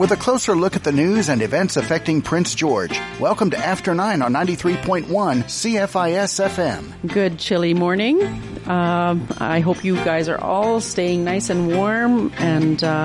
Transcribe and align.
with 0.00 0.12
a 0.12 0.16
closer 0.16 0.56
look 0.56 0.76
at 0.76 0.82
the 0.82 0.92
news 0.92 1.28
and 1.28 1.42
events 1.42 1.76
affecting 1.76 2.22
Prince 2.22 2.54
George. 2.54 2.98
Welcome 3.20 3.50
to 3.50 3.58
After 3.58 3.94
9 3.94 4.22
on 4.22 4.32
93.1 4.32 5.04
CFIS 5.04 6.40
FM. 6.48 7.12
Good 7.12 7.38
chilly 7.38 7.74
morning. 7.74 8.22
Um, 8.66 9.28
I 9.38 9.60
hope 9.60 9.84
you 9.84 9.96
guys 9.96 10.30
are 10.30 10.40
all 10.40 10.80
staying 10.80 11.24
nice 11.24 11.50
and 11.50 11.76
warm 11.76 12.32
and 12.38 12.82
uh, 12.82 13.04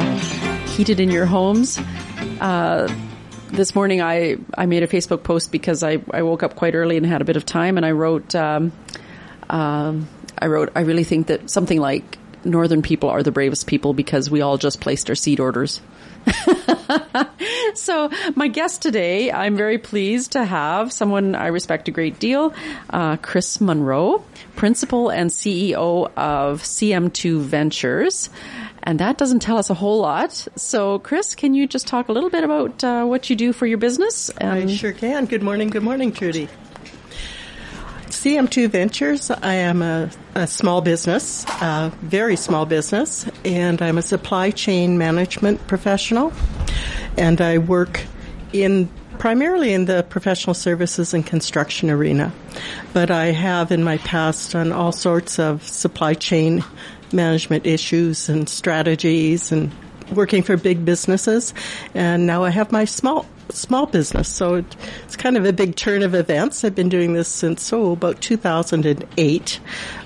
heated 0.67 1.01
in 1.01 1.11
your 1.11 1.25
homes. 1.25 1.77
Uh, 2.39 2.89
this 3.47 3.75
morning 3.75 4.01
I, 4.01 4.37
I 4.57 4.65
made 4.65 4.83
a 4.83 4.87
Facebook 4.87 5.23
post 5.23 5.51
because 5.51 5.83
I, 5.83 5.97
I 6.11 6.21
woke 6.21 6.43
up 6.43 6.55
quite 6.55 6.75
early 6.75 6.95
and 6.95 7.05
had 7.05 7.19
a 7.19 7.25
bit 7.25 7.35
of 7.35 7.45
time 7.45 7.75
and 7.75 7.85
I 7.85 7.91
wrote, 7.91 8.33
um, 8.35 8.71
um, 9.49 10.07
I 10.37 10.47
wrote, 10.47 10.71
I 10.75 10.79
really 10.81 11.03
think 11.03 11.27
that 11.27 11.49
something 11.49 11.81
like 11.81 12.17
northern 12.45 12.81
people 12.81 13.09
are 13.09 13.21
the 13.21 13.33
bravest 13.33 13.67
people 13.67 13.93
because 13.93 14.29
we 14.29 14.39
all 14.39 14.57
just 14.57 14.79
placed 14.79 15.09
our 15.09 15.15
seed 15.15 15.41
orders. 15.41 15.81
so 17.75 18.09
my 18.35 18.47
guest 18.47 18.81
today, 18.81 19.31
I'm 19.31 19.55
very 19.55 19.77
pleased 19.77 20.33
to 20.33 20.45
have 20.45 20.91
someone 20.91 21.35
I 21.35 21.47
respect 21.47 21.87
a 21.87 21.91
great 21.91 22.19
deal, 22.19 22.53
uh, 22.89 23.17
Chris 23.17 23.61
Monroe, 23.61 24.23
principal 24.55 25.09
and 25.09 25.29
CEO 25.29 26.11
of 26.15 26.61
CM2 26.61 27.41
Ventures. 27.41 28.29
And 28.83 28.99
that 28.99 29.17
doesn't 29.17 29.39
tell 29.39 29.57
us 29.57 29.69
a 29.69 29.73
whole 29.73 29.99
lot. 29.99 30.47
So, 30.55 30.99
Chris, 30.99 31.33
can 31.33 31.55
you 31.55 31.67
just 31.67 31.87
talk 31.87 32.07
a 32.07 32.11
little 32.11 32.29
bit 32.29 32.43
about 32.43 32.83
uh, 32.83 33.05
what 33.05 33.29
you 33.29 33.35
do 33.35 33.51
for 33.51 33.65
your 33.65 33.79
business? 33.79 34.29
I 34.39 34.67
sure 34.67 34.93
can. 34.93 35.25
Good 35.25 35.41
morning. 35.41 35.69
Good 35.69 35.83
morning, 35.83 36.11
Trudy. 36.11 36.47
CM2 38.25 38.69
Ventures, 38.69 39.29
I 39.29 39.53
am 39.53 39.83
a, 39.83 40.09
a 40.33 40.47
small 40.47 40.81
business, 40.81 41.45
a 41.61 41.93
very 42.01 42.35
small 42.35 42.65
business, 42.65 43.23
and 43.45 43.79
I'm 43.83 43.99
a 43.99 44.01
supply 44.01 44.49
chain 44.49 44.97
management 44.97 45.67
professional. 45.67 46.33
And 47.19 47.39
I 47.39 47.59
work 47.59 48.01
in 48.51 48.89
primarily 49.19 49.73
in 49.73 49.85
the 49.85 50.01
professional 50.09 50.55
services 50.55 51.13
and 51.13 51.23
construction 51.23 51.91
arena. 51.91 52.33
But 52.93 53.11
I 53.11 53.25
have 53.25 53.71
in 53.71 53.83
my 53.83 53.99
past 53.99 54.53
done 54.53 54.71
all 54.71 54.91
sorts 54.91 55.37
of 55.37 55.61
supply 55.61 56.15
chain 56.15 56.63
management 57.13 57.67
issues 57.67 58.27
and 58.27 58.49
strategies 58.49 59.51
and 59.51 59.71
working 60.11 60.41
for 60.41 60.57
big 60.57 60.83
businesses. 60.83 61.53
And 61.93 62.25
now 62.25 62.43
I 62.43 62.49
have 62.49 62.71
my 62.71 62.85
small 62.85 63.27
small 63.49 63.85
business. 63.85 64.27
So 64.27 64.63
it's 65.03 65.15
kind 65.15 65.37
of 65.37 65.45
a 65.45 65.53
big 65.53 65.75
turn 65.75 66.03
of 66.03 66.13
events. 66.13 66.63
I've 66.63 66.75
been 66.75 66.89
doing 66.89 67.13
this 67.13 67.27
since, 67.27 67.71
oh, 67.71 67.91
about 67.91 68.21
2008. 68.21 69.59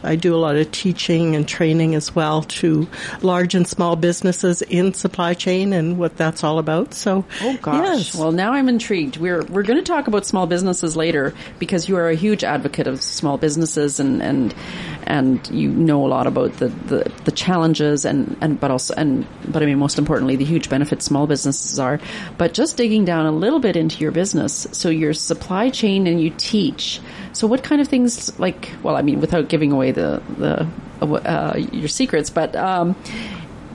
I 0.03 0.15
do 0.15 0.35
a 0.35 0.37
lot 0.37 0.55
of 0.55 0.71
teaching 0.71 1.35
and 1.35 1.47
training 1.47 1.95
as 1.95 2.15
well 2.15 2.43
to 2.43 2.87
large 3.21 3.55
and 3.55 3.67
small 3.67 3.95
businesses 3.95 4.61
in 4.61 4.93
supply 4.93 5.33
chain 5.33 5.73
and 5.73 5.97
what 5.97 6.17
that's 6.17 6.43
all 6.43 6.59
about. 6.59 6.93
So, 6.93 7.25
oh 7.41 7.57
gosh. 7.61 7.97
Yes. 7.97 8.15
Well, 8.15 8.31
now 8.31 8.53
I'm 8.53 8.69
intrigued. 8.69 9.17
We're, 9.17 9.43
we're 9.45 9.63
going 9.63 9.79
to 9.79 9.83
talk 9.83 10.07
about 10.07 10.25
small 10.25 10.47
businesses 10.47 10.95
later 10.95 11.33
because 11.59 11.89
you 11.89 11.97
are 11.97 12.09
a 12.09 12.15
huge 12.15 12.43
advocate 12.43 12.87
of 12.87 13.01
small 13.01 13.37
businesses 13.37 13.99
and, 13.99 14.21
and, 14.21 14.55
and 15.03 15.47
you 15.49 15.69
know 15.69 16.05
a 16.05 16.07
lot 16.07 16.27
about 16.27 16.53
the, 16.53 16.67
the, 16.67 17.11
the 17.25 17.31
challenges 17.31 18.05
and, 18.05 18.37
and, 18.41 18.59
but 18.59 18.71
also, 18.71 18.93
and, 18.95 19.27
but 19.47 19.63
I 19.63 19.65
mean, 19.65 19.79
most 19.79 19.97
importantly, 19.97 20.35
the 20.35 20.45
huge 20.45 20.69
benefits 20.69 21.05
small 21.05 21.27
businesses 21.27 21.79
are. 21.79 21.99
But 22.37 22.53
just 22.53 22.77
digging 22.77 23.05
down 23.05 23.25
a 23.25 23.31
little 23.31 23.59
bit 23.59 23.75
into 23.75 23.99
your 23.99 24.11
business. 24.11 24.67
So 24.71 24.89
your 24.89 25.13
supply 25.13 25.69
chain 25.69 26.07
and 26.07 26.21
you 26.21 26.29
teach. 26.37 27.01
So 27.33 27.47
what 27.47 27.63
kind 27.63 27.81
of 27.81 27.87
things 27.87 28.37
like, 28.39 28.71
well, 28.83 28.95
I 28.95 29.01
mean, 29.01 29.21
without 29.21 29.49
giving 29.49 29.71
away 29.71 29.91
the, 29.91 30.21
the, 30.37 31.05
uh, 31.05 31.57
your 31.71 31.87
secrets, 31.87 32.29
but, 32.29 32.55
um, 32.55 32.95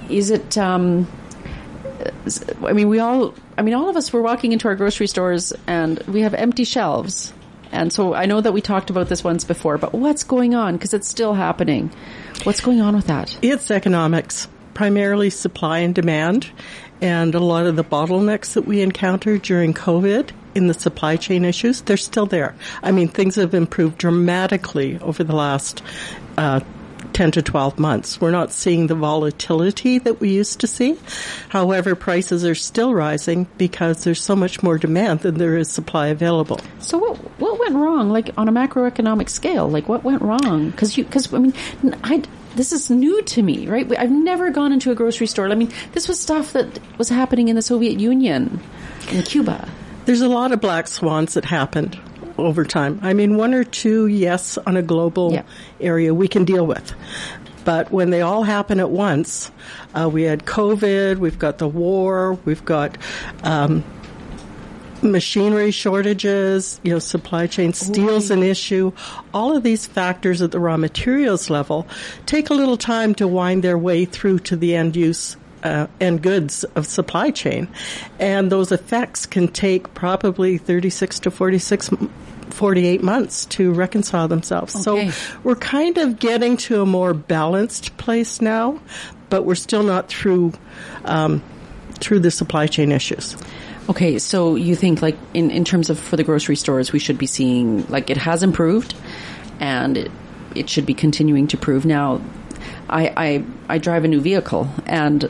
is 0.09 0.31
it, 0.31 0.59
um, 0.59 1.07
I 2.65 2.73
mean, 2.73 2.89
we 2.89 2.99
all, 2.99 3.35
I 3.57 3.63
mean, 3.63 3.75
all 3.75 3.89
of 3.89 3.97
us 3.97 4.13
were 4.13 4.23
walking 4.23 4.53
into 4.53 4.69
our 4.69 4.75
grocery 4.75 5.07
stores 5.07 5.53
and 5.67 5.99
we 6.01 6.23
have 6.23 6.35
empty 6.35 6.65
shelves. 6.65 7.33
And 7.73 7.93
so 7.93 8.15
I 8.15 8.27
know 8.27 8.41
that 8.41 8.53
we 8.53 8.61
talked 8.61 8.91
about 8.91 9.09
this 9.09 9.25
once 9.25 9.45
before, 9.45 9.79
but 9.79 9.93
what's 9.93 10.25
going 10.25 10.55
on? 10.55 10.75
Because 10.75 10.95
it's 10.95 11.09
still 11.09 11.35
happening. 11.35 11.91
What's 12.45 12.61
going 12.61 12.81
on 12.81 12.95
with 12.95 13.07
that? 13.09 13.37
It's 13.43 13.71
economics, 13.71 14.49
primarily 14.75 15.31
supply 15.31 15.79
and 15.79 15.95
demand 15.95 16.51
and 17.05 17.35
a 17.35 17.39
lot 17.39 17.67
of 17.67 17.77
the 17.77 17.85
bottlenecks 17.85 18.55
that 18.55 18.63
we 18.63 18.81
encountered 18.81 19.43
during 19.43 19.75
COVID 19.75 20.31
in 20.55 20.69
the 20.69 20.75
supply 20.75 21.17
chain 21.17 21.45
issues, 21.45 21.83
they're 21.83 21.99
still 21.99 22.25
there. 22.25 22.55
I 22.83 22.93
mean, 22.93 23.09
things 23.09 23.35
have 23.35 23.53
improved 23.53 23.99
dramatically 23.99 24.99
over 25.01 25.23
the 25.23 25.37
last 25.37 25.83
uh, 26.39 26.61
10 27.13 27.33
to 27.33 27.43
12 27.43 27.79
months. 27.79 28.23
We're 28.23 28.31
not 28.31 28.53
seeing 28.53 28.87
the 28.87 28.95
volatility 28.95 29.99
that 29.99 30.19
we 30.19 30.31
used 30.31 30.61
to 30.61 30.67
see. 30.67 30.99
However, 31.51 31.95
prices 31.95 32.43
are 32.43 32.55
still 32.55 32.95
rising 32.95 33.49
because 33.59 34.05
there's 34.05 34.23
so 34.23 34.35
much 34.35 34.63
more 34.63 34.79
demand 34.79 35.21
than 35.21 35.35
there 35.35 35.59
is 35.59 35.69
supply 35.69 36.07
available. 36.07 36.59
So 36.79 36.97
what 36.97 37.17
what 37.39 37.61
went 37.61 37.75
wrong 37.75 38.09
like 38.09 38.31
on 38.39 38.49
a 38.49 38.53
macroeconomic 38.53 39.29
scale? 39.29 39.69
Like 39.69 39.91
what 39.91 40.05
went 40.05 40.23
wrong? 40.23 40.73
Cuz 40.73 40.97
you 40.97 41.05
cuz 41.05 41.33
I 41.35 41.39
mean 41.39 41.55
I 42.03 42.23
this 42.55 42.73
is 42.73 42.91
new 42.91 43.23
to 43.23 43.43
me, 43.43 43.67
right? 43.67 43.91
I've 43.99 44.11
never 44.11 44.51
gone 44.51 44.73
into 44.73 44.91
a 44.91 44.95
grocery 44.95 45.27
store. 45.27 45.51
I 45.51 45.55
mean, 45.55 45.73
this 45.93 46.09
was 46.09 46.21
stuff 46.21 46.53
that 46.53 46.79
was 46.99 47.09
happening 47.09 47.49
in 47.49 47.57
the 47.57 47.63
Soviet 47.63 47.99
Union, 47.99 48.61
in 49.11 49.23
Cuba. 49.23 49.69
There's 50.05 50.21
a 50.21 50.29
lot 50.29 50.53
of 50.53 50.61
black 50.61 50.87
swans 50.87 51.35
that 51.35 51.45
happened 51.45 51.99
over 52.39 52.65
time. 52.65 52.99
I 53.03 53.15
mean, 53.15 53.37
one 53.37 53.55
or 53.55 53.65
two, 53.65 54.07
yes, 54.07 54.59
on 54.59 54.77
a 54.77 54.83
global 54.83 55.33
yeah. 55.33 55.43
area 55.81 56.13
we 56.15 56.29
can 56.29 56.45
deal 56.45 56.67
with. 56.67 56.95
But 57.65 57.91
when 57.91 58.11
they 58.11 58.21
all 58.21 58.43
happen 58.43 58.79
at 58.81 58.91
once, 58.91 59.51
uh, 59.95 60.09
we 60.13 60.23
had 60.25 60.45
COVID, 60.45 61.17
we've 61.17 61.39
got 61.39 61.59
the 61.59 61.69
war, 61.69 62.35
we've 62.45 62.65
got 62.65 62.99
um, 63.43 63.83
machinery 65.05 65.71
shortages, 65.71 66.81
you 66.83 66.93
know, 66.93 66.99
supply 66.99 67.47
chain 67.47 67.73
steel's 67.73 68.31
an 68.31 68.43
issue. 68.43 68.93
All 69.33 69.57
of 69.57 69.63
these 69.63 69.87
factors 69.87 70.43
at 70.43 70.51
the 70.51 70.59
raw 70.59 70.77
materials 70.77 71.51
level 71.51 71.87
take 72.27 72.51
a 72.51 72.55
little 72.55 72.77
time 72.77 73.15
to 73.17 73.29
wind 73.29 73.63
their 73.63 73.79
way 73.79 74.05
through 74.05 74.41
to 74.41 74.57
the 74.57 74.75
end 74.75 74.97
use 74.97 75.37
uh, 75.63 75.87
and 76.01 76.23
goods 76.23 76.65
of 76.77 76.87
supply 76.87 77.31
chain. 77.31 77.69
And 78.19 78.53
those 78.53 78.71
effects 78.71 79.27
can 79.27 79.49
take 79.49 79.95
probably 79.95 80.59
36 80.59 81.21
to 81.21 81.31
46 81.31 81.91
48 82.51 83.03
months 83.03 83.47
to 83.47 83.73
reconcile 83.73 84.29
themselves. 84.29 84.87
Okay. 84.87 85.11
So 85.11 85.39
we're 85.43 85.57
kind 85.57 85.99
of 85.99 86.19
getting 86.19 86.57
to 86.59 86.83
a 86.83 86.87
more 86.87 87.13
balanced 87.15 87.97
place 87.97 88.41
now, 88.41 88.81
but 89.29 89.45
we're 89.45 89.57
still 89.57 89.83
not 89.83 90.09
through 90.09 90.53
um, 91.05 91.43
through 91.99 92.21
the 92.21 92.31
supply 92.31 92.67
chain 92.67 92.93
issues. 92.93 93.37
Okay, 93.87 94.19
so 94.19 94.57
you 94.57 94.75
think 94.75 95.03
like 95.03 95.17
in, 95.35 95.51
in 95.51 95.65
terms 95.65 95.91
of 95.91 95.99
for 95.99 96.17
the 96.17 96.25
grocery 96.25 96.57
stores, 96.57 96.93
we 96.93 96.99
should 96.99 97.19
be 97.19 97.27
seeing 97.27 97.87
like 97.89 98.09
it 98.09 98.17
has 98.17 98.43
improved 98.43 98.95
and 99.61 99.99
it, 99.99 100.11
it 100.55 100.71
should 100.71 100.87
be 100.87 100.95
continuing 100.95 101.47
to 101.49 101.59
prove. 101.59 101.85
Now, 101.85 102.23
I, 102.89 103.13
I, 103.17 103.45
I 103.69 103.79
drive 103.79 104.05
a 104.05 104.09
new 104.09 104.21
vehicle 104.21 104.71
and 104.87 105.29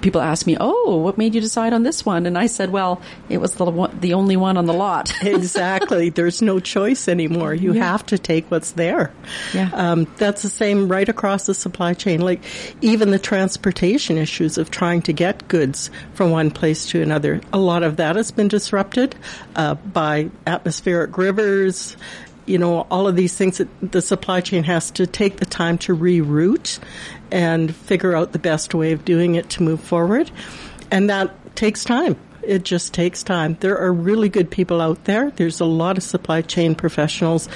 people 0.00 0.20
ask 0.20 0.46
me, 0.46 0.56
"Oh, 0.58 0.96
what 0.96 1.18
made 1.18 1.34
you 1.34 1.40
decide 1.40 1.72
on 1.72 1.82
this 1.82 2.04
one?" 2.04 2.26
And 2.26 2.36
I 2.36 2.46
said, 2.46 2.70
"Well, 2.70 3.00
it 3.28 3.38
was 3.38 3.54
the 3.54 3.64
one, 3.64 3.98
the 4.00 4.14
only 4.14 4.36
one 4.36 4.56
on 4.56 4.66
the 4.66 4.72
lot." 4.72 5.12
exactly. 5.22 6.10
There's 6.10 6.42
no 6.42 6.60
choice 6.60 7.08
anymore. 7.08 7.54
You 7.54 7.74
yeah. 7.74 7.84
have 7.84 8.06
to 8.06 8.18
take 8.18 8.50
what's 8.50 8.72
there. 8.72 9.12
Yeah. 9.52 9.70
Um, 9.72 10.06
that's 10.16 10.42
the 10.42 10.48
same 10.48 10.88
right 10.88 11.08
across 11.08 11.46
the 11.46 11.54
supply 11.54 11.94
chain. 11.94 12.20
Like 12.20 12.42
even 12.80 13.10
the 13.10 13.18
transportation 13.18 14.16
issues 14.16 14.58
of 14.58 14.70
trying 14.70 15.02
to 15.02 15.12
get 15.12 15.48
goods 15.48 15.90
from 16.14 16.30
one 16.30 16.50
place 16.50 16.86
to 16.86 17.02
another. 17.02 17.40
A 17.52 17.58
lot 17.58 17.82
of 17.82 17.96
that 17.96 18.16
has 18.16 18.30
been 18.30 18.48
disrupted 18.48 19.14
uh, 19.56 19.74
by 19.74 20.30
atmospheric 20.46 21.16
rivers, 21.18 21.96
you 22.48 22.58
know, 22.58 22.86
all 22.90 23.06
of 23.06 23.16
these 23.16 23.36
things 23.36 23.58
that 23.58 23.68
the 23.80 24.02
supply 24.02 24.40
chain 24.40 24.64
has 24.64 24.90
to 24.92 25.06
take 25.06 25.36
the 25.36 25.46
time 25.46 25.78
to 25.78 25.96
reroute 25.96 26.78
and 27.30 27.74
figure 27.74 28.16
out 28.16 28.32
the 28.32 28.38
best 28.38 28.74
way 28.74 28.92
of 28.92 29.04
doing 29.04 29.34
it 29.34 29.50
to 29.50 29.62
move 29.62 29.80
forward. 29.80 30.30
And 30.90 31.10
that 31.10 31.56
takes 31.56 31.84
time. 31.84 32.16
It 32.42 32.64
just 32.64 32.94
takes 32.94 33.22
time. 33.22 33.58
There 33.60 33.78
are 33.78 33.92
really 33.92 34.30
good 34.30 34.50
people 34.50 34.80
out 34.80 35.04
there. 35.04 35.30
There's 35.30 35.60
a 35.60 35.66
lot 35.66 35.98
of 35.98 36.02
supply 36.02 36.40
chain 36.40 36.74
professionals 36.74 37.48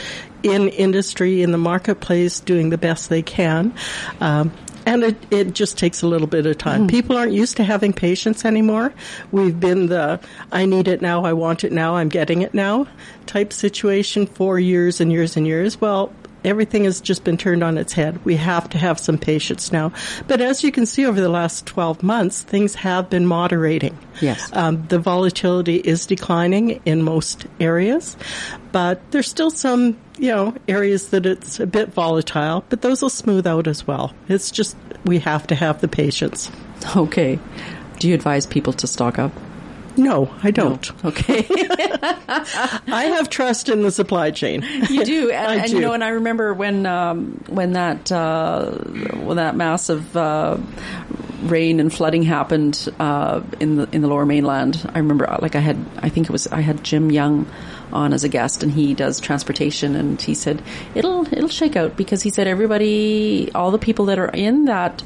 in 0.42 0.68
industry, 0.68 1.42
in 1.42 1.52
the 1.52 1.58
marketplace, 1.58 2.40
doing 2.40 2.68
the 2.68 2.78
best 2.78 3.08
they 3.08 3.22
can. 3.22 3.72
Um, 4.20 4.52
and 4.86 5.02
it, 5.02 5.16
it 5.30 5.54
just 5.54 5.78
takes 5.78 6.02
a 6.02 6.06
little 6.06 6.26
bit 6.26 6.46
of 6.46 6.58
time. 6.58 6.86
Mm. 6.86 6.90
People 6.90 7.16
aren't 7.16 7.32
used 7.32 7.56
to 7.58 7.64
having 7.64 7.92
patience 7.92 8.44
anymore. 8.44 8.92
We've 9.30 9.58
been 9.58 9.86
the 9.86 10.20
I 10.50 10.66
need 10.66 10.88
it 10.88 11.02
now, 11.02 11.24
I 11.24 11.32
want 11.32 11.64
it 11.64 11.72
now, 11.72 11.96
I'm 11.96 12.08
getting 12.08 12.42
it 12.42 12.54
now 12.54 12.86
type 13.26 13.52
situation 13.52 14.26
for 14.26 14.58
years 14.58 15.00
and 15.00 15.12
years 15.12 15.36
and 15.36 15.46
years. 15.46 15.80
Well, 15.80 16.12
everything 16.44 16.84
has 16.84 17.00
just 17.00 17.24
been 17.24 17.36
turned 17.36 17.62
on 17.62 17.78
its 17.78 17.92
head. 17.92 18.24
We 18.24 18.36
have 18.36 18.68
to 18.70 18.78
have 18.78 18.98
some 18.98 19.18
patience 19.18 19.72
now. 19.72 19.92
But 20.26 20.40
as 20.40 20.64
you 20.64 20.72
can 20.72 20.86
see 20.86 21.06
over 21.06 21.20
the 21.20 21.28
last 21.28 21.66
12 21.66 22.02
months, 22.02 22.42
things 22.42 22.74
have 22.76 23.08
been 23.08 23.26
moderating. 23.26 23.96
Yes. 24.20 24.50
Um, 24.52 24.86
the 24.88 24.98
volatility 24.98 25.76
is 25.76 26.06
declining 26.06 26.80
in 26.84 27.02
most 27.02 27.46
areas, 27.60 28.16
but 28.72 29.00
there's 29.12 29.28
still 29.28 29.50
some, 29.50 29.96
you 30.18 30.28
know, 30.28 30.54
areas 30.68 31.10
that 31.10 31.26
it's 31.26 31.60
a 31.60 31.66
bit 31.66 31.92
volatile, 31.92 32.64
but 32.68 32.82
those 32.82 33.02
will 33.02 33.10
smooth 33.10 33.46
out 33.46 33.66
as 33.66 33.86
well. 33.86 34.14
It's 34.28 34.50
just, 34.50 34.76
we 35.04 35.18
have 35.20 35.46
to 35.48 35.54
have 35.54 35.80
the 35.80 35.88
patience. 35.88 36.50
Okay. 36.96 37.38
Do 37.98 38.08
you 38.08 38.14
advise 38.14 38.46
people 38.46 38.72
to 38.74 38.86
stock 38.86 39.18
up? 39.18 39.32
No, 39.96 40.34
I 40.42 40.50
don't. 40.50 41.04
No. 41.04 41.10
Okay. 41.10 41.46
I 41.50 43.12
have 43.14 43.28
trust 43.28 43.68
in 43.68 43.82
the 43.82 43.90
supply 43.90 44.30
chain. 44.30 44.64
You 44.88 45.04
do, 45.04 45.30
and, 45.32 45.60
and 45.60 45.70
do. 45.70 45.76
you 45.76 45.82
know, 45.82 45.92
and 45.92 46.02
I 46.02 46.08
remember 46.08 46.54
when 46.54 46.86
um, 46.86 47.44
when 47.48 47.74
that 47.74 48.10
uh, 48.10 48.70
when 48.70 49.36
that 49.36 49.54
massive 49.54 50.16
uh, 50.16 50.56
rain 51.42 51.80
and 51.80 51.92
flooding 51.92 52.22
happened 52.22 52.88
uh, 52.98 53.42
in 53.60 53.76
the 53.76 53.88
in 53.92 54.00
the 54.02 54.08
Lower 54.08 54.24
Mainland. 54.24 54.88
I 54.94 54.98
remember, 54.98 55.26
like, 55.40 55.56
I 55.56 55.60
had, 55.60 55.84
I 55.98 56.08
think 56.08 56.28
it 56.28 56.32
was, 56.32 56.46
I 56.46 56.60
had 56.60 56.82
Jim 56.84 57.10
Young 57.10 57.46
on 57.92 58.12
as 58.12 58.24
a 58.24 58.28
guest, 58.28 58.62
and 58.62 58.72
he 58.72 58.94
does 58.94 59.20
transportation, 59.20 59.96
and 59.96 60.20
he 60.20 60.34
said 60.34 60.62
it'll 60.94 61.26
it'll 61.32 61.48
shake 61.48 61.76
out 61.76 61.96
because 61.96 62.22
he 62.22 62.30
said 62.30 62.46
everybody, 62.46 63.50
all 63.54 63.70
the 63.70 63.78
people 63.78 64.06
that 64.06 64.18
are 64.18 64.28
in 64.28 64.66
that 64.66 65.02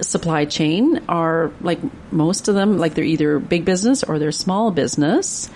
supply 0.00 0.44
chain 0.44 1.00
are 1.08 1.50
like 1.60 1.78
most 2.12 2.48
of 2.48 2.54
them, 2.54 2.78
like 2.78 2.94
they're 2.94 3.04
either 3.04 3.38
big 3.38 3.64
business 3.64 4.02
or 4.02 4.18
they're 4.18 4.32
small 4.32 4.70
business 4.70 5.50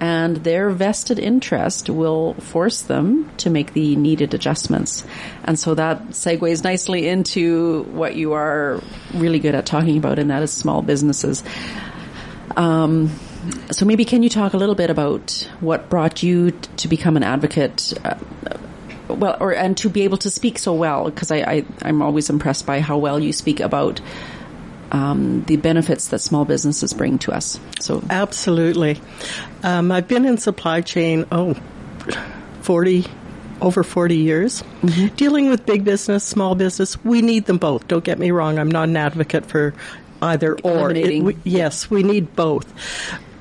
and 0.00 0.36
their 0.38 0.70
vested 0.70 1.18
interest 1.18 1.88
will 1.88 2.34
force 2.34 2.82
them 2.82 3.30
to 3.38 3.48
make 3.48 3.72
the 3.72 3.96
needed 3.96 4.34
adjustments. 4.34 5.06
And 5.44 5.58
so 5.58 5.74
that 5.74 6.08
segues 6.08 6.62
nicely 6.62 7.08
into 7.08 7.84
what 7.84 8.14
you 8.14 8.34
are 8.34 8.82
really 9.14 9.38
good 9.38 9.54
at 9.54 9.64
talking 9.64 9.96
about, 9.96 10.18
and 10.18 10.30
that 10.30 10.42
is 10.42 10.52
small 10.52 10.82
businesses. 10.82 11.42
Um, 12.56 13.10
so 13.70 13.84
maybe 13.84 14.04
can 14.04 14.22
you 14.22 14.28
talk 14.28 14.54
a 14.54 14.56
little 14.56 14.74
bit 14.74 14.90
about 14.90 15.48
what 15.60 15.88
brought 15.88 16.22
you 16.22 16.52
to 16.78 16.88
become 16.88 17.16
an 17.16 17.22
advocate? 17.22 17.92
Uh, 18.04 18.16
well, 19.08 19.36
or 19.40 19.54
and 19.54 19.76
to 19.78 19.88
be 19.88 20.02
able 20.02 20.18
to 20.18 20.30
speak 20.30 20.58
so 20.58 20.74
well, 20.74 21.04
because 21.04 21.30
I, 21.30 21.36
I 21.38 21.64
I'm 21.82 22.02
always 22.02 22.30
impressed 22.30 22.66
by 22.66 22.80
how 22.80 22.98
well 22.98 23.20
you 23.20 23.32
speak 23.32 23.60
about 23.60 24.00
um, 24.92 25.44
the 25.44 25.56
benefits 25.56 26.08
that 26.08 26.20
small 26.20 26.44
businesses 26.44 26.92
bring 26.92 27.18
to 27.20 27.32
us. 27.32 27.58
So 27.80 28.02
absolutely, 28.10 29.00
um, 29.62 29.92
I've 29.92 30.08
been 30.08 30.24
in 30.24 30.38
supply 30.38 30.80
chain 30.80 31.26
oh 31.30 31.54
40 32.62 33.04
over 33.60 33.82
40 33.82 34.16
years 34.16 34.62
mm-hmm. 34.82 35.14
dealing 35.16 35.48
with 35.48 35.64
big 35.64 35.84
business, 35.84 36.24
small 36.24 36.54
business. 36.54 37.02
We 37.04 37.22
need 37.22 37.46
them 37.46 37.58
both. 37.58 37.88
Don't 37.88 38.04
get 38.04 38.18
me 38.18 38.30
wrong. 38.30 38.58
I'm 38.58 38.70
not 38.70 38.88
an 38.88 38.96
advocate 38.96 39.46
for 39.46 39.74
either 40.20 40.58
or. 40.60 40.90
It, 40.92 41.22
we, 41.22 41.36
yes, 41.44 41.90
we 41.90 42.02
need 42.02 42.34
both. 42.36 42.72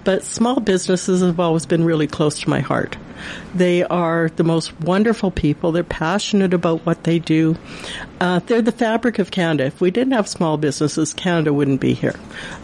But 0.06 0.24
small 0.24 0.60
businesses 0.60 1.22
have 1.22 1.40
always 1.40 1.66
been 1.66 1.84
really 1.84 2.08
close 2.08 2.40
to 2.42 2.50
my 2.50 2.62
heart. 2.62 2.96
They 3.56 3.84
are 3.84 4.30
the 4.36 4.44
most 4.44 4.80
wonderful 4.82 5.32
people. 5.32 5.72
They're 5.72 5.84
passionate 5.84 6.54
about 6.54 6.86
what 6.86 7.04
they 7.04 7.20
do. 7.20 7.56
Uh, 8.22 8.40
they're 8.46 8.62
the 8.62 8.72
fabric 8.72 9.20
of 9.20 9.32
Canada. 9.32 9.66
If 9.66 9.82
we 9.82 9.92
didn't 9.92 10.14
have 10.14 10.28
small 10.28 10.58
businesses, 10.58 11.14
Canada 11.14 11.52
wouldn't 11.54 11.82
be 11.82 11.94
here. 11.94 12.16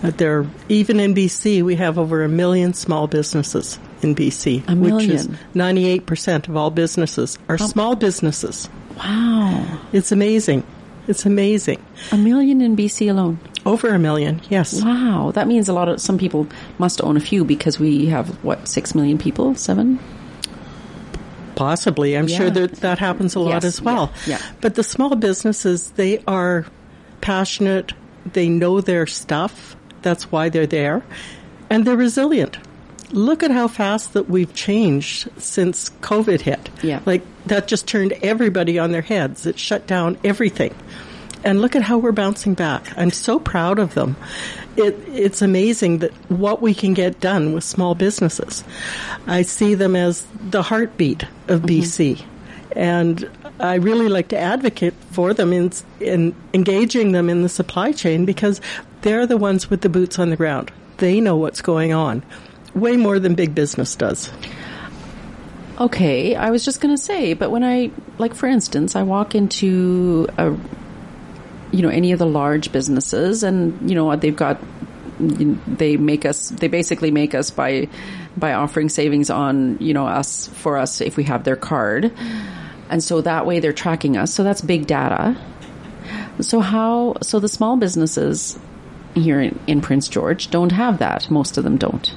Uh, 0.04 0.12
there, 0.12 0.46
even 0.70 1.00
in 1.00 1.16
BC, 1.16 1.64
we 1.64 1.76
have 1.76 1.98
over 1.98 2.24
a 2.24 2.30
million 2.30 2.74
small 2.74 3.08
businesses 3.08 3.80
in 4.04 4.14
BC, 4.16 4.78
which 4.80 5.08
is 5.08 5.28
98% 5.56 6.48
of 6.48 6.56
all 6.56 6.70
businesses 6.70 7.40
are 7.50 7.58
small 7.58 7.96
businesses. 7.96 8.70
Wow. 8.98 9.80
It's 9.94 10.12
amazing. 10.12 10.64
It's 11.08 11.26
amazing. 11.26 11.84
A 12.12 12.18
million 12.18 12.62
in 12.62 12.76
BC 12.76 13.10
alone. 13.10 13.40
Over 13.66 13.94
a 13.94 14.00
million, 14.00 14.42
yes. 14.50 14.82
Wow, 14.82 15.32
that 15.34 15.48
means 15.48 15.70
a 15.70 15.74
lot 15.74 15.90
of 15.90 16.02
some 16.02 16.18
people 16.18 16.48
must 16.78 17.04
own 17.04 17.18
a 17.18 17.20
few 17.20 17.44
because 17.46 17.80
we 17.80 18.08
have 18.08 18.30
what 18.44 18.68
six 18.68 18.96
million 18.96 19.18
people, 19.18 19.56
seven. 19.56 20.00
Possibly, 21.56 22.18
I'm 22.18 22.28
yeah. 22.28 22.38
sure 22.38 22.50
that 22.50 22.74
that 22.78 22.98
happens 22.98 23.36
a 23.36 23.40
lot 23.40 23.64
as 23.64 23.82
well. 23.82 24.12
Yeah. 24.26 24.40
yeah. 24.40 24.52
But 24.62 24.76
the 24.76 24.84
small 24.84 25.16
businesses, 25.16 25.92
they 25.92 26.24
are 26.28 26.66
passionate. 27.22 27.94
They 28.34 28.50
know 28.50 28.82
their 28.82 29.06
stuff. 29.06 29.76
That's 30.02 30.32
why 30.32 30.50
they're 30.50 30.66
there, 30.66 31.04
and 31.70 31.86
they're 31.86 31.98
resilient. 31.98 32.58
Look 33.12 33.44
at 33.44 33.52
how 33.52 33.68
fast 33.68 34.14
that 34.14 34.30
we've 34.30 34.54
changed 34.54 35.30
since 35.38 35.90
COVID 36.02 36.42
hit. 36.42 36.70
Yeah. 36.82 37.02
Like 37.06 37.24
that 37.46 37.68
just 37.68 37.88
turned 37.88 38.14
everybody 38.24 38.80
on 38.80 38.92
their 38.92 39.02
heads. 39.02 39.46
It 39.46 39.60
shut 39.60 39.88
down 39.88 40.18
everything 40.24 40.74
and 41.44 41.62
look 41.62 41.76
at 41.76 41.82
how 41.82 41.98
we're 41.98 42.12
bouncing 42.12 42.54
back. 42.54 42.86
I'm 42.98 43.12
so 43.12 43.40
proud 43.40 43.80
of 43.80 43.94
them. 43.94 44.16
It, 44.78 44.98
it's 45.08 45.42
amazing 45.42 46.00
that 46.00 46.12
what 46.30 46.62
we 46.62 46.74
can 46.74 46.94
get 46.94 47.20
done 47.20 47.54
with 47.54 47.64
small 47.64 47.96
businesses. 47.96 48.64
I 49.28 49.42
see 49.42 49.76
them 49.76 49.96
as 49.96 50.26
the 50.50 50.62
heartbeat 50.62 51.24
of 51.48 51.62
mm-hmm. 51.62 51.66
BC, 51.66 52.24
and 52.76 53.30
I 53.60 53.76
really 53.76 54.08
like 54.08 54.30
to 54.30 54.38
advocate 54.38 54.94
for 55.12 55.34
them 55.34 55.52
in, 55.52 55.72
in 56.00 56.36
engaging 56.54 57.12
them 57.12 57.30
in 57.30 57.42
the 57.42 57.50
supply 57.50 57.92
chain 57.92 58.26
because 58.26 58.62
they're 59.02 59.26
the 59.26 59.38
ones 59.38 59.70
with 59.70 59.82
the 59.82 59.90
boots 59.90 60.20
on 60.20 60.30
the 60.30 60.38
ground. 60.38 60.72
They 60.98 61.20
know 61.20 61.36
what's 61.36 61.62
going 61.62 61.94
on, 61.94 62.24
way 62.74 62.98
more 62.98 63.20
than 63.20 63.36
big 63.36 63.56
business 63.56 63.96
does. 63.96 64.32
Okay, 65.80 66.36
I 66.36 66.52
was 66.52 66.64
just 66.64 66.80
going 66.82 66.96
to 66.96 67.02
say, 67.02 67.34
but 67.34 67.50
when 67.50 67.64
I, 67.64 67.92
like 68.18 68.36
for 68.36 68.48
instance, 68.48 68.96
I 68.96 69.04
walk 69.04 69.34
into 69.36 70.28
a 70.38 70.56
you 71.72 71.82
know, 71.82 71.90
any 71.90 72.12
of 72.12 72.20
the 72.20 72.26
large 72.26 72.72
businesses 72.72 73.44
and, 73.44 73.90
you 73.90 73.96
know, 73.96 74.16
they've 74.16 74.36
got, 74.36 74.60
they 75.20 75.98
make 75.98 76.26
us, 76.26 76.50
they 76.50 76.68
basically 76.68 77.12
make 77.12 77.34
us 77.34 77.50
by, 77.50 77.88
by 78.36 78.54
offering 78.54 78.90
savings 78.90 79.30
on, 79.30 79.78
you 79.80 79.94
know, 79.94 80.06
us, 80.06 80.48
for 80.48 80.78
us 80.78 81.02
if 81.02 81.18
we 81.18 81.24
have 81.24 81.44
their 81.44 81.56
card. 81.56 82.12
And 82.90 83.04
so 83.04 83.22
that 83.22 83.46
way 83.46 83.60
they're 83.60 83.74
tracking 83.74 84.18
us. 84.18 84.34
So 84.34 84.44
that's 84.44 84.62
big 84.62 84.88
data. 84.88 85.38
So 86.42 86.60
how, 86.60 87.16
so 87.22 87.40
the 87.40 87.48
small 87.48 87.78
businesses 87.78 88.60
here 89.16 89.40
in, 89.40 89.60
in 89.68 89.82
Prince 89.82 90.10
George 90.10 90.50
don't 90.50 90.72
have 90.72 91.00
that. 91.00 91.30
Most 91.32 91.58
of 91.58 91.64
them 91.64 91.78
don't. 91.78 92.14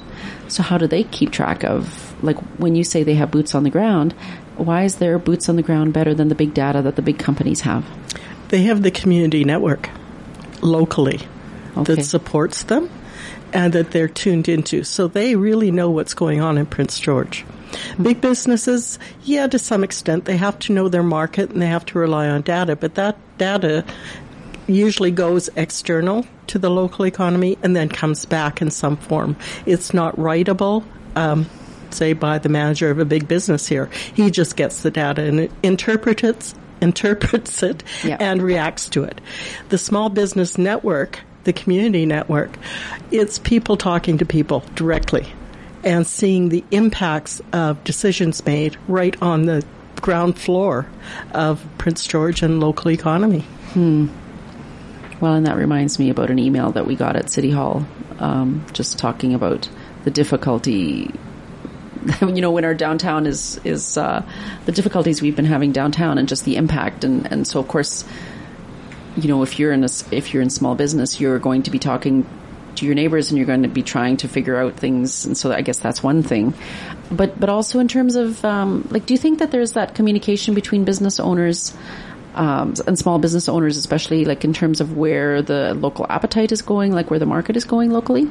So 0.55 0.63
how 0.63 0.77
do 0.77 0.87
they 0.87 1.03
keep 1.03 1.31
track 1.31 1.65
of, 1.65 2.15
like, 2.23 2.37
when 2.57 2.75
you 2.75 2.85
say 2.85 3.03
they 3.03 3.15
have 3.15 3.29
boots 3.29 3.55
on 3.55 3.63
the 3.63 3.69
ground, 3.69 4.13
why 4.55 4.83
is 4.83 4.95
their 4.95 5.19
boots 5.19 5.49
on 5.49 5.57
the 5.57 5.61
ground 5.61 5.91
better 5.91 6.13
than 6.13 6.29
the 6.29 6.35
big 6.35 6.53
data 6.53 6.81
that 6.83 6.95
the 6.95 7.01
big 7.01 7.19
companies 7.19 7.59
have? 7.61 7.85
They 8.47 8.63
have 8.63 8.81
the 8.81 8.89
community 8.89 9.43
network 9.43 9.89
locally 10.61 11.19
okay. 11.75 11.95
that 11.95 12.03
supports 12.05 12.63
them 12.63 12.89
and 13.51 13.73
that 13.73 13.91
they're 13.91 14.07
tuned 14.07 14.47
into. 14.47 14.85
So 14.85 15.09
they 15.09 15.35
really 15.35 15.71
know 15.71 15.89
what's 15.89 16.13
going 16.13 16.39
on 16.39 16.57
in 16.57 16.65
Prince 16.67 17.01
George. 17.01 17.45
Big 18.01 18.21
businesses, 18.21 18.97
yeah, 19.23 19.47
to 19.47 19.59
some 19.59 19.83
extent, 19.83 20.23
they 20.23 20.37
have 20.37 20.57
to 20.59 20.71
know 20.71 20.87
their 20.87 21.03
market 21.03 21.49
and 21.49 21.61
they 21.61 21.67
have 21.67 21.85
to 21.87 21.99
rely 21.99 22.29
on 22.29 22.43
data, 22.43 22.77
but 22.77 22.95
that 22.95 23.17
data 23.37 23.83
usually 24.67 25.11
goes 25.11 25.49
external 25.55 26.25
to 26.47 26.59
the 26.59 26.69
local 26.69 27.05
economy 27.05 27.57
and 27.63 27.75
then 27.75 27.89
comes 27.89 28.25
back 28.25 28.61
in 28.61 28.71
some 28.71 28.97
form. 28.97 29.35
It's 29.65 29.93
not 29.93 30.15
writable. 30.15 30.83
Um, 31.15 31.47
say 31.91 32.13
by 32.13 32.39
the 32.39 32.49
manager 32.49 32.91
of 32.91 32.99
a 32.99 33.05
big 33.05 33.25
business 33.25 33.67
here. 33.67 33.89
He 34.13 34.29
just 34.29 34.57
gets 34.57 34.81
the 34.81 34.91
data 34.91 35.21
and 35.23 35.49
interprets 35.63 36.23
it 36.23 36.53
interprets 36.81 37.63
it 37.63 37.83
yep. 38.03 38.21
and 38.21 38.41
reacts 38.41 38.89
to 38.89 39.03
it. 39.03 39.21
The 39.69 39.77
small 39.77 40.09
business 40.09 40.57
network, 40.57 41.19
the 41.43 41.53
community 41.53 42.05
network, 42.05 42.57
it's 43.11 43.39
people 43.39 43.77
talking 43.77 44.17
to 44.19 44.25
people 44.25 44.63
directly 44.75 45.27
and 45.83 46.05
seeing 46.05 46.49
the 46.49 46.63
impacts 46.71 47.41
of 47.53 47.83
decisions 47.83 48.45
made 48.45 48.77
right 48.87 49.19
on 49.21 49.45
the 49.45 49.63
ground 50.01 50.37
floor 50.37 50.87
of 51.31 51.65
Prince 51.77 52.05
George 52.05 52.41
and 52.41 52.59
local 52.59 52.91
economy. 52.91 53.41
Hmm. 53.73 54.07
Well, 55.21 55.33
and 55.33 55.45
that 55.45 55.55
reminds 55.55 55.97
me 55.97 56.09
about 56.09 56.29
an 56.29 56.39
email 56.39 56.71
that 56.71 56.85
we 56.85 56.95
got 56.95 57.15
at 57.15 57.29
City 57.29 57.51
Hall, 57.51 57.85
um, 58.19 58.65
just 58.73 58.99
talking 58.99 59.33
about 59.33 59.69
the 60.03 60.11
difficulty 60.11 61.11
you 62.21 62.41
know, 62.41 62.51
when 62.51 62.65
our 62.65 62.73
downtown 62.73 63.25
is 63.25 63.59
is 63.63 63.97
uh, 63.97 64.23
the 64.65 64.71
difficulties 64.71 65.21
we've 65.21 65.35
been 65.35 65.45
having 65.45 65.71
downtown 65.71 66.17
and 66.17 66.27
just 66.27 66.45
the 66.45 66.55
impact, 66.55 67.03
and 67.03 67.31
and 67.31 67.47
so 67.47 67.59
of 67.59 67.67
course, 67.67 68.05
you 69.17 69.27
know, 69.27 69.43
if 69.43 69.59
you're 69.59 69.71
in 69.71 69.83
a 69.83 69.89
if 70.11 70.33
you're 70.33 70.43
in 70.43 70.49
small 70.49 70.75
business, 70.75 71.19
you're 71.19 71.39
going 71.39 71.63
to 71.63 71.71
be 71.71 71.79
talking 71.79 72.27
to 72.75 72.85
your 72.85 72.93
neighbors 72.93 73.31
and 73.31 73.37
you're 73.37 73.47
going 73.47 73.63
to 73.63 73.69
be 73.69 73.81
trying 73.81 74.17
to 74.17 74.27
figure 74.27 74.57
out 74.57 74.75
things, 74.75 75.25
and 75.25 75.37
so 75.37 75.51
I 75.51 75.61
guess 75.61 75.79
that's 75.79 76.03
one 76.03 76.21
thing. 76.21 76.53
But 77.09 77.39
but 77.39 77.49
also 77.49 77.79
in 77.79 77.87
terms 77.87 78.15
of 78.15 78.43
um, 78.45 78.87
like, 78.91 79.05
do 79.05 79.13
you 79.13 79.17
think 79.17 79.39
that 79.39 79.51
there's 79.51 79.73
that 79.73 79.95
communication 79.95 80.53
between 80.53 80.85
business 80.85 81.19
owners? 81.19 81.73
Um, 82.35 82.73
and 82.85 82.99
small 82.99 83.17
business 83.17 83.47
owners, 83.47 83.77
especially 83.77 84.25
like 84.25 84.43
in 84.43 84.51
terms 84.51 84.81
of 84.81 84.97
where 84.97 85.41
the 85.41 85.73
local 85.73 86.05
appetite 86.09 86.51
is 86.51 86.61
going, 86.61 86.91
like 86.91 87.09
where 87.09 87.19
the 87.19 87.25
market 87.25 87.55
is 87.55 87.63
going 87.63 87.91
locally? 87.91 88.29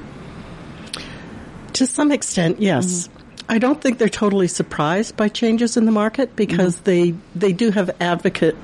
To 1.72 1.86
some 1.86 2.12
extent, 2.12 2.60
yes. 2.60 3.08
Mm-hmm. 3.08 3.20
I 3.48 3.58
don't 3.58 3.80
think 3.80 3.98
they're 3.98 4.08
totally 4.08 4.48
surprised 4.48 5.16
by 5.16 5.28
changes 5.28 5.76
in 5.76 5.86
the 5.86 5.92
market 5.92 6.36
because 6.36 6.76
mm-hmm. 6.76 6.84
they 6.84 7.14
they 7.34 7.52
do 7.52 7.70
have 7.70 7.90
advocate 8.00 8.56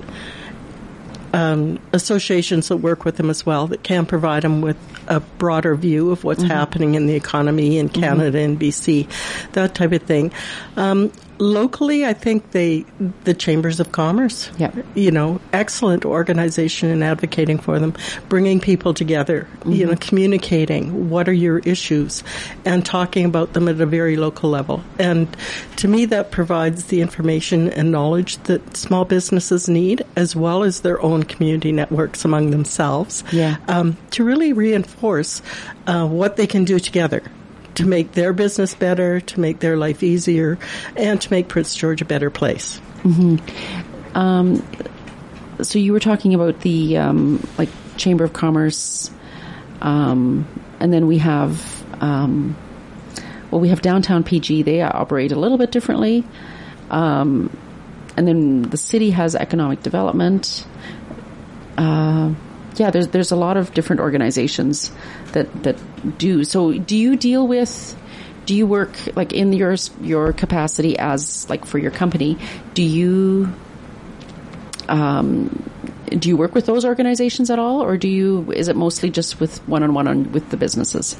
um, 1.32 1.78
associations 1.92 2.68
that 2.68 2.78
work 2.78 3.04
with 3.04 3.16
them 3.16 3.30
as 3.30 3.44
well 3.44 3.68
that 3.68 3.82
can 3.82 4.06
provide 4.06 4.42
them 4.42 4.60
with 4.60 4.76
a 5.06 5.20
broader 5.20 5.74
view 5.74 6.10
of 6.10 6.24
what's 6.24 6.40
mm-hmm. 6.40 6.50
happening 6.50 6.94
in 6.94 7.06
the 7.06 7.14
economy 7.14 7.78
in 7.78 7.88
mm-hmm. 7.88 8.00
Canada 8.00 8.38
mm-hmm. 8.38 8.52
and 8.52 8.60
BC, 8.60 9.52
that 9.52 9.74
type 9.74 9.92
of 9.92 10.02
thing. 10.02 10.32
Um, 10.76 11.12
locally, 11.40 12.04
I 12.04 12.12
think 12.12 12.50
they, 12.52 12.84
the 13.24 13.34
chambers 13.34 13.80
of 13.80 13.92
commerce, 13.92 14.50
yeah. 14.58 14.70
you 14.94 15.10
know, 15.10 15.40
excellent 15.52 16.04
organization 16.04 16.90
in 16.90 17.02
advocating 17.02 17.58
for 17.58 17.78
them, 17.78 17.94
bringing 18.28 18.60
people 18.60 18.94
together, 18.94 19.48
mm-hmm. 19.60 19.72
you 19.72 19.86
know, 19.86 19.96
communicating 19.98 21.08
what 21.08 21.28
are 21.28 21.32
your 21.32 21.58
issues 21.60 22.22
and 22.64 22.84
talking 22.84 23.24
about 23.24 23.54
them 23.54 23.68
at 23.68 23.80
a 23.80 23.86
very 23.86 24.16
local 24.16 24.50
level. 24.50 24.84
And 24.98 25.34
to 25.76 25.88
me, 25.88 26.04
that 26.06 26.30
provides 26.30 26.86
the 26.86 27.00
information 27.00 27.70
and 27.70 27.90
knowledge 27.90 28.36
that 28.44 28.76
small 28.76 29.04
businesses 29.04 29.68
need 29.68 30.04
as 30.16 30.36
well 30.36 30.62
as 30.62 30.80
their 30.80 31.00
own 31.00 31.22
community 31.22 31.72
networks 31.72 32.24
among 32.24 32.50
themselves 32.50 33.24
yeah. 33.32 33.56
um, 33.66 33.96
to 34.10 34.24
really 34.24 34.52
reinforce 34.52 35.40
uh, 35.86 36.06
what 36.06 36.36
they 36.36 36.46
can 36.46 36.64
do 36.64 36.78
together 36.78 37.22
to 37.80 37.86
make 37.86 38.12
their 38.12 38.32
business 38.34 38.74
better, 38.74 39.20
to 39.20 39.40
make 39.40 39.60
their 39.60 39.76
life 39.76 40.02
easier, 40.02 40.58
and 40.96 41.20
to 41.20 41.30
make 41.30 41.48
Prince 41.48 41.74
George 41.74 42.02
a 42.02 42.04
better 42.04 42.30
place. 42.30 42.80
Mm-hmm. 43.02 44.16
Um, 44.16 44.62
so 45.62 45.78
you 45.78 45.92
were 45.92 46.00
talking 46.00 46.34
about 46.34 46.60
the 46.60 46.98
um, 46.98 47.46
like 47.56 47.70
Chamber 47.96 48.24
of 48.24 48.34
Commerce, 48.34 49.10
um, 49.80 50.46
and 50.78 50.92
then 50.92 51.06
we 51.06 51.18
have 51.18 51.84
um, 52.02 52.54
well, 53.50 53.60
we 53.60 53.70
have 53.70 53.80
downtown 53.80 54.24
PG. 54.24 54.62
They 54.62 54.82
operate 54.82 55.32
a 55.32 55.36
little 55.36 55.56
bit 55.58 55.72
differently, 55.72 56.24
um, 56.90 57.56
and 58.16 58.28
then 58.28 58.62
the 58.62 58.76
city 58.76 59.10
has 59.10 59.34
economic 59.34 59.82
development. 59.82 60.66
Uh, 61.78 62.34
yeah, 62.76 62.90
there's 62.90 63.08
there's 63.08 63.32
a 63.32 63.36
lot 63.36 63.56
of 63.56 63.72
different 63.74 64.00
organizations 64.00 64.90
that 65.32 65.62
that 65.62 65.76
do. 66.18 66.44
So, 66.44 66.72
do 66.72 66.96
you 66.96 67.16
deal 67.16 67.46
with? 67.46 67.96
Do 68.46 68.54
you 68.54 68.66
work 68.66 68.96
like 69.16 69.32
in 69.32 69.52
your 69.52 69.76
your 70.00 70.32
capacity 70.32 70.98
as 70.98 71.48
like 71.48 71.64
for 71.66 71.78
your 71.78 71.90
company? 71.90 72.38
Do 72.74 72.82
you 72.82 73.52
um, 74.88 75.70
do 76.08 76.28
you 76.28 76.36
work 76.36 76.54
with 76.54 76.66
those 76.66 76.84
organizations 76.84 77.50
at 77.50 77.58
all, 77.58 77.82
or 77.82 77.96
do 77.96 78.08
you? 78.08 78.50
Is 78.52 78.68
it 78.68 78.76
mostly 78.76 79.10
just 79.10 79.40
with 79.40 79.58
one 79.68 79.82
on 79.82 79.94
one 79.94 80.32
with 80.32 80.50
the 80.50 80.56
businesses? 80.56 81.16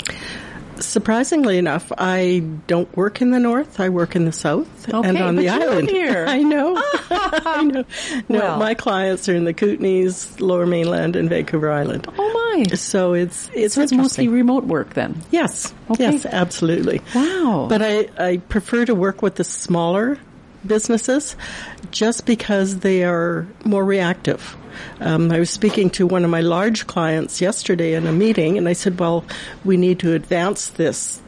surprisingly 0.83 1.59
enough, 1.59 1.93
I 1.97 2.43
don't 2.67 2.95
work 2.97 3.21
in 3.21 3.31
the 3.31 3.39
north. 3.39 3.81
I 3.81 3.89
work 3.89 4.17
in 4.17 4.25
the 4.25 4.33
south 4.33 4.89
okay, 4.89 5.09
and 5.09 5.19
on 5.19 5.37
the 5.37 5.49
island. 5.49 5.89
Here. 5.89 6.25
I 6.29 6.43
know. 6.43 6.75
I 6.77 6.81
know. 6.81 6.90
No, 8.29 8.39
well. 8.39 8.59
my 8.59 8.75
clients 8.75 9.29
are 9.29 9.35
in 9.35 9.45
the 9.45 9.55
Kootenays, 9.55 10.41
Lower 10.41 10.67
Mainland, 10.67 11.17
and 11.17 11.29
Vancouver 11.29 11.71
Island. 11.71 12.07
Oh 12.17 12.55
my! 12.57 12.75
So 12.75 13.13
it's 13.15 13.51
it's 13.55 13.75
so 13.75 13.83
it's 13.83 13.93
mostly 13.93 14.29
remote 14.29 14.65
work 14.65 14.95
then. 14.95 15.21
Yes. 15.31 15.73
Okay. 15.91 16.05
Yes, 16.13 16.27
absolutely. 16.27 17.01
Wow. 17.15 17.67
But 17.69 17.83
I 17.83 18.09
I 18.19 18.37
prefer 18.39 18.85
to 18.85 18.95
work 18.95 19.23
with 19.23 19.37
the 19.37 19.45
smaller 19.45 20.19
businesses 20.67 21.37
just 21.91 22.27
because 22.27 22.79
they 22.81 23.05
are 23.05 23.47
more 23.65 23.85
reactive. 23.85 24.57
Um, 25.01 25.31
I 25.31 25.39
was 25.39 25.51
speaking 25.51 25.91
to 25.91 26.07
one 26.07 26.25
of 26.25 26.31
my 26.31 26.41
large 26.41 26.87
clients 26.87 27.41
yesterday 27.41 27.95
in 27.95 28.07
a 28.07 28.13
meeting, 28.13 28.59
and 28.59 28.69
I 28.69 28.73
said, 28.73 28.99
"Well, 28.99 29.25
we 29.65 29.77
need 29.77 29.99
to 30.01 30.15
advance 30.15 30.69
this 30.69 31.21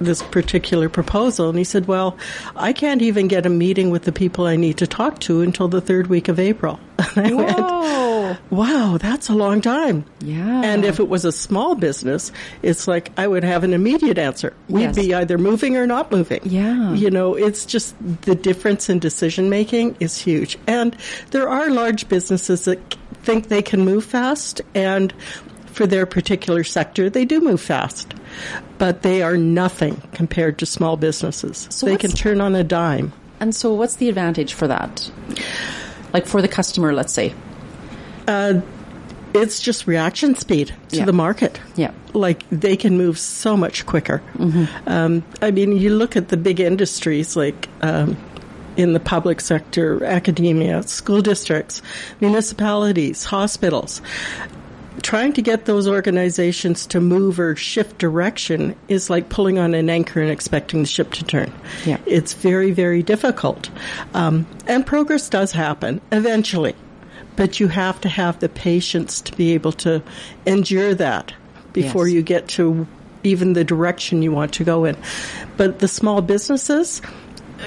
this 0.00 0.22
particular 0.22 0.88
proposal." 0.88 1.48
And 1.48 1.58
he 1.58 1.64
said, 1.64 1.86
"Well, 1.86 2.16
I 2.56 2.72
can't 2.72 3.02
even 3.02 3.28
get 3.28 3.46
a 3.46 3.50
meeting 3.50 3.90
with 3.90 4.04
the 4.04 4.12
people 4.12 4.46
I 4.46 4.56
need 4.56 4.78
to 4.78 4.86
talk 4.86 5.20
to 5.20 5.42
until 5.42 5.68
the 5.68 5.80
third 5.80 6.06
week 6.06 6.28
of 6.28 6.38
April." 6.38 6.80
And 7.16 7.26
I 7.26 7.30
Whoa. 7.32 8.22
went, 8.26 8.38
"Wow, 8.50 8.98
that's 8.98 9.28
a 9.28 9.34
long 9.34 9.60
time." 9.60 10.04
Yeah. 10.20 10.62
And 10.62 10.84
if 10.84 11.00
it 11.00 11.08
was 11.08 11.24
a 11.24 11.32
small 11.32 11.74
business, 11.74 12.32
it's 12.62 12.86
like 12.88 13.12
I 13.16 13.26
would 13.26 13.44
have 13.44 13.64
an 13.64 13.72
immediate 13.72 14.18
answer. 14.18 14.52
We'd 14.68 14.82
yes. 14.82 14.96
be 14.96 15.14
either 15.14 15.38
moving 15.38 15.76
or 15.76 15.86
not 15.86 16.10
moving. 16.10 16.40
Yeah. 16.44 16.92
You 16.92 17.10
know, 17.10 17.34
it's 17.34 17.64
just 17.64 17.94
the 18.22 18.34
difference 18.34 18.88
in 18.88 18.98
decision 18.98 19.48
making 19.48 19.96
is 20.00 20.18
huge. 20.18 20.58
And 20.66 20.96
there 21.30 21.48
are 21.48 21.70
large 21.70 22.08
businesses 22.08 22.64
that 22.64 22.87
think 23.22 23.48
they 23.48 23.62
can 23.62 23.84
move 23.84 24.04
fast 24.04 24.60
and 24.74 25.12
for 25.66 25.86
their 25.86 26.06
particular 26.06 26.64
sector, 26.64 27.08
they 27.08 27.24
do 27.24 27.40
move 27.40 27.60
fast. 27.60 28.12
But 28.78 29.02
they 29.02 29.22
are 29.22 29.36
nothing 29.36 30.02
compared 30.12 30.58
to 30.58 30.66
small 30.66 30.96
businesses. 30.96 31.68
So 31.70 31.86
they 31.86 31.96
can 31.96 32.10
turn 32.10 32.40
on 32.40 32.56
a 32.56 32.64
dime. 32.64 33.12
And 33.40 33.54
so, 33.54 33.72
what's 33.74 33.96
the 33.96 34.08
advantage 34.08 34.54
for 34.54 34.66
that? 34.66 35.08
Like 36.12 36.26
for 36.26 36.42
the 36.42 36.48
customer, 36.48 36.92
let's 36.92 37.12
say? 37.12 37.32
Uh, 38.26 38.60
it's 39.34 39.60
just 39.60 39.86
reaction 39.86 40.34
speed 40.34 40.74
to 40.88 40.96
yeah. 40.96 41.04
the 41.04 41.12
market. 41.12 41.60
Yeah. 41.76 41.92
Like 42.12 42.48
they 42.50 42.76
can 42.76 42.96
move 42.96 43.18
so 43.18 43.56
much 43.56 43.86
quicker. 43.86 44.22
Mm-hmm. 44.34 44.88
Um, 44.88 45.24
I 45.40 45.50
mean, 45.50 45.76
you 45.76 45.90
look 45.90 46.16
at 46.16 46.28
the 46.28 46.36
big 46.36 46.60
industries 46.60 47.36
like 47.36 47.68
um, 47.82 48.16
in 48.78 48.92
the 48.92 49.00
public 49.00 49.40
sector, 49.40 50.02
academia, 50.04 50.82
school 50.84 51.20
districts, 51.20 51.82
municipalities, 52.20 53.24
hospitals. 53.24 54.00
Trying 55.02 55.32
to 55.34 55.42
get 55.42 55.64
those 55.64 55.88
organizations 55.88 56.86
to 56.86 57.00
move 57.00 57.40
or 57.40 57.56
shift 57.56 57.98
direction 57.98 58.76
is 58.86 59.10
like 59.10 59.28
pulling 59.28 59.58
on 59.58 59.74
an 59.74 59.90
anchor 59.90 60.20
and 60.20 60.30
expecting 60.30 60.80
the 60.80 60.88
ship 60.88 61.12
to 61.12 61.24
turn. 61.24 61.52
Yeah. 61.84 61.98
It's 62.06 62.34
very, 62.34 62.70
very 62.70 63.02
difficult. 63.02 63.68
Um, 64.14 64.46
and 64.66 64.86
progress 64.86 65.28
does 65.28 65.52
happen 65.52 66.00
eventually, 66.12 66.74
but 67.36 67.58
you 67.58 67.68
have 67.68 68.00
to 68.02 68.08
have 68.08 68.38
the 68.38 68.48
patience 68.48 69.20
to 69.22 69.36
be 69.36 69.54
able 69.54 69.72
to 69.72 70.02
endure 70.46 70.94
that 70.94 71.34
before 71.72 72.06
yes. 72.06 72.14
you 72.14 72.22
get 72.22 72.48
to 72.48 72.86
even 73.24 73.52
the 73.54 73.64
direction 73.64 74.22
you 74.22 74.32
want 74.32 74.54
to 74.54 74.64
go 74.64 74.84
in. 74.84 74.96
But 75.56 75.80
the 75.80 75.88
small 75.88 76.22
businesses, 76.22 77.02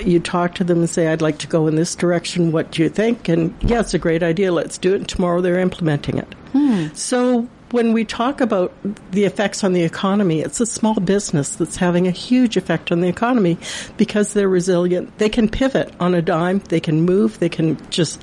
you 0.03 0.19
talk 0.19 0.55
to 0.55 0.63
them 0.63 0.79
and 0.79 0.89
say, 0.89 1.07
I'd 1.07 1.21
like 1.21 1.37
to 1.39 1.47
go 1.47 1.67
in 1.67 1.75
this 1.75 1.95
direction. 1.95 2.51
What 2.51 2.71
do 2.71 2.81
you 2.83 2.89
think? 2.89 3.27
And 3.27 3.55
yeah, 3.61 3.79
it's 3.79 3.93
a 3.93 3.99
great 3.99 4.23
idea. 4.23 4.51
Let's 4.51 4.77
do 4.77 4.93
it. 4.93 4.97
And 4.97 5.09
tomorrow 5.09 5.41
they're 5.41 5.59
implementing 5.59 6.17
it. 6.17 6.33
Hmm. 6.53 6.87
So 6.93 7.47
when 7.71 7.93
we 7.93 8.05
talk 8.05 8.41
about 8.41 8.73
the 9.11 9.25
effects 9.25 9.63
on 9.63 9.73
the 9.73 9.83
economy, 9.83 10.41
it's 10.41 10.59
a 10.59 10.65
small 10.65 10.95
business 10.95 11.55
that's 11.55 11.77
having 11.77 12.07
a 12.07 12.11
huge 12.11 12.57
effect 12.57 12.91
on 12.91 13.01
the 13.01 13.07
economy 13.07 13.57
because 13.97 14.33
they're 14.33 14.49
resilient. 14.49 15.17
They 15.17 15.29
can 15.29 15.49
pivot 15.49 15.93
on 15.99 16.13
a 16.13 16.21
dime. 16.21 16.59
They 16.59 16.79
can 16.79 17.01
move. 17.01 17.39
They 17.39 17.49
can 17.49 17.77
just 17.89 18.21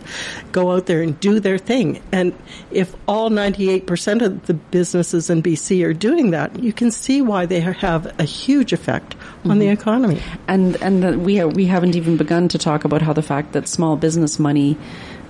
go 0.53 0.73
out 0.73 0.87
there 0.87 1.03
and 1.03 1.19
do 1.21 1.41
their 1.41 1.59
thing. 1.59 2.03
And 2.13 2.35
if 2.71 2.95
all 3.07 3.31
98% 3.31 4.23
of 4.23 4.47
the 4.47 4.55
businesses 4.55 5.31
in 5.31 5.43
BC 5.43 5.85
are 5.85 5.95
doing 5.95 6.31
that, 6.31 6.59
you 6.59 6.73
can 6.73 6.91
see 6.91 7.23
why 7.23 7.47
they 7.47 7.61
have 7.61 8.19
a 8.21 8.25
huge 8.25 8.73
effect 8.73 9.17
mm-hmm. 9.17 9.51
on 9.51 9.59
the 9.59 9.67
mm-hmm. 9.67 9.81
economy. 9.81 10.23
And 10.47 10.77
and 10.83 11.03
the, 11.03 11.19
we 11.19 11.43
we 11.45 11.67
haven't 11.67 11.97
even 11.97 12.17
begun 12.17 12.49
to 12.49 12.59
talk 12.59 12.85
about 12.85 13.03
how 13.03 13.13
the 13.13 13.23
fact 13.23 13.53
that 13.53 13.69
small 13.69 13.97
business 13.97 14.39
money, 14.39 14.77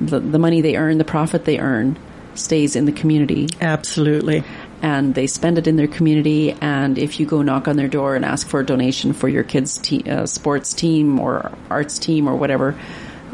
the, 0.00 0.20
the 0.20 0.38
money 0.38 0.60
they 0.60 0.76
earn, 0.76 0.98
the 0.98 1.04
profit 1.04 1.44
they 1.44 1.58
earn, 1.58 1.98
stays 2.38 2.76
in 2.76 2.84
the 2.84 2.92
community. 2.92 3.48
Absolutely. 3.60 4.44
And 4.80 5.14
they 5.14 5.26
spend 5.26 5.58
it 5.58 5.66
in 5.66 5.76
their 5.76 5.88
community. 5.88 6.52
And 6.60 6.98
if 6.98 7.18
you 7.18 7.26
go 7.26 7.42
knock 7.42 7.68
on 7.68 7.76
their 7.76 7.88
door 7.88 8.14
and 8.14 8.24
ask 8.24 8.46
for 8.46 8.60
a 8.60 8.66
donation 8.66 9.12
for 9.12 9.28
your 9.28 9.44
kids' 9.44 9.78
te- 9.78 10.08
uh, 10.08 10.26
sports 10.26 10.72
team 10.72 11.18
or 11.18 11.52
arts 11.70 11.98
team 11.98 12.28
or 12.28 12.36
whatever, 12.36 12.78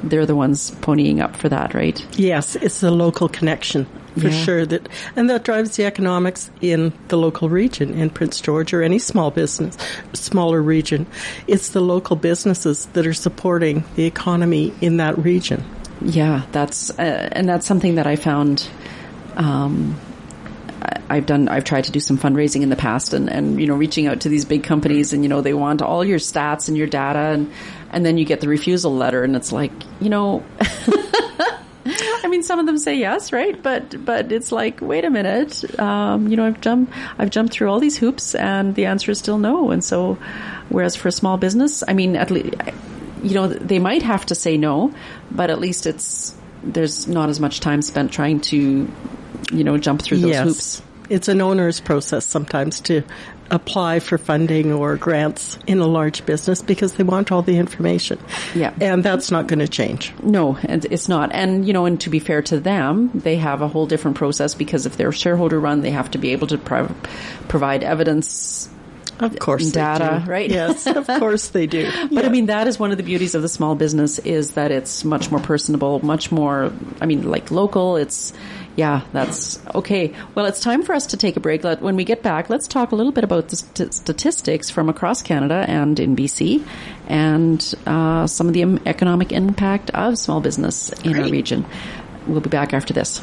they're 0.02 0.26
the 0.26 0.37
ones 0.37 0.70
ponying 0.70 1.20
up 1.20 1.37
for 1.37 1.49
that, 1.49 1.75
right? 1.75 2.04
Yes, 2.18 2.56
it's 2.56 2.80
the 2.80 2.90
local 2.90 3.28
connection 3.28 3.87
for 4.14 4.28
yeah. 4.28 4.44
sure 4.44 4.66
that 4.66 4.88
and 5.16 5.28
that 5.28 5.44
drives 5.44 5.76
the 5.76 5.84
economics 5.84 6.50
in 6.61 6.92
the 7.08 7.16
local 7.16 7.49
region 7.49 7.92
in 7.94 8.11
Prince 8.11 8.40
George 8.40 8.73
or 8.73 8.82
any 8.82 8.99
small 8.99 9.30
business 9.30 9.76
smaller 10.12 10.62
region 10.62 11.06
it's 11.46 11.70
the 11.70 11.80
local 11.80 12.14
businesses 12.14 12.87
that 12.92 13.06
are 13.06 13.14
supporting 13.14 13.82
the 13.96 14.04
economy 14.04 14.73
in 14.80 14.99
that 14.99 15.18
region 15.18 15.64
yeah 16.02 16.46
that's 16.52 16.90
uh, 16.98 17.28
and 17.32 17.48
that's 17.48 17.66
something 17.66 17.94
that 17.96 18.06
I 18.06 18.16
found 18.16 18.68
um, 19.36 19.98
I've 21.08 21.26
done, 21.26 21.48
I've 21.48 21.64
tried 21.64 21.84
to 21.84 21.92
do 21.92 22.00
some 22.00 22.18
fundraising 22.18 22.62
in 22.62 22.68
the 22.68 22.76
past 22.76 23.14
and, 23.14 23.30
and, 23.30 23.60
you 23.60 23.66
know, 23.66 23.74
reaching 23.74 24.06
out 24.06 24.20
to 24.20 24.28
these 24.28 24.44
big 24.44 24.64
companies 24.64 25.12
and, 25.12 25.22
you 25.22 25.28
know, 25.28 25.40
they 25.40 25.54
want 25.54 25.82
all 25.82 26.04
your 26.04 26.18
stats 26.18 26.68
and 26.68 26.76
your 26.76 26.86
data 26.86 27.18
and, 27.18 27.52
and 27.90 28.04
then 28.04 28.18
you 28.18 28.24
get 28.24 28.40
the 28.40 28.48
refusal 28.48 28.94
letter 28.94 29.22
and 29.22 29.36
it's 29.36 29.52
like, 29.52 29.72
you 30.00 30.08
know, 30.08 30.44
I 31.86 32.28
mean, 32.28 32.42
some 32.42 32.58
of 32.58 32.66
them 32.66 32.78
say 32.78 32.96
yes, 32.96 33.32
right? 33.32 33.60
But, 33.62 34.04
but 34.04 34.32
it's 34.32 34.50
like, 34.50 34.80
wait 34.80 35.04
a 35.04 35.10
minute, 35.10 35.78
um, 35.78 36.28
you 36.28 36.36
know, 36.36 36.46
I've 36.46 36.60
jumped, 36.60 36.92
I've 37.18 37.30
jumped 37.30 37.52
through 37.52 37.70
all 37.70 37.80
these 37.80 37.96
hoops 37.96 38.34
and 38.34 38.74
the 38.74 38.86
answer 38.86 39.10
is 39.10 39.18
still 39.18 39.38
no. 39.38 39.70
And 39.70 39.84
so, 39.84 40.14
whereas 40.68 40.96
for 40.96 41.08
a 41.08 41.12
small 41.12 41.36
business, 41.36 41.84
I 41.86 41.92
mean, 41.92 42.16
at 42.16 42.30
least, 42.30 42.54
you 43.24 43.34
know, 43.34 43.48
they 43.48 43.78
might 43.78 44.02
have 44.02 44.26
to 44.26 44.34
say 44.34 44.56
no, 44.56 44.94
but 45.30 45.50
at 45.50 45.58
least 45.58 45.86
it's, 45.86 46.34
there's 46.62 47.08
not 47.08 47.28
as 47.28 47.40
much 47.40 47.60
time 47.60 47.82
spent 47.82 48.12
trying 48.12 48.40
to 48.40 48.90
you 49.52 49.64
know, 49.64 49.78
jump 49.78 50.02
through 50.02 50.18
those 50.18 50.30
yes. 50.30 50.44
hoops. 50.46 50.82
It's 51.10 51.28
an 51.28 51.42
owner's 51.42 51.80
process 51.80 52.24
sometimes 52.24 52.80
to 52.82 53.02
apply 53.50 54.00
for 54.00 54.16
funding 54.16 54.72
or 54.72 54.96
grants 54.96 55.58
in 55.66 55.78
a 55.78 55.86
large 55.86 56.24
business 56.24 56.62
because 56.62 56.94
they 56.94 57.04
want 57.04 57.30
all 57.30 57.42
the 57.42 57.58
information. 57.58 58.18
Yeah. 58.54 58.72
And 58.80 59.04
that's 59.04 59.30
not 59.30 59.46
going 59.46 59.58
to 59.58 59.68
change. 59.68 60.14
No, 60.22 60.56
and 60.56 60.84
it's 60.86 61.08
not. 61.08 61.30
And, 61.34 61.66
you 61.66 61.74
know, 61.74 61.84
and 61.84 62.00
to 62.00 62.10
be 62.10 62.20
fair 62.20 62.40
to 62.42 62.58
them, 62.58 63.10
they 63.14 63.36
have 63.36 63.60
a 63.60 63.68
whole 63.68 63.86
different 63.86 64.16
process 64.16 64.54
because 64.54 64.86
if 64.86 64.96
they're 64.96 65.12
shareholder 65.12 65.60
run, 65.60 65.82
they 65.82 65.90
have 65.90 66.10
to 66.12 66.18
be 66.18 66.30
able 66.30 66.46
to 66.46 66.58
pro- 66.58 66.94
provide 67.48 67.84
evidence 67.84 68.70
of 69.21 69.38
course 69.38 69.71
data, 69.71 70.25
right? 70.26 70.50
Yes, 70.50 70.87
of 70.87 71.06
course 71.18 71.49
they 71.49 71.66
do. 71.66 71.90
But 71.90 72.12
yeah. 72.12 72.23
I 72.23 72.28
mean, 72.28 72.47
that 72.47 72.66
is 72.66 72.78
one 72.78 72.90
of 72.90 72.97
the 72.97 73.02
beauties 73.02 73.35
of 73.35 73.42
the 73.42 73.49
small 73.49 73.75
business 73.75 74.18
is 74.18 74.52
that 74.52 74.71
it's 74.71 75.04
much 75.04 75.30
more 75.30 75.40
personable, 75.40 76.04
much 76.04 76.33
more, 76.33 76.73
I 77.00 77.06
mean, 77.06 77.30
like 77.30 77.50
local. 77.50 77.97
It's, 77.97 78.33
yeah, 78.76 79.02
that's 79.12 79.64
okay. 79.75 80.14
Well, 80.35 80.47
it's 80.47 80.61
time 80.61 80.83
for 80.83 80.94
us 80.94 81.06
to 81.09 81.16
take 81.16 81.37
a 81.37 81.40
break. 81.40 81.62
Let, 81.62 81.80
when 81.80 81.97
we 81.97 82.04
get 82.04 82.23
back, 82.23 82.50
let's 82.50 82.66
talk 82.66 82.92
a 82.92 82.97
little 82.97 83.12
bit 83.12 83.25
about 83.25 83.49
the 83.49 83.56
st- 83.56 83.94
statistics 83.94 84.71
from 84.71 84.88
across 84.88 85.23
Canada 85.23 85.64
and 85.68 85.99
in 86.00 86.16
BC 86.16 86.66
and 87.06 87.75
uh, 87.87 88.26
some 88.26 88.49
of 88.49 88.54
the 88.54 88.62
economic 88.87 89.33
impact 89.33 89.90
of 89.90 90.18
small 90.18 90.40
business 90.40 90.90
in 91.04 91.12
Great. 91.12 91.25
our 91.25 91.30
region. 91.30 91.64
We'll 92.26 92.40
be 92.40 92.50
back 92.50 92.73
after 92.73 92.92
this. 92.92 93.21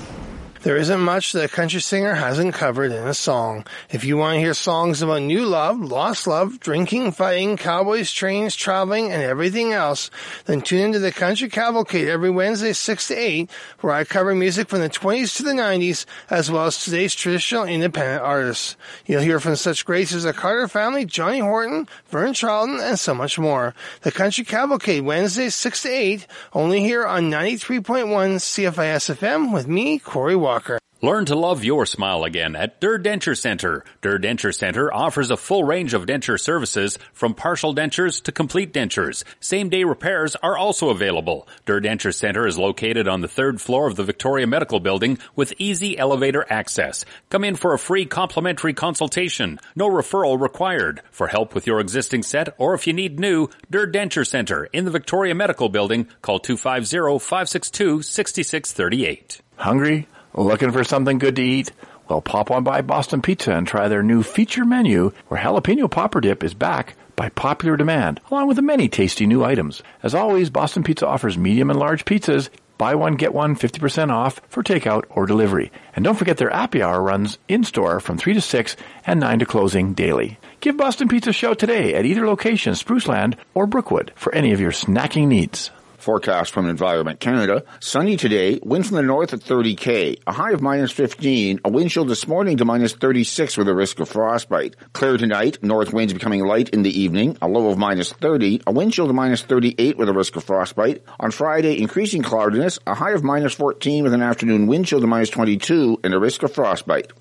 There 0.63 0.77
isn't 0.77 0.99
much 0.99 1.31
that 1.31 1.45
a 1.45 1.47
country 1.47 1.81
singer 1.81 2.13
hasn't 2.13 2.53
covered 2.53 2.91
in 2.91 3.07
a 3.07 3.15
song. 3.15 3.65
If 3.89 4.03
you 4.03 4.15
want 4.15 4.35
to 4.35 4.39
hear 4.39 4.53
songs 4.53 5.01
about 5.01 5.23
new 5.23 5.43
love, 5.43 5.79
lost 5.79 6.27
love, 6.27 6.59
drinking, 6.59 7.13
fighting, 7.13 7.57
cowboys, 7.57 8.11
trains, 8.11 8.55
traveling, 8.55 9.11
and 9.11 9.23
everything 9.23 9.73
else, 9.73 10.11
then 10.45 10.61
tune 10.61 10.85
into 10.85 10.99
the 10.99 11.11
Country 11.11 11.49
Cavalcade 11.49 12.07
every 12.07 12.29
Wednesday 12.29 12.73
6 12.73 13.07
to 13.07 13.15
8, 13.15 13.49
where 13.79 13.93
I 13.93 14.03
cover 14.03 14.35
music 14.35 14.69
from 14.69 14.81
the 14.81 14.89
20s 14.91 15.35
to 15.37 15.43
the 15.43 15.53
90s, 15.53 16.05
as 16.29 16.51
well 16.51 16.67
as 16.67 16.77
today's 16.77 17.15
traditional 17.15 17.63
independent 17.63 18.21
artists. 18.21 18.75
You'll 19.07 19.21
hear 19.21 19.39
from 19.39 19.55
such 19.55 19.83
greats 19.83 20.13
as 20.13 20.25
the 20.25 20.31
Carter 20.31 20.67
family, 20.67 21.05
Johnny 21.05 21.39
Horton, 21.39 21.87
Vern 22.09 22.35
Charlton, 22.35 22.79
and 22.79 22.99
so 22.99 23.15
much 23.15 23.39
more. 23.39 23.73
The 24.03 24.11
Country 24.11 24.43
Cavalcade, 24.43 25.05
Wednesday 25.05 25.49
6 25.49 25.81
to 25.81 25.89
8, 25.89 26.27
only 26.53 26.81
here 26.81 27.03
on 27.03 27.31
93.1 27.31 28.05
CFIS 28.35 29.15
FM 29.15 29.51
with 29.51 29.67
me, 29.67 29.97
Corey 29.97 30.35
Walker. 30.35 30.50
Walker. 30.51 30.79
Learn 31.03 31.25
to 31.27 31.35
love 31.35 31.63
your 31.63 31.87
smile 31.87 32.23
again 32.25 32.55
at 32.55 32.79
Durr 32.81 32.99
Denture 32.99 33.37
Center. 33.37 33.83
Durr 34.01 34.19
Denture 34.19 34.53
Center 34.53 34.93
offers 34.93 35.31
a 35.31 35.37
full 35.37 35.63
range 35.63 35.95
of 35.95 36.05
denture 36.05 36.39
services 36.39 36.99
from 37.13 37.33
partial 37.33 37.73
dentures 37.73 38.21
to 38.23 38.31
complete 38.33 38.73
dentures. 38.73 39.23
Same 39.39 39.69
day 39.69 39.85
repairs 39.85 40.35
are 40.35 40.57
also 40.57 40.89
available. 40.89 41.47
Durr 41.65 41.79
Denture 41.79 42.13
Center 42.13 42.45
is 42.45 42.59
located 42.59 43.07
on 43.07 43.21
the 43.21 43.29
third 43.29 43.61
floor 43.61 43.87
of 43.87 43.95
the 43.95 44.03
Victoria 44.03 44.45
Medical 44.45 44.81
Building 44.81 45.17
with 45.37 45.53
easy 45.57 45.97
elevator 45.97 46.45
access. 46.49 47.05
Come 47.29 47.45
in 47.45 47.55
for 47.55 47.73
a 47.73 47.79
free 47.79 48.05
complimentary 48.05 48.73
consultation. 48.73 49.57
No 49.75 49.89
referral 49.89 50.37
required. 50.39 51.01
For 51.11 51.27
help 51.27 51.55
with 51.55 51.65
your 51.65 51.79
existing 51.79 52.23
set 52.23 52.53
or 52.57 52.73
if 52.75 52.85
you 52.85 52.91
need 52.93 53.19
new, 53.19 53.47
Durr 53.71 53.87
Denture 53.87 54.27
Center 54.27 54.65
in 54.65 54.83
the 54.83 54.91
Victoria 54.91 55.33
Medical 55.33 55.69
Building, 55.69 56.07
call 56.21 56.41
250-562-6638. 56.41 59.39
Hungry? 59.55 60.07
Looking 60.33 60.71
for 60.71 60.83
something 60.85 61.17
good 61.17 61.35
to 61.35 61.41
eat? 61.41 61.71
Well, 62.07 62.21
pop 62.21 62.51
on 62.51 62.63
by 62.63 62.81
Boston 62.81 63.21
Pizza 63.21 63.53
and 63.53 63.67
try 63.67 63.87
their 63.87 64.03
new 64.03 64.23
feature 64.23 64.63
menu 64.63 65.11
where 65.27 65.41
jalapeno 65.41 65.91
popper 65.91 66.21
dip 66.21 66.43
is 66.43 66.53
back 66.53 66.95
by 67.17 67.29
popular 67.29 67.75
demand, 67.75 68.21
along 68.31 68.47
with 68.47 68.61
many 68.61 68.87
tasty 68.87 69.25
new 69.25 69.43
items. 69.43 69.83
As 70.01 70.15
always, 70.15 70.49
Boston 70.49 70.83
Pizza 70.83 71.05
offers 71.05 71.37
medium 71.37 71.69
and 71.69 71.77
large 71.77 72.05
pizzas. 72.05 72.49
Buy 72.77 72.95
one, 72.95 73.15
get 73.15 73.33
one 73.33 73.55
50% 73.55 74.09
off 74.09 74.41
for 74.47 74.63
takeout 74.63 75.03
or 75.09 75.25
delivery. 75.25 75.71
And 75.95 76.03
don't 76.03 76.17
forget 76.17 76.37
their 76.37 76.49
happy 76.49 76.81
hour 76.81 77.01
runs 77.01 77.37
in 77.47 77.63
store 77.63 77.99
from 77.99 78.17
3 78.17 78.33
to 78.33 78.41
6 78.41 78.75
and 79.05 79.19
9 79.19 79.39
to 79.39 79.45
closing 79.45 79.93
daily. 79.93 80.39
Give 80.61 80.77
Boston 80.77 81.07
Pizza 81.09 81.31
a 81.31 81.33
shout 81.33 81.59
today 81.59 81.93
at 81.93 82.05
either 82.05 82.25
location, 82.25 82.73
Spruceland 82.73 83.35
or 83.53 83.67
Brookwood, 83.67 84.13
for 84.15 84.33
any 84.33 84.53
of 84.53 84.61
your 84.61 84.71
snacking 84.71 85.27
needs. 85.27 85.71
Forecast 86.01 86.51
from 86.51 86.67
Environment 86.67 87.19
Canada. 87.19 87.63
Sunny 87.79 88.17
today, 88.17 88.59
wind 88.63 88.87
from 88.87 88.97
the 88.97 89.03
north 89.03 89.33
at 89.33 89.39
30k, 89.39 90.21
a 90.25 90.31
high 90.31 90.51
of 90.51 90.61
minus 90.61 90.91
15, 90.91 91.61
a 91.63 91.69
wind 91.69 91.91
chill 91.91 92.05
this 92.05 92.27
morning 92.27 92.57
to 92.57 92.65
minus 92.65 92.93
36 92.93 93.57
with 93.57 93.67
a 93.67 93.75
risk 93.75 93.99
of 93.99 94.09
frostbite. 94.09 94.75
Clear 94.93 95.17
tonight, 95.17 95.61
north 95.61 95.93
winds 95.93 96.13
becoming 96.13 96.45
light 96.45 96.69
in 96.69 96.81
the 96.81 96.99
evening, 96.99 97.37
a 97.41 97.47
low 97.47 97.69
of 97.69 97.77
minus 97.77 98.11
30, 98.13 98.61
a 98.67 98.71
wind 98.71 98.93
chill 98.93 99.07
to 99.07 99.13
minus 99.13 99.43
38 99.43 99.97
with 99.97 100.09
a 100.09 100.13
risk 100.13 100.35
of 100.35 100.43
frostbite. 100.43 101.03
On 101.19 101.31
Friday, 101.31 101.79
increasing 101.79 102.21
cloudiness, 102.21 102.79
a 102.87 102.95
high 102.95 103.11
of 103.11 103.23
minus 103.23 103.53
14 103.53 104.03
with 104.03 104.13
an 104.13 104.21
afternoon 104.21 104.67
wind 104.67 104.87
chill 104.87 105.01
to 105.01 105.07
minus 105.07 105.29
22 105.29 105.99
and 106.03 106.13
a 106.13 106.19
risk 106.19 106.43
of 106.43 106.53
frostbite. 106.53 107.11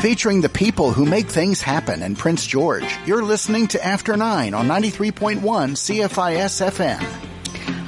Featuring 0.00 0.40
the 0.40 0.48
people 0.48 0.92
who 0.92 1.06
make 1.06 1.28
things 1.28 1.62
happen 1.62 2.02
in 2.02 2.16
Prince 2.16 2.44
George, 2.44 2.98
you're 3.06 3.22
listening 3.22 3.68
to 3.68 3.84
After 3.84 4.16
9 4.16 4.52
on 4.52 4.66
93.1 4.66 5.40
CFIS 5.40 6.60
FM. 6.70 7.31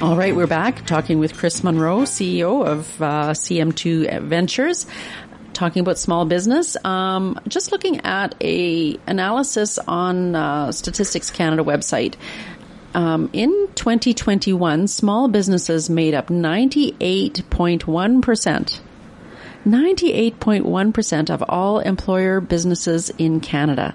All 0.02 0.16
right, 0.16 0.34
we're 0.34 0.48
back 0.48 0.84
talking 0.86 1.20
with 1.20 1.36
Chris 1.36 1.62
Monroe, 1.62 2.00
CEO 2.00 2.66
of 2.66 3.00
uh, 3.00 3.30
CM2 3.30 4.22
Ventures 4.22 4.86
talking 5.52 5.80
about 5.80 5.98
small 5.98 6.24
business. 6.24 6.76
Um, 6.84 7.40
just 7.46 7.70
looking 7.70 8.00
at 8.00 8.34
a 8.40 8.98
analysis 9.06 9.78
on 9.78 10.34
uh, 10.34 10.72
Statistics 10.72 11.30
Canada 11.30 11.62
website. 11.62 12.16
Um, 12.92 13.30
in 13.32 13.68
2021, 13.76 14.88
small 14.88 15.28
businesses 15.28 15.88
made 15.88 16.12
up 16.12 16.26
98.1 16.26 18.20
percent. 18.20 18.80
98.1% 19.64 21.30
of 21.30 21.42
all 21.48 21.78
employer 21.78 22.40
businesses 22.40 23.10
in 23.10 23.40
Canada. 23.40 23.94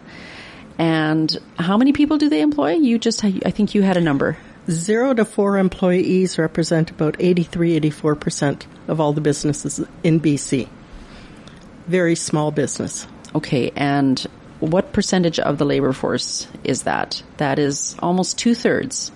And 0.80 1.38
how 1.58 1.78
many 1.78 1.92
people 1.92 2.18
do 2.18 2.30
they 2.30 2.42
employ? 2.42 2.74
You 2.74 2.98
just, 2.98 3.24
I 3.24 3.32
think 3.52 3.76
you 3.76 3.84
had 3.84 3.98
a 3.98 4.02
number. 4.02 4.38
Zero 4.70 5.16
to 5.16 5.26
four 5.26 5.58
employees 5.58 6.38
represent 6.38 6.92
about 6.92 7.16
83, 7.18 7.80
84% 7.80 8.66
of 8.88 9.02
all 9.02 9.14
the 9.14 9.22
businesses 9.22 9.82
in 10.04 10.20
BC. 10.20 10.70
Very 11.88 12.16
small 12.16 12.52
business. 12.52 13.08
Okay, 13.34 13.72
and 13.76 14.20
what 14.60 14.94
percentage 14.94 15.40
of 15.40 15.58
the 15.58 15.66
labor 15.66 15.92
force 15.92 16.48
is 16.64 16.84
that? 16.84 17.24
That 17.38 17.58
is 17.58 17.96
almost 18.00 18.38
two 18.38 18.54
thirds. 18.54 19.12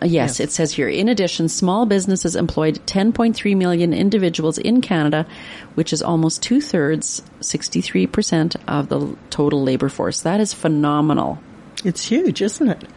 Yes, 0.00 0.10
yes, 0.10 0.40
it 0.40 0.50
says 0.50 0.72
here. 0.72 0.88
In 0.88 1.08
addition, 1.08 1.48
small 1.48 1.84
businesses 1.84 2.36
employed 2.36 2.80
10.3 2.86 3.56
million 3.56 3.92
individuals 3.92 4.58
in 4.58 4.80
Canada, 4.80 5.26
which 5.74 5.92
is 5.92 6.02
almost 6.02 6.42
two 6.42 6.60
thirds, 6.60 7.22
63% 7.40 8.56
of 8.66 8.88
the 8.88 9.16
total 9.30 9.62
labor 9.62 9.88
force. 9.88 10.22
That 10.22 10.40
is 10.40 10.54
phenomenal. 10.54 11.38
It's 11.84 12.06
huge, 12.06 12.40
isn't 12.40 12.68
it? 12.68 12.88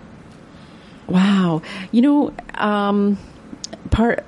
Wow. 1.07 1.61
You 1.91 2.01
know, 2.01 2.33
um, 2.55 3.17
part, 3.89 4.25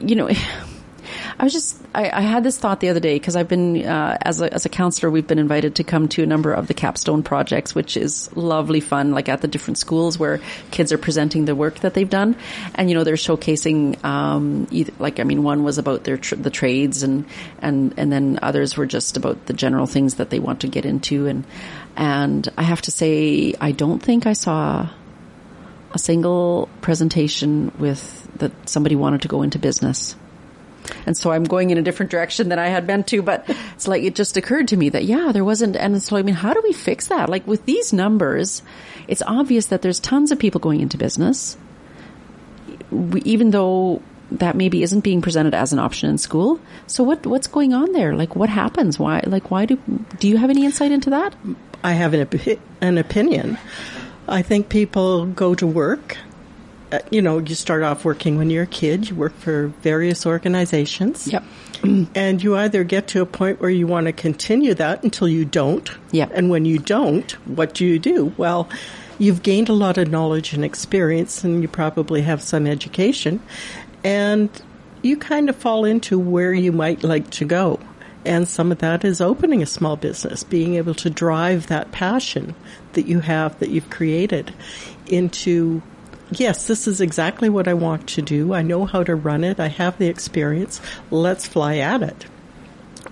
you 0.00 0.14
know, 0.16 0.28
I 1.38 1.44
was 1.44 1.52
just, 1.52 1.79
I, 1.92 2.10
I, 2.10 2.20
had 2.20 2.44
this 2.44 2.56
thought 2.56 2.78
the 2.80 2.88
other 2.88 3.00
day 3.00 3.16
because 3.16 3.34
I've 3.34 3.48
been, 3.48 3.84
uh, 3.84 4.16
as 4.22 4.40
a, 4.40 4.52
as 4.52 4.64
a 4.64 4.68
councilor, 4.68 5.10
we've 5.10 5.26
been 5.26 5.40
invited 5.40 5.76
to 5.76 5.84
come 5.84 6.08
to 6.10 6.22
a 6.22 6.26
number 6.26 6.52
of 6.52 6.68
the 6.68 6.74
capstone 6.74 7.22
projects, 7.22 7.74
which 7.74 7.96
is 7.96 8.34
lovely 8.36 8.80
fun, 8.80 9.10
like 9.10 9.28
at 9.28 9.40
the 9.40 9.48
different 9.48 9.78
schools 9.78 10.18
where 10.18 10.40
kids 10.70 10.92
are 10.92 10.98
presenting 10.98 11.46
the 11.46 11.54
work 11.54 11.80
that 11.80 11.94
they've 11.94 12.08
done. 12.08 12.36
And, 12.76 12.88
you 12.88 12.94
know, 12.94 13.02
they're 13.02 13.14
showcasing, 13.14 14.04
um, 14.04 14.68
either, 14.70 14.92
like, 15.00 15.18
I 15.18 15.24
mean, 15.24 15.42
one 15.42 15.64
was 15.64 15.78
about 15.78 16.04
their, 16.04 16.16
tr- 16.16 16.36
the 16.36 16.50
trades 16.50 17.02
and, 17.02 17.24
and, 17.60 17.94
and 17.96 18.12
then 18.12 18.38
others 18.40 18.76
were 18.76 18.86
just 18.86 19.16
about 19.16 19.46
the 19.46 19.52
general 19.52 19.86
things 19.86 20.14
that 20.16 20.30
they 20.30 20.38
want 20.38 20.60
to 20.60 20.68
get 20.68 20.84
into. 20.84 21.26
And, 21.26 21.44
and 21.96 22.48
I 22.56 22.62
have 22.62 22.82
to 22.82 22.92
say, 22.92 23.54
I 23.60 23.72
don't 23.72 24.00
think 24.00 24.26
I 24.26 24.34
saw 24.34 24.88
a 25.92 25.98
single 25.98 26.68
presentation 26.82 27.72
with 27.78 28.28
that 28.38 28.68
somebody 28.68 28.94
wanted 28.94 29.22
to 29.22 29.28
go 29.28 29.42
into 29.42 29.58
business. 29.58 30.14
And 31.06 31.16
so 31.16 31.30
I'm 31.30 31.44
going 31.44 31.70
in 31.70 31.78
a 31.78 31.82
different 31.82 32.10
direction 32.10 32.48
than 32.48 32.58
I 32.58 32.68
had 32.68 32.86
meant 32.86 33.06
to, 33.08 33.22
but 33.22 33.44
it's 33.74 33.88
like 33.88 34.02
it 34.02 34.14
just 34.14 34.36
occurred 34.36 34.68
to 34.68 34.76
me 34.76 34.88
that 34.90 35.04
yeah, 35.04 35.32
there 35.32 35.44
wasn't. 35.44 35.76
And 35.76 36.02
so 36.02 36.16
I 36.16 36.22
mean, 36.22 36.34
how 36.34 36.52
do 36.52 36.60
we 36.62 36.72
fix 36.72 37.08
that? 37.08 37.28
Like 37.28 37.46
with 37.46 37.64
these 37.66 37.92
numbers, 37.92 38.62
it's 39.08 39.22
obvious 39.26 39.66
that 39.66 39.82
there's 39.82 40.00
tons 40.00 40.32
of 40.32 40.38
people 40.38 40.60
going 40.60 40.80
into 40.80 40.96
business, 40.96 41.56
we, 42.90 43.20
even 43.22 43.50
though 43.50 44.02
that 44.32 44.56
maybe 44.56 44.82
isn't 44.82 45.00
being 45.00 45.22
presented 45.22 45.54
as 45.54 45.72
an 45.72 45.78
option 45.78 46.08
in 46.10 46.18
school. 46.18 46.60
So 46.86 47.02
what 47.02 47.26
what's 47.26 47.46
going 47.46 47.74
on 47.74 47.92
there? 47.92 48.14
Like 48.14 48.36
what 48.36 48.48
happens? 48.48 48.98
Why 48.98 49.22
like 49.26 49.50
why 49.50 49.66
do 49.66 49.76
do 50.18 50.28
you 50.28 50.36
have 50.36 50.50
any 50.50 50.64
insight 50.64 50.92
into 50.92 51.10
that? 51.10 51.34
I 51.82 51.92
have 51.92 52.14
an, 52.14 52.28
an 52.80 52.98
opinion. 52.98 53.58
I 54.28 54.42
think 54.42 54.68
people 54.68 55.26
go 55.26 55.54
to 55.54 55.66
work. 55.66 56.16
Uh, 56.92 56.98
you 57.10 57.22
know, 57.22 57.38
you 57.38 57.54
start 57.54 57.82
off 57.82 58.04
working 58.04 58.36
when 58.36 58.50
you're 58.50 58.64
a 58.64 58.66
kid. 58.66 59.08
You 59.08 59.16
work 59.16 59.36
for 59.36 59.68
various 59.82 60.26
organizations. 60.26 61.26
Yep. 61.26 61.44
And 62.14 62.42
you 62.42 62.56
either 62.56 62.84
get 62.84 63.08
to 63.08 63.22
a 63.22 63.26
point 63.26 63.58
where 63.60 63.70
you 63.70 63.86
want 63.86 64.06
to 64.06 64.12
continue 64.12 64.74
that 64.74 65.02
until 65.02 65.26
you 65.26 65.46
don't. 65.46 65.90
Yep. 66.12 66.32
And 66.34 66.50
when 66.50 66.66
you 66.66 66.78
don't, 66.78 67.30
what 67.48 67.72
do 67.72 67.86
you 67.86 67.98
do? 67.98 68.34
Well, 68.36 68.68
you've 69.18 69.42
gained 69.42 69.70
a 69.70 69.72
lot 69.72 69.96
of 69.96 70.10
knowledge 70.10 70.52
and 70.52 70.62
experience, 70.62 71.42
and 71.42 71.62
you 71.62 71.68
probably 71.68 72.20
have 72.20 72.42
some 72.42 72.66
education, 72.66 73.40
and 74.04 74.50
you 75.00 75.16
kind 75.16 75.48
of 75.48 75.56
fall 75.56 75.86
into 75.86 76.18
where 76.18 76.52
you 76.52 76.70
might 76.70 77.02
like 77.02 77.30
to 77.30 77.46
go. 77.46 77.80
And 78.24 78.46
some 78.46 78.70
of 78.70 78.78
that 78.78 79.04
is 79.04 79.20
opening 79.20 79.62
a 79.62 79.66
small 79.66 79.96
business, 79.96 80.42
being 80.44 80.74
able 80.74 80.94
to 80.96 81.08
drive 81.08 81.68
that 81.68 81.90
passion 81.92 82.54
that 82.92 83.06
you 83.06 83.20
have, 83.20 83.58
that 83.60 83.70
you've 83.70 83.88
created 83.88 84.52
into, 85.06 85.80
yes, 86.32 86.66
this 86.66 86.86
is 86.86 87.00
exactly 87.00 87.48
what 87.48 87.68
I 87.68 87.74
want 87.74 88.08
to 88.10 88.22
do. 88.22 88.52
I 88.52 88.62
know 88.62 88.84
how 88.84 89.02
to 89.02 89.14
run 89.14 89.44
it. 89.44 89.60
I 89.60 89.68
have 89.68 89.98
the 89.98 90.08
experience. 90.08 90.80
Let's 91.10 91.46
fly 91.46 91.76
at 91.78 92.02
it. 92.02 92.26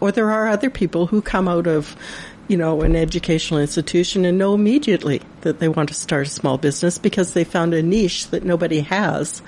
Or 0.00 0.12
there 0.12 0.30
are 0.30 0.48
other 0.48 0.70
people 0.70 1.06
who 1.06 1.22
come 1.22 1.48
out 1.48 1.66
of 1.66 1.96
you 2.48 2.56
know, 2.56 2.80
an 2.80 2.96
educational 2.96 3.60
institution 3.60 4.24
and 4.24 4.38
know 4.38 4.54
immediately 4.54 5.20
that 5.42 5.58
they 5.58 5.68
want 5.68 5.90
to 5.90 5.94
start 5.94 6.26
a 6.26 6.30
small 6.30 6.56
business 6.56 6.96
because 6.96 7.34
they 7.34 7.44
found 7.44 7.74
a 7.74 7.82
niche 7.82 8.28
that 8.28 8.42
nobody 8.42 8.80
has 8.80 9.42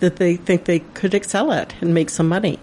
that 0.00 0.16
they 0.16 0.36
think 0.36 0.66
they 0.66 0.80
could 0.80 1.14
excel 1.14 1.50
at 1.50 1.74
and 1.80 1.94
make 1.94 2.10
some 2.10 2.28
money. 2.28 2.58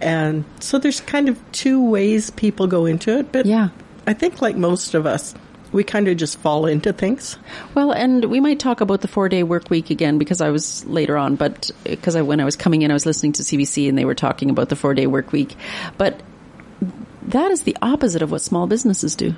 And 0.00 0.46
so 0.60 0.78
there's 0.78 1.00
kind 1.02 1.28
of 1.28 1.38
two 1.52 1.84
ways 1.84 2.30
people 2.30 2.66
go 2.66 2.86
into 2.86 3.18
it, 3.18 3.32
but 3.32 3.44
Yeah. 3.44 3.68
I 4.06 4.14
think 4.14 4.40
like 4.40 4.56
most 4.56 4.94
of 4.94 5.04
us, 5.06 5.34
we 5.74 5.82
kind 5.82 6.06
of 6.06 6.16
just 6.16 6.38
fall 6.38 6.66
into 6.66 6.92
things. 6.92 7.36
Well, 7.74 7.90
and 7.90 8.24
we 8.26 8.38
might 8.38 8.60
talk 8.60 8.80
about 8.80 9.00
the 9.00 9.08
four 9.08 9.28
day 9.28 9.42
work 9.42 9.70
week 9.70 9.90
again 9.90 10.18
because 10.18 10.40
I 10.40 10.50
was 10.50 10.86
later 10.86 11.18
on, 11.18 11.34
but 11.34 11.72
because 11.82 12.14
I, 12.14 12.22
when 12.22 12.40
I 12.40 12.44
was 12.44 12.54
coming 12.54 12.82
in, 12.82 12.92
I 12.92 12.94
was 12.94 13.04
listening 13.04 13.32
to 13.32 13.42
CBC 13.42 13.88
and 13.88 13.98
they 13.98 14.04
were 14.04 14.14
talking 14.14 14.50
about 14.50 14.68
the 14.68 14.76
four 14.76 14.94
day 14.94 15.08
work 15.08 15.32
week. 15.32 15.56
But 15.98 16.22
that 17.22 17.50
is 17.50 17.62
the 17.62 17.76
opposite 17.82 18.22
of 18.22 18.30
what 18.30 18.40
small 18.40 18.68
businesses 18.68 19.16
do. 19.16 19.34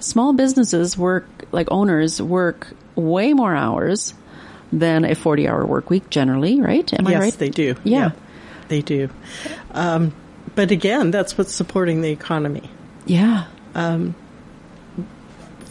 Small 0.00 0.32
businesses 0.32 0.96
work, 0.96 1.26
like 1.52 1.68
owners, 1.70 2.22
work 2.22 2.68
way 2.94 3.34
more 3.34 3.54
hours 3.54 4.14
than 4.72 5.04
a 5.04 5.14
40 5.14 5.46
hour 5.46 5.66
work 5.66 5.90
week 5.90 6.08
generally, 6.08 6.58
right? 6.58 6.90
Am 6.94 7.06
yes, 7.06 7.14
I 7.14 7.18
right? 7.18 7.26
Yes, 7.26 7.36
they 7.36 7.50
do. 7.50 7.76
Yeah. 7.84 8.12
they 8.68 8.80
do. 8.80 9.10
Um, 9.72 10.14
but 10.54 10.70
again, 10.70 11.10
that's 11.10 11.36
what's 11.36 11.54
supporting 11.54 12.00
the 12.00 12.10
economy. 12.10 12.70
Yeah. 13.04 13.44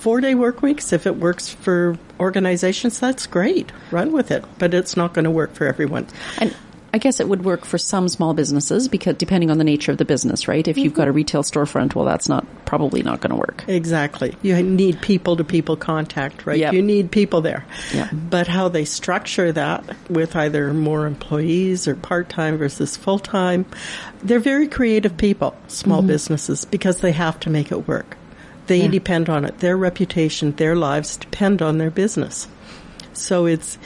Four 0.04 0.20
day 0.20 0.36
work 0.36 0.62
weeks, 0.62 0.92
if 0.92 1.08
it 1.08 1.16
works 1.16 1.48
for 1.48 1.98
organizations, 2.20 3.00
that's 3.00 3.26
great. 3.26 3.72
Run 3.90 4.12
with 4.12 4.32
it. 4.32 4.44
But 4.60 4.74
it's 4.74 4.98
not 4.98 5.14
going 5.14 5.24
to 5.24 5.32
work 5.32 5.54
for 5.54 5.66
everyone. 5.66 6.08
And 6.40 6.54
I 6.94 6.98
guess 6.98 7.22
it 7.22 7.30
would 7.30 7.46
work 7.46 7.64
for 7.64 7.78
some 7.78 8.10
small 8.10 8.34
businesses 8.34 8.90
because 8.90 9.16
depending 9.16 9.50
on 9.50 9.60
the 9.60 9.64
nature 9.64 9.94
of 9.94 9.98
the 9.98 10.04
business, 10.04 10.46
right? 10.50 10.68
If 10.68 10.78
you've 10.78 10.94
got 10.94 11.04
a 11.04 11.12
mm-hmm. 11.12 11.16
retail 11.16 11.42
storefront, 11.44 11.96
well, 11.96 12.04
that's 12.04 12.28
not 12.28 12.46
probably 12.66 13.02
not 13.02 13.22
going 13.22 13.30
to 13.30 13.38
work. 13.38 13.64
Exactly. 13.70 14.36
You 14.42 14.62
need 14.62 15.02
people 15.02 15.38
to 15.38 15.46
people 15.46 15.78
contact, 15.78 16.46
right? 16.46 16.60
Yep. 16.60 16.74
You 16.74 16.82
need 16.82 17.10
people 17.10 17.40
there. 17.40 17.66
Yeah. 17.94 18.10
But 18.12 18.50
how 18.50 18.68
they 18.68 18.84
structure 18.84 19.54
that 19.54 19.86
with 20.10 20.36
either 20.36 20.74
more 20.74 21.08
employees 21.08 21.88
or 21.88 21.96
part 21.96 22.28
time 22.28 22.58
versus 22.58 22.98
full 22.98 23.20
time, 23.20 23.66
they're 24.22 24.40
very 24.42 24.68
creative 24.68 25.16
people, 25.16 25.56
small 25.70 26.00
mm-hmm. 26.00 26.08
businesses, 26.08 26.66
because 26.66 26.98
they 26.98 27.14
have 27.14 27.40
to 27.40 27.50
make 27.50 27.72
it 27.72 27.88
work. 27.88 28.18
They 28.68 28.82
Yeah. 28.84 28.88
depend 28.88 29.30
on 29.30 29.46
it. 29.46 29.60
Their 29.60 29.76
reputation, 29.78 30.54
their 30.56 30.76
lives 30.76 31.18
depend 31.18 31.62
on 31.62 31.78
their 31.78 31.92
business. 31.92 32.48
So 33.14 33.46
it's, 33.46 33.78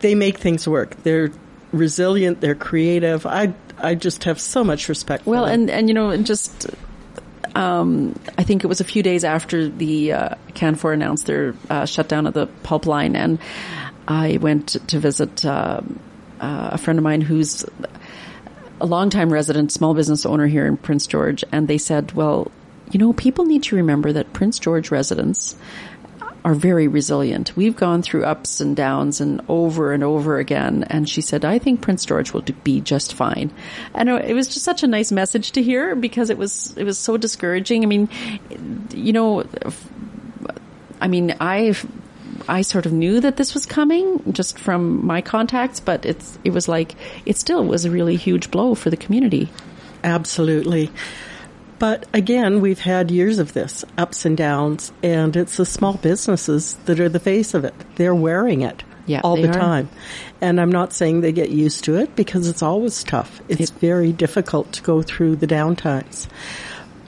they 0.00 0.14
make 0.14 0.38
things 0.38 0.68
work. 0.68 0.96
They're 1.02 1.30
resilient, 1.72 2.40
they're 2.40 2.54
creative. 2.54 3.24
I, 3.26 3.54
I 3.78 3.94
just 3.94 4.24
have 4.24 4.38
so 4.40 4.62
much 4.62 4.88
respect 4.88 5.26
Well, 5.26 5.44
for 5.44 5.50
them. 5.50 5.60
and 5.62 5.70
and 5.70 5.88
you 5.88 5.94
know, 5.94 6.10
and 6.10 6.26
just 6.26 6.66
um, 7.54 8.14
I 8.38 8.44
think 8.44 8.64
it 8.64 8.66
was 8.66 8.80
a 8.80 8.84
few 8.84 9.02
days 9.02 9.24
after 9.24 9.68
the 9.68 10.12
uh, 10.12 10.34
Canfor 10.54 10.92
announced 10.94 11.26
their 11.26 11.54
uh, 11.70 11.84
shutdown 11.86 12.26
of 12.26 12.34
the 12.34 12.46
pulp 12.62 12.86
line, 12.86 13.16
and 13.16 13.38
I 14.08 14.38
went 14.40 14.68
to 14.88 14.98
visit 14.98 15.44
um 15.44 15.98
uh, 16.40 16.70
a 16.72 16.78
friend 16.78 16.98
of 16.98 17.04
mine 17.04 17.20
who's 17.20 17.64
a 18.80 18.86
longtime 18.86 19.32
resident, 19.32 19.70
small 19.70 19.94
business 19.94 20.26
owner 20.26 20.46
here 20.46 20.66
in 20.66 20.76
Prince 20.76 21.06
George, 21.06 21.44
and 21.52 21.68
they 21.68 21.78
said, 21.78 22.12
well, 22.12 22.50
you 22.92 22.98
know, 22.98 23.12
people 23.12 23.44
need 23.44 23.64
to 23.64 23.76
remember 23.76 24.12
that 24.12 24.32
Prince 24.32 24.58
George 24.58 24.90
residents 24.90 25.56
are 26.44 26.54
very 26.54 26.88
resilient. 26.88 27.56
We've 27.56 27.76
gone 27.76 28.02
through 28.02 28.24
ups 28.24 28.60
and 28.60 28.74
downs 28.74 29.20
and 29.20 29.40
over 29.48 29.92
and 29.92 30.02
over 30.02 30.38
again. 30.38 30.84
And 30.90 31.08
she 31.08 31.20
said, 31.20 31.44
I 31.44 31.58
think 31.58 31.80
Prince 31.80 32.04
George 32.04 32.32
will 32.32 32.42
be 32.64 32.80
just 32.80 33.14
fine. 33.14 33.52
And 33.94 34.08
uh, 34.08 34.16
it 34.16 34.34
was 34.34 34.48
just 34.48 34.64
such 34.64 34.82
a 34.82 34.88
nice 34.88 35.12
message 35.12 35.52
to 35.52 35.62
hear 35.62 35.94
because 35.94 36.30
it 36.30 36.38
was, 36.38 36.76
it 36.76 36.84
was 36.84 36.98
so 36.98 37.16
discouraging. 37.16 37.84
I 37.84 37.86
mean, 37.86 38.08
you 38.92 39.12
know, 39.12 39.44
I 41.00 41.06
mean, 41.06 41.36
I, 41.40 41.76
I 42.48 42.62
sort 42.62 42.86
of 42.86 42.92
knew 42.92 43.20
that 43.20 43.36
this 43.36 43.54
was 43.54 43.64
coming 43.64 44.32
just 44.32 44.58
from 44.58 45.06
my 45.06 45.20
contacts, 45.20 45.78
but 45.78 46.04
it's, 46.04 46.38
it 46.42 46.50
was 46.50 46.66
like, 46.66 46.96
it 47.24 47.36
still 47.36 47.64
was 47.64 47.84
a 47.84 47.90
really 47.90 48.16
huge 48.16 48.50
blow 48.50 48.74
for 48.74 48.90
the 48.90 48.96
community. 48.96 49.48
Absolutely. 50.02 50.90
But 51.82 52.06
again, 52.14 52.60
we've 52.60 52.78
had 52.78 53.10
years 53.10 53.40
of 53.40 53.54
this, 53.54 53.84
ups 53.98 54.24
and 54.24 54.36
downs, 54.36 54.92
and 55.02 55.34
it's 55.34 55.56
the 55.56 55.66
small 55.66 55.94
businesses 55.94 56.74
that 56.84 57.00
are 57.00 57.08
the 57.08 57.18
face 57.18 57.54
of 57.54 57.64
it. 57.64 57.74
They're 57.96 58.14
wearing 58.14 58.60
it 58.60 58.84
Yeah, 59.06 59.20
all 59.24 59.34
the 59.34 59.48
are. 59.48 59.52
time. 59.52 59.88
And 60.40 60.60
I'm 60.60 60.70
not 60.70 60.92
saying 60.92 61.22
they 61.22 61.32
get 61.32 61.50
used 61.50 61.82
to 61.86 61.96
it 61.96 62.14
because 62.14 62.46
it's 62.46 62.62
always 62.62 63.02
tough. 63.02 63.40
It's 63.48 63.70
very 63.70 64.12
difficult 64.12 64.70
to 64.74 64.82
go 64.82 65.02
through 65.02 65.34
the 65.34 65.48
downtimes. 65.48 66.28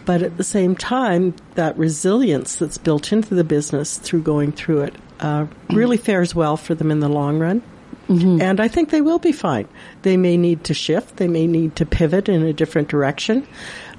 But 0.07 0.23
at 0.23 0.39
the 0.39 0.43
same 0.43 0.75
time, 0.75 1.37
that 1.55 1.79
resilience 1.79 2.57
that's 2.57 2.77
built 2.77 3.13
into 3.13 3.37
the 3.37 3.45
business 3.45 3.99
through 3.99 4.23
going 4.23 4.51
through 4.51 4.81
it 4.81 4.97
uh, 5.21 5.47
really 5.71 5.99
fares 5.99 6.35
well 6.35 6.57
for 6.57 6.75
them 6.75 6.91
in 6.91 6.99
the 6.99 7.09
long 7.09 7.39
run. 7.39 7.63
And 8.07 8.61
I 8.61 8.69
think 8.69 8.91
they 8.91 9.01
will 9.01 9.19
be 9.21 9.33
fine. 9.33 9.67
They 10.03 10.19
may 10.19 10.37
need 10.37 10.65
to 10.65 10.75
shift, 10.75 11.17
they 11.17 11.29
may 11.29 11.47
need 11.47 11.77
to 11.77 11.87
pivot 11.87 12.29
in 12.29 12.43
a 12.43 12.53
different 12.53 12.89
direction, 12.89 13.47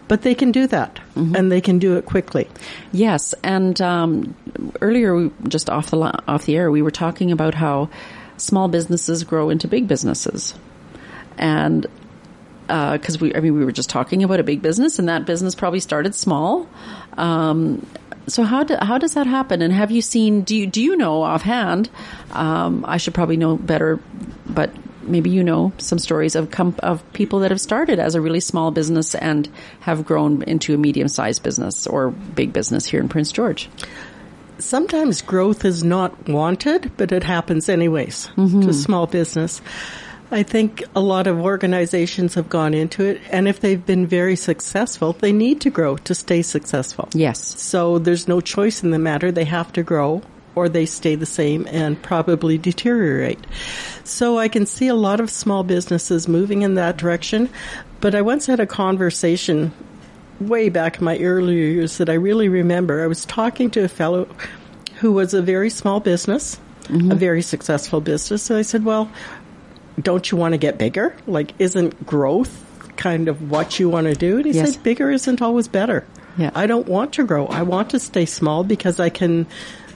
but 0.08 0.22
they 0.22 0.36
can 0.36 0.52
do 0.52 0.68
that 0.68 1.00
and 1.16 1.52
they 1.52 1.62
can 1.62 1.80
do 1.80 1.98
it 1.98 2.06
quickly. 2.06 2.48
Yes, 2.92 3.34
and 3.44 3.80
um, 3.82 4.36
earlier, 4.82 5.16
we, 5.16 5.32
just 5.48 5.70
off 5.70 5.90
the 5.90 5.98
off 6.28 6.46
the 6.46 6.56
air, 6.56 6.72
we 6.72 6.82
were 6.82 6.92
talking 6.92 7.32
about 7.32 7.54
how 7.56 7.90
small 8.38 8.68
businesses 8.68 9.24
grow 9.24 9.50
into 9.50 9.68
big 9.68 9.88
businesses, 9.88 10.54
and 11.38 11.88
because 12.68 13.20
we, 13.20 13.34
I 13.36 13.40
mean, 13.40 13.54
we 13.54 13.66
were 13.66 13.72
just 13.72 13.90
talking 13.90 14.24
about 14.24 14.40
a 14.40 14.44
big 14.44 14.62
business, 14.62 15.00
and 15.00 15.08
that 15.10 15.26
business 15.26 15.56
probably 15.56 15.80
started 15.80 16.16
small. 16.16 16.68
Um, 17.18 17.86
so 18.28 18.44
how 18.44 18.64
do, 18.64 18.76
how 18.82 18.98
does 18.98 19.14
that 19.14 19.28
happen? 19.28 19.62
And 19.62 19.72
have 19.72 19.92
you 19.92 20.02
seen? 20.02 20.42
Do 20.42 20.56
you 20.56 20.68
do 20.68 20.82
you 20.82 20.96
know 20.98 21.22
offhand? 21.22 21.90
Um, 22.32 22.84
I 22.88 22.98
should 22.98 23.14
probably 23.14 23.38
know 23.38 23.56
better, 23.56 24.00
but 24.48 24.72
maybe 25.06 25.30
you 25.30 25.44
know 25.44 25.72
some 25.78 26.00
stories 26.00 26.36
of 26.36 26.52
com- 26.52 26.76
of 26.80 27.02
people 27.14 27.40
that 27.40 27.52
have 27.52 27.62
started 27.62 28.00
as 28.00 28.16
a 28.16 28.22
really 28.22 28.40
small 28.40 28.72
business 28.72 29.16
and 29.16 29.50
have 29.82 30.06
grown 30.06 30.44
into 30.44 30.74
a 30.74 30.78
medium 30.78 31.08
sized 31.08 31.44
business 31.44 31.88
or 31.88 32.12
big 32.12 32.54
business 32.54 32.86
here 32.86 33.00
in 33.00 33.10
Prince 33.10 33.32
George. 33.32 33.70
Sometimes 34.58 35.22
growth 35.22 35.66
is 35.66 35.84
not 35.84 36.30
wanted, 36.30 36.92
but 36.96 37.12
it 37.12 37.24
happens 37.24 37.68
anyways 37.68 38.26
to 38.28 38.32
mm-hmm. 38.32 38.72
small 38.72 39.06
business. 39.06 39.62
I 40.32 40.44
think 40.44 40.84
a 40.96 41.02
lot 41.02 41.28
of 41.28 41.40
organizations 41.40 42.34
have 42.34 42.50
gone 42.50 42.74
into 42.74 43.04
it, 43.04 43.22
and 43.32 43.48
if 43.48 43.60
they've 43.60 43.86
been 43.86 44.08
very 44.08 44.36
successful, 44.36 45.14
they 45.14 45.32
need 45.32 45.62
to 45.62 45.70
grow 45.70 45.98
to 45.98 46.16
stay 46.16 46.42
successful. 46.42 47.10
Yes. 47.14 47.62
So 47.62 48.00
there's 48.00 48.28
no 48.28 48.42
choice 48.42 48.82
in 48.82 48.92
the 48.92 49.00
matter. 49.00 49.32
They 49.32 49.46
have 49.46 49.72
to 49.74 49.84
grow 49.84 50.24
or 50.56 50.70
they 50.70 50.86
stay 50.86 51.16
the 51.16 51.26
same 51.26 51.68
and 51.70 52.02
probably 52.02 52.58
deteriorate. 52.58 53.40
So 54.04 54.38
I 54.38 54.48
can 54.48 54.66
see 54.66 54.88
a 54.88 54.96
lot 54.96 55.20
of 55.20 55.30
small 55.30 55.64
businesses 55.64 56.28
moving 56.28 56.62
in 56.62 56.76
that 56.76 56.98
direction. 56.98 57.50
But 58.02 58.16
I 58.16 58.22
once 58.22 58.46
had 58.46 58.60
a 58.60 58.66
conversation 58.68 59.72
way 60.40 60.70
back 60.70 61.00
in 61.00 61.06
my 61.06 61.18
earlier 61.20 61.64
years 61.64 61.98
that 61.98 62.10
I 62.10 62.14
really 62.14 62.50
remember. 62.50 63.04
I 63.04 63.08
was 63.08 63.26
talking 63.26 63.70
to 63.72 63.84
a 63.84 63.88
fellow 63.88 64.28
who 64.96 65.12
was 65.12 65.34
a 65.34 65.42
very 65.42 65.70
small 65.70 66.00
business, 66.00 66.60
mm-hmm. 66.84 67.12
a 67.12 67.16
very 67.16 67.42
successful 67.42 68.02
business. 68.02 68.44
So 68.44 68.58
I 68.58 68.62
said, 68.62 68.86
well, 68.86 69.12
don't 70.02 70.30
you 70.30 70.38
want 70.38 70.54
to 70.54 70.58
get 70.58 70.78
bigger? 70.78 71.16
Like, 71.26 71.54
isn't 71.60 72.06
growth 72.06 72.62
kind 72.98 73.28
of 73.28 73.50
what 73.50 73.80
you 73.80 73.90
want 73.90 74.08
to 74.08 74.14
do? 74.14 74.38
And 74.38 74.46
he 74.46 74.52
Yes. 74.52 74.74
said, 74.74 74.84
bigger 74.84 75.10
isn't 75.12 75.42
always 75.42 75.68
better. 75.68 76.06
Yeah. 76.38 76.52
I 76.54 76.68
don't 76.68 76.88
want 76.88 77.14
to 77.14 77.24
grow. 77.24 77.48
I 77.48 77.64
want 77.64 77.92
to 77.92 78.00
stay 78.00 78.26
small 78.26 78.64
because 78.64 79.00
I 79.00 79.10
can, 79.10 79.48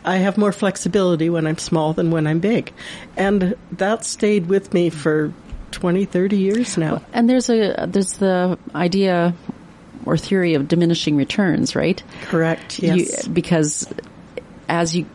I 0.05 0.17
have 0.17 0.37
more 0.37 0.51
flexibility 0.51 1.29
when 1.29 1.45
I'm 1.47 1.57
small 1.57 1.93
than 1.93 2.11
when 2.11 2.25
I'm 2.27 2.39
big. 2.39 2.71
And 3.17 3.55
that 3.73 4.05
stayed 4.05 4.47
with 4.47 4.73
me 4.73 4.89
for 4.89 5.33
20, 5.71 6.05
30 6.05 6.37
years 6.37 6.77
now. 6.77 7.01
And 7.13 7.29
there's 7.29 7.49
a 7.49 7.85
there's 7.87 8.13
the 8.13 8.57
idea 8.73 9.33
or 10.05 10.17
theory 10.17 10.53
of 10.55 10.67
diminishing 10.67 11.15
returns, 11.17 11.75
right? 11.75 12.01
Correct. 12.23 12.79
You- 12.79 12.93
Yes. 12.95 13.27
because 13.27 13.87
as 14.67 14.95
you 14.95 15.05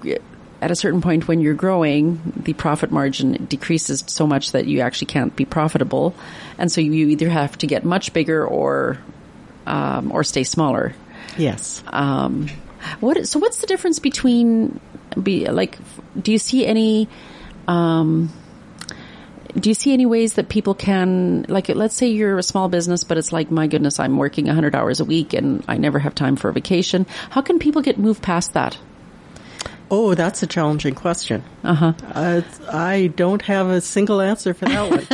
at 0.62 0.70
a 0.70 0.76
certain 0.76 1.00
point 1.02 1.28
when 1.28 1.40
you're 1.40 1.54
growing, 1.54 2.20
the 2.36 2.52
profit 2.54 2.90
margin 2.90 3.46
decreases 3.46 4.02
so 4.06 4.26
much 4.26 4.52
that 4.52 4.66
you 4.66 4.80
actually 4.80 5.06
can't 5.08 5.34
be 5.36 5.44
profitable, 5.44 6.14
and 6.58 6.70
so 6.72 6.80
you 6.80 7.08
either 7.08 7.28
have 7.28 7.58
to 7.58 7.66
get 7.66 7.84
much 7.84 8.12
bigger 8.12 8.46
or 8.46 8.98
um, 9.66 10.10
or 10.12 10.24
stay 10.24 10.44
smaller. 10.44 10.94
yes. 11.36 11.82
Um, 11.88 12.48
what 13.00 13.26
so 13.26 13.38
what's 13.38 13.58
the 13.58 13.66
difference 13.66 13.98
between 13.98 14.80
be 15.20 15.46
like 15.48 15.78
do 16.20 16.32
you 16.32 16.38
see 16.38 16.66
any 16.66 17.08
um, 17.66 18.30
do 19.58 19.70
you 19.70 19.74
see 19.74 19.92
any 19.92 20.06
ways 20.06 20.34
that 20.34 20.48
people 20.48 20.74
can 20.74 21.46
like 21.48 21.68
let's 21.68 21.94
say 21.94 22.08
you're 22.08 22.38
a 22.38 22.42
small 22.42 22.68
business 22.68 23.04
but 23.04 23.18
it's 23.18 23.32
like 23.32 23.50
my 23.50 23.66
goodness 23.66 24.00
I'm 24.00 24.16
working 24.16 24.46
100 24.46 24.74
hours 24.74 25.00
a 25.00 25.04
week 25.04 25.32
and 25.32 25.64
I 25.68 25.76
never 25.76 25.98
have 25.98 26.14
time 26.14 26.36
for 26.36 26.48
a 26.48 26.52
vacation. 26.52 27.06
How 27.30 27.40
can 27.40 27.58
people 27.58 27.82
get 27.82 27.98
moved 27.98 28.22
past 28.22 28.54
that 28.54 28.78
Oh, 29.94 30.14
that's 30.14 30.42
a 30.42 30.46
challenging 30.46 30.94
question. 30.94 31.42
uh-huh 31.62 31.92
Uh, 32.14 32.40
I 32.72 33.12
don't 33.14 33.42
have 33.42 33.68
a 33.68 33.80
single 33.80 34.20
answer 34.20 34.52
for 34.54 34.64
that 34.66 34.90
one. 34.90 35.06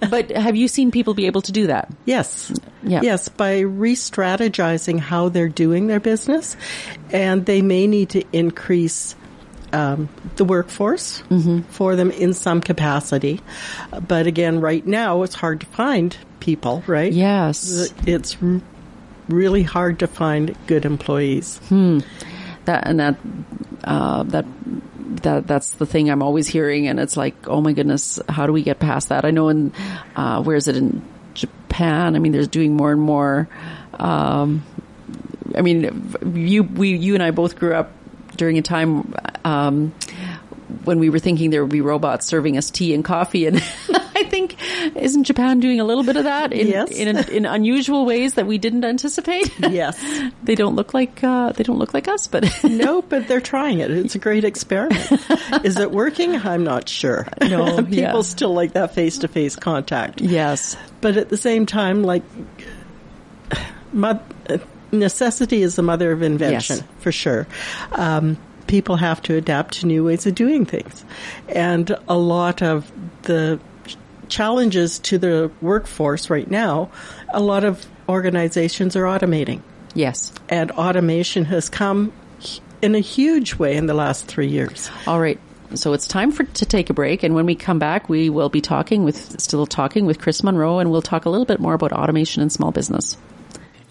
but 0.10 0.30
have 0.30 0.56
you 0.56 0.68
seen 0.68 0.90
people 0.90 1.14
be 1.14 1.26
able 1.26 1.42
to 1.42 1.52
do 1.52 1.66
that 1.68 1.90
yes. 2.06 2.52
Yeah. 2.82 3.00
Yes, 3.02 3.28
by 3.28 3.58
re-strategizing 3.60 4.98
how 5.00 5.28
they're 5.30 5.48
doing 5.64 5.88
their 5.88 6.00
business, 6.00 6.56
and 7.10 7.44
they 7.44 7.60
may 7.60 7.86
need 7.86 8.10
to 8.10 8.22
increase 8.32 9.16
um, 9.72 10.08
the 10.36 10.44
workforce 10.44 11.22
Mm-hmm. 11.28 11.62
for 11.70 11.96
them 11.96 12.10
in 12.10 12.32
some 12.34 12.60
capacity. 12.62 13.40
But 14.06 14.26
again, 14.26 14.60
right 14.60 14.86
now 14.86 15.22
it's 15.24 15.34
hard 15.34 15.60
to 15.60 15.66
find 15.66 16.16
people. 16.40 16.82
Right? 16.86 17.12
Yes. 17.12 17.92
it's 18.06 18.36
r- 18.40 18.60
really 19.28 19.64
hard 19.64 19.98
to 19.98 20.06
find 20.06 20.56
good 20.66 20.84
employees. 20.86 21.60
That 22.68 22.86
and 22.86 23.00
that 23.00 23.16
uh, 23.84 24.22
that 24.24 24.46
that 25.22 25.46
that's 25.46 25.70
the 25.72 25.86
thing 25.86 26.10
I'm 26.10 26.22
always 26.22 26.46
hearing, 26.46 26.86
and 26.86 27.00
it's 27.00 27.16
like, 27.16 27.48
oh 27.48 27.60
my 27.60 27.72
goodness, 27.72 28.20
how 28.28 28.46
do 28.46 28.52
we 28.52 28.62
get 28.62 28.78
past 28.78 29.08
that? 29.08 29.24
I 29.24 29.30
know 29.30 29.48
in 29.48 29.72
uh, 30.14 30.42
where 30.42 30.56
is 30.56 30.68
it 30.68 30.76
in 30.76 31.02
Japan? 31.34 32.14
I 32.14 32.18
mean, 32.18 32.32
there's 32.32 32.48
doing 32.48 32.76
more 32.76 32.92
and 32.92 33.00
more. 33.00 33.48
Um, 33.94 34.64
I 35.56 35.62
mean, 35.62 36.12
you 36.34 36.62
we 36.62 36.96
you 36.96 37.14
and 37.14 37.22
I 37.22 37.30
both 37.30 37.56
grew 37.56 37.74
up 37.74 37.90
during 38.36 38.58
a 38.58 38.62
time. 38.62 39.14
Um, 39.44 39.94
when 40.84 40.98
we 40.98 41.08
were 41.08 41.18
thinking 41.18 41.48
there 41.50 41.62
would 41.62 41.72
be 41.72 41.80
robots 41.80 42.26
serving 42.26 42.58
us 42.58 42.70
tea 42.70 42.94
and 42.94 43.04
coffee, 43.04 43.46
and 43.46 43.62
isn't 45.00 45.24
Japan 45.24 45.60
doing 45.60 45.80
a 45.80 45.84
little 45.84 46.02
bit 46.04 46.16
of 46.16 46.24
that 46.24 46.52
in 46.52 46.68
Yes. 46.68 46.90
in, 46.90 47.16
in 47.16 47.46
unusual 47.46 48.04
ways 48.06 48.34
that 48.34 48.46
we 48.46 48.58
didn't 48.58 48.84
anticipate? 48.84 49.50
Yes. 49.70 50.02
they 50.42 50.54
don't 50.54 50.74
look 50.76 50.94
like 50.94 51.22
uh, 51.22 51.52
they 51.52 51.62
don't 51.64 51.78
look 51.78 51.94
like 51.94 52.08
us, 52.08 52.26
but 52.26 52.44
no, 52.64 53.02
but 53.02 53.28
they're 53.28 53.40
trying 53.40 53.80
it. 53.80 53.90
It's 53.90 54.14
a 54.14 54.18
great 54.18 54.44
experiment. 54.44 55.10
Is 55.64 55.76
it 55.78 55.90
working? 55.90 56.34
I'm 56.36 56.64
not 56.64 56.88
sure. 56.88 57.26
No, 57.48 57.76
people 57.82 57.94
yeah. 57.94 58.20
still 58.22 58.52
like 58.52 58.72
that 58.74 58.94
face-to-face 58.94 59.56
contact. 59.56 60.20
yes, 60.20 60.76
But 61.00 61.16
at 61.16 61.28
the 61.30 61.36
same 61.38 61.64
time, 61.66 62.02
like, 62.02 62.22
mo- 63.92 64.20
necessity 64.92 65.62
is 65.62 65.76
the 65.76 65.82
mother 65.82 66.12
of 66.12 66.22
invention, 66.22 66.76
Yes. 66.78 66.86
for 67.00 67.12
sure. 67.12 67.46
Um, 67.92 68.36
people 68.66 68.96
have 68.96 69.22
to 69.22 69.34
adapt 69.36 69.80
to 69.80 69.86
new 69.86 70.04
ways 70.04 70.26
of 70.26 70.34
doing 70.34 70.64
things. 70.66 71.04
And 71.48 71.94
a 72.08 72.16
lot 72.18 72.62
of 72.62 72.90
the 73.22 73.58
challenges 74.28 74.98
to 75.00 75.18
the 75.18 75.50
workforce 75.60 76.30
right 76.30 76.50
now, 76.50 76.90
a 77.32 77.40
lot 77.40 77.64
of 77.64 77.86
organizations 78.08 78.96
are 78.96 79.04
automating. 79.04 79.60
yes. 79.94 80.32
And 80.48 80.70
automation 80.72 81.44
has 81.46 81.68
come 81.68 82.12
in 82.80 82.94
a 82.94 83.00
huge 83.00 83.56
way 83.56 83.76
in 83.76 83.86
the 83.86 83.94
last 83.94 84.26
three 84.26 84.48
years. 84.48 84.90
All 85.06 85.20
right. 85.20 85.38
So 85.74 85.92
it's 85.92 86.06
time 86.06 86.32
for 86.32 86.44
to 86.44 86.64
take 86.64 86.88
a 86.88 86.94
break, 86.94 87.22
and 87.22 87.34
when 87.34 87.44
we 87.44 87.54
come 87.54 87.78
back, 87.78 88.08
we 88.08 88.30
will 88.30 88.48
be 88.48 88.62
talking 88.62 89.04
with 89.04 89.38
still 89.38 89.66
talking 89.66 90.06
with 90.06 90.18
Chris 90.18 90.42
Monroe, 90.42 90.78
and 90.78 90.90
we'll 90.90 91.02
talk 91.02 91.26
a 91.26 91.30
little 91.30 91.44
bit 91.44 91.60
more 91.60 91.74
about 91.74 91.92
automation 91.92 92.42
in 92.42 92.48
small 92.48 92.70
business. 92.70 93.18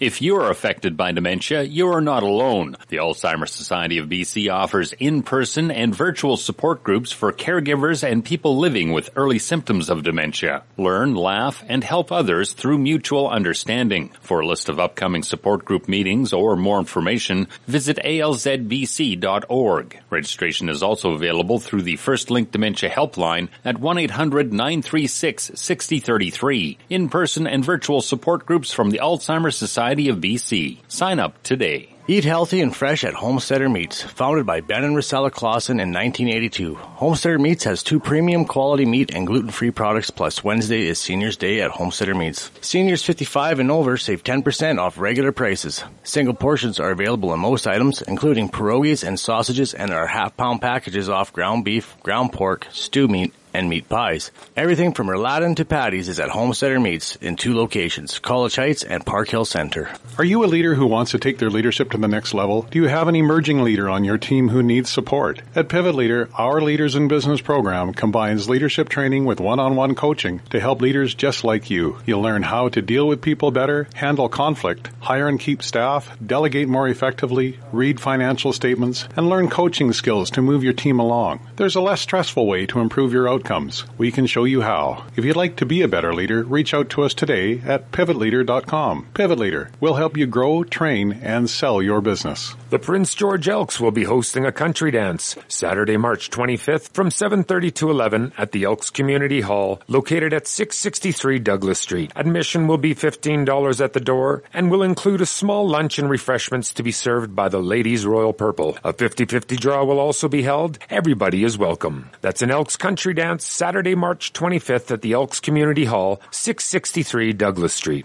If 0.00 0.22
you 0.22 0.36
are 0.36 0.48
affected 0.48 0.96
by 0.96 1.10
dementia, 1.10 1.64
you 1.64 1.88
are 1.88 2.00
not 2.00 2.22
alone. 2.22 2.76
The 2.86 2.98
Alzheimer's 2.98 3.50
Society 3.50 3.98
of 3.98 4.08
BC 4.08 4.48
offers 4.48 4.92
in-person 4.92 5.72
and 5.72 5.92
virtual 5.92 6.36
support 6.36 6.84
groups 6.84 7.10
for 7.10 7.32
caregivers 7.32 8.08
and 8.08 8.24
people 8.24 8.58
living 8.58 8.92
with 8.92 9.10
early 9.16 9.40
symptoms 9.40 9.90
of 9.90 10.04
dementia. 10.04 10.62
Learn, 10.76 11.16
laugh, 11.16 11.64
and 11.66 11.82
help 11.82 12.12
others 12.12 12.52
through 12.52 12.78
mutual 12.78 13.28
understanding. 13.28 14.12
For 14.20 14.38
a 14.38 14.46
list 14.46 14.68
of 14.68 14.78
upcoming 14.78 15.24
support 15.24 15.64
group 15.64 15.88
meetings 15.88 16.32
or 16.32 16.54
more 16.54 16.78
information, 16.78 17.48
visit 17.66 17.98
alzbc.org. 18.04 19.98
Registration 20.10 20.68
is 20.68 20.84
also 20.84 21.10
available 21.10 21.58
through 21.58 21.82
the 21.82 21.96
First 21.96 22.30
Link 22.30 22.52
Dementia 22.52 22.88
Helpline 22.88 23.48
at 23.64 23.78
1-800-936-6033. 23.78 26.76
In-person 26.88 27.48
and 27.48 27.64
virtual 27.64 28.00
support 28.00 28.46
groups 28.46 28.72
from 28.72 28.90
the 28.90 29.00
Alzheimer's 29.02 29.56
Society 29.56 29.87
of 29.88 30.18
BC. 30.18 30.78
Sign 30.86 31.18
up 31.18 31.42
today. 31.42 31.88
Eat 32.06 32.24
healthy 32.24 32.60
and 32.60 32.74
fresh 32.74 33.04
at 33.04 33.14
Homesteader 33.14 33.68
Meats. 33.68 34.02
Founded 34.02 34.46
by 34.46 34.60
Ben 34.60 34.84
and 34.84 34.94
Rosella 34.94 35.30
Clausen 35.30 35.80
in 35.80 35.92
1982, 35.92 36.74
Homesteader 36.74 37.38
Meats 37.38 37.64
has 37.64 37.82
two 37.82 37.98
premium 38.00 38.44
quality 38.44 38.86
meat 38.86 39.14
and 39.14 39.26
gluten-free 39.26 39.72
products 39.72 40.10
plus 40.10 40.44
Wednesday 40.44 40.86
is 40.86 40.98
Seniors 40.98 41.36
Day 41.36 41.60
at 41.60 41.70
Homesteader 41.70 42.14
Meats. 42.14 42.50
Seniors 42.60 43.02
55 43.02 43.60
and 43.60 43.70
over 43.70 43.96
save 43.96 44.24
10% 44.24 44.78
off 44.78 44.98
regular 44.98 45.32
prices. 45.32 45.84
Single 46.02 46.34
portions 46.34 46.80
are 46.80 46.90
available 46.90 47.32
in 47.32 47.40
most 47.40 47.66
items, 47.66 48.02
including 48.02 48.48
pierogies 48.50 49.06
and 49.06 49.18
sausages 49.18 49.74
and 49.74 49.90
our 49.90 50.06
half-pound 50.06 50.60
packages 50.60 51.08
off 51.08 51.32
ground 51.32 51.64
beef, 51.64 51.96
ground 52.02 52.32
pork, 52.32 52.66
stew 52.72 53.08
meat, 53.08 53.34
and 53.54 53.68
meat 53.68 53.88
pies. 53.88 54.30
Everything 54.56 54.92
from 54.92 55.08
rouladen 55.08 55.56
to 55.56 55.64
patties 55.64 56.08
is 56.08 56.20
at 56.20 56.28
Homesteader 56.28 56.80
Meats 56.80 57.16
in 57.16 57.36
two 57.36 57.54
locations, 57.54 58.18
College 58.18 58.56
Heights 58.56 58.82
and 58.82 59.04
Park 59.04 59.28
Hill 59.28 59.44
Center. 59.44 59.90
Are 60.18 60.24
you 60.24 60.44
a 60.44 60.46
leader 60.46 60.74
who 60.74 60.86
wants 60.86 61.12
to 61.12 61.18
take 61.18 61.38
their 61.38 61.50
leadership 61.50 61.90
to 61.90 61.98
the 61.98 62.08
next 62.08 62.34
level? 62.34 62.62
Do 62.62 62.78
you 62.78 62.88
have 62.88 63.08
an 63.08 63.16
emerging 63.16 63.62
leader 63.62 63.88
on 63.88 64.04
your 64.04 64.18
team 64.18 64.48
who 64.48 64.62
needs 64.62 64.90
support? 64.90 65.42
At 65.54 65.68
Pivot 65.68 65.94
Leader, 65.94 66.28
our 66.34 66.60
Leaders 66.60 66.94
in 66.94 67.08
Business 67.08 67.40
program 67.40 67.92
combines 67.92 68.48
leadership 68.48 68.88
training 68.88 69.24
with 69.24 69.40
one-on-one 69.40 69.94
coaching 69.94 70.40
to 70.50 70.60
help 70.60 70.80
leaders 70.80 71.14
just 71.14 71.44
like 71.44 71.70
you. 71.70 71.98
You'll 72.06 72.22
learn 72.22 72.42
how 72.42 72.68
to 72.70 72.82
deal 72.82 73.06
with 73.06 73.22
people 73.22 73.50
better, 73.50 73.88
handle 73.94 74.28
conflict, 74.28 74.90
hire 75.00 75.28
and 75.28 75.40
keep 75.40 75.62
staff, 75.62 76.16
delegate 76.24 76.68
more 76.68 76.88
effectively, 76.88 77.58
read 77.72 78.00
financial 78.00 78.52
statements, 78.52 79.08
and 79.16 79.28
learn 79.28 79.48
coaching 79.48 79.92
skills 79.92 80.30
to 80.30 80.42
move 80.42 80.64
your 80.64 80.72
team 80.72 80.98
along. 80.98 81.40
There's 81.56 81.76
a 81.76 81.80
less 81.80 82.00
stressful 82.00 82.46
way 82.46 82.66
to 82.66 82.80
improve 82.80 83.12
your 83.12 83.28
outcomes. 83.38 83.84
We 83.96 84.10
can 84.10 84.26
show 84.26 84.44
you 84.44 84.62
how. 84.62 85.04
If 85.16 85.24
you'd 85.24 85.36
like 85.36 85.56
to 85.56 85.66
be 85.66 85.82
a 85.82 85.88
better 85.88 86.12
leader, 86.12 86.42
reach 86.42 86.74
out 86.74 86.90
to 86.90 87.02
us 87.02 87.14
today 87.14 87.60
at 87.60 87.92
pivotleader.com. 87.92 89.06
Pivot 89.14 89.38
Leader 89.38 89.70
will 89.80 89.94
help 89.94 90.16
you 90.16 90.26
grow, 90.26 90.64
train, 90.64 91.12
and 91.22 91.48
sell 91.48 91.80
your 91.80 92.00
business. 92.00 92.54
The 92.70 92.78
Prince 92.78 93.14
George 93.14 93.48
Elks 93.48 93.80
will 93.80 93.92
be 93.92 94.04
hosting 94.04 94.44
a 94.44 94.52
country 94.52 94.90
dance 94.90 95.36
Saturday, 95.48 95.96
March 95.96 96.28
25th 96.28 96.92
from 96.92 97.08
7:30 97.08 97.70
to 97.76 97.90
11 97.90 98.34
at 98.36 98.52
the 98.52 98.64
Elks 98.64 98.90
Community 98.90 99.40
Hall, 99.40 99.80
located 99.88 100.34
at 100.34 100.46
663 100.46 101.38
Douglas 101.38 101.78
Street. 101.78 102.12
Admission 102.14 102.66
will 102.66 102.76
be 102.76 102.94
$15 102.94 103.80
at 103.80 103.94
the 103.94 104.00
door 104.00 104.42
and 104.52 104.70
will 104.70 104.82
include 104.82 105.22
a 105.22 105.26
small 105.26 105.66
lunch 105.66 105.98
and 105.98 106.10
refreshments 106.10 106.74
to 106.74 106.82
be 106.82 106.92
served 106.92 107.34
by 107.34 107.48
the 107.48 107.62
Ladies 107.62 108.04
Royal 108.04 108.34
Purple. 108.34 108.76
A 108.84 108.92
50-50 108.92 109.56
draw 109.56 109.82
will 109.82 109.98
also 109.98 110.28
be 110.28 110.42
held. 110.42 110.78
Everybody 110.90 111.44
is 111.44 111.56
welcome. 111.56 112.10
That's 112.20 112.42
an 112.42 112.50
Elks 112.50 112.76
Country 112.76 113.14
Dance 113.14 113.46
Saturday, 113.46 113.94
March 113.94 114.34
25th 114.34 114.90
at 114.90 115.00
the 115.00 115.14
Elks 115.14 115.40
Community 115.40 115.86
Hall, 115.86 116.20
663 116.32 117.32
Douglas 117.32 117.72
Street. 117.72 118.04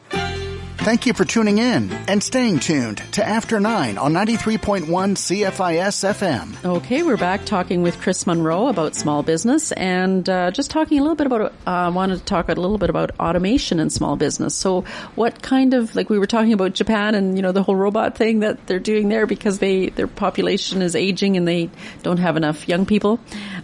Thank 0.83 1.05
you 1.05 1.13
for 1.13 1.23
tuning 1.23 1.59
in 1.59 1.93
and 2.09 2.21
staying 2.21 2.59
tuned 2.59 2.97
to 3.13 3.25
After 3.25 3.57
9 3.57 3.97
on 3.97 4.11
93.1 4.11 4.81
CFIS 4.83 6.03
FM. 6.13 6.65
Okay, 6.65 7.03
we're 7.03 7.15
back 7.15 7.45
talking 7.45 7.83
with 7.83 8.01
Chris 8.01 8.27
Monroe 8.27 8.67
about 8.67 8.93
small 8.93 9.23
business 9.23 9.71
and 9.71 10.27
uh, 10.27 10.51
just 10.51 10.69
talking 10.69 10.99
a 10.99 11.01
little 11.01 11.15
bit 11.15 11.25
about. 11.25 11.53
I 11.65 11.85
uh, 11.85 11.91
wanted 11.91 12.19
to 12.19 12.25
talk 12.25 12.49
a 12.49 12.53
little 12.55 12.77
bit 12.77 12.89
about 12.89 13.11
automation 13.17 13.79
in 13.79 13.91
small 13.91 14.17
business. 14.17 14.55
So, 14.55 14.81
what 15.15 15.41
kind 15.41 15.73
of 15.73 15.95
like 15.95 16.09
we 16.09 16.19
were 16.19 16.27
talking 16.27 16.51
about 16.51 16.73
Japan 16.73 17.15
and 17.15 17.37
you 17.37 17.41
know 17.41 17.53
the 17.53 17.63
whole 17.63 17.77
robot 17.77 18.17
thing 18.17 18.41
that 18.41 18.67
they're 18.67 18.77
doing 18.77 19.07
there 19.07 19.25
because 19.25 19.59
they 19.59 19.87
their 19.87 20.07
population 20.07 20.81
is 20.81 20.97
aging 20.97 21.37
and 21.37 21.47
they 21.47 21.69
don't 22.01 22.17
have 22.17 22.35
enough 22.35 22.67
young 22.67 22.85
people. 22.85 23.21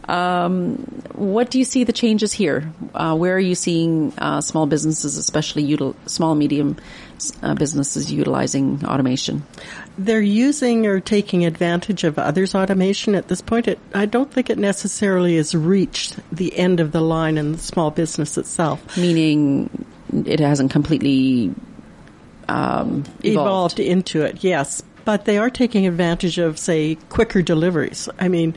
Um, 0.08 0.76
what 1.16 1.52
do 1.52 1.60
you 1.60 1.66
see 1.66 1.84
the 1.84 1.92
changes 1.92 2.32
here? 2.32 2.72
Uh, 2.94 3.14
where 3.18 3.36
are 3.36 3.40
you 3.40 3.56
seeing 3.56 4.14
uh, 4.18 4.40
small 4.40 4.68
businesses, 4.68 5.18
especially 5.18 5.68
util- 5.68 5.96
small 6.06 6.34
medium 6.34 6.78
uh, 7.42 7.54
businesses, 7.54 8.12
utilizing 8.12 8.84
automation? 8.86 9.44
They're 9.98 10.22
using 10.22 10.88
or 10.88 11.00
taking 11.00 11.46
advantage 11.46 12.04
of 12.04 12.18
others' 12.18 12.56
automation 12.56 13.16
at 13.16 13.28
this 13.28 13.42
point. 13.42 13.68
It, 13.68 13.80
I 13.94 14.06
don't 14.06 14.32
think 14.32 14.50
it 14.50 14.58
necessarily 14.58 15.36
has 15.38 15.54
reached 15.54 16.20
the 16.32 16.58
end 16.58 16.80
of 16.80 16.92
the 16.92 17.02
line 17.02 17.38
in 17.38 17.54
the 17.54 17.58
small 17.58 17.92
business 17.92 18.38
itself. 18.38 18.98
Meaning, 18.98 19.86
it 20.26 20.40
hasn't 20.40 20.72
completely 20.72 21.54
um, 22.48 23.04
evolved. 23.24 23.24
evolved 23.24 23.80
into 23.80 24.24
it. 24.24 24.44
Yes, 24.44 24.82
but 25.10 25.26
they 25.26 25.40
are 25.40 25.50
taking 25.50 25.88
advantage 25.88 26.38
of, 26.38 26.60
say, 26.60 26.94
quicker 27.10 27.42
deliveries. 27.42 28.08
I 28.20 28.28
mean, 28.28 28.54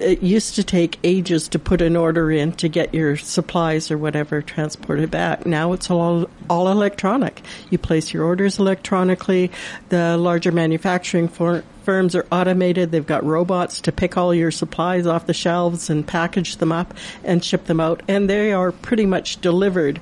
it 0.00 0.20
used 0.20 0.56
to 0.56 0.64
take 0.64 0.98
ages 1.04 1.46
to 1.50 1.60
put 1.60 1.80
an 1.80 1.94
order 1.94 2.28
in 2.28 2.50
to 2.54 2.66
get 2.66 2.92
your 2.92 3.16
supplies 3.16 3.88
or 3.88 3.96
whatever 3.96 4.42
transported 4.42 5.12
back. 5.12 5.46
Now 5.46 5.72
it's 5.74 5.92
all 5.92 6.28
all 6.50 6.66
electronic. 6.66 7.40
You 7.70 7.78
place 7.78 8.12
your 8.12 8.24
orders 8.24 8.58
electronically. 8.58 9.52
The 9.90 10.16
larger 10.16 10.50
manufacturing 10.50 11.28
for, 11.28 11.62
firms 11.84 12.16
are 12.16 12.26
automated. 12.32 12.90
They've 12.90 13.06
got 13.06 13.22
robots 13.22 13.80
to 13.82 13.92
pick 13.92 14.16
all 14.16 14.34
your 14.34 14.50
supplies 14.50 15.06
off 15.06 15.26
the 15.26 15.32
shelves 15.32 15.88
and 15.88 16.04
package 16.04 16.56
them 16.56 16.72
up 16.72 16.94
and 17.22 17.44
ship 17.44 17.66
them 17.66 17.78
out, 17.78 18.02
and 18.08 18.28
they 18.28 18.52
are 18.52 18.72
pretty 18.72 19.06
much 19.06 19.40
delivered 19.40 20.00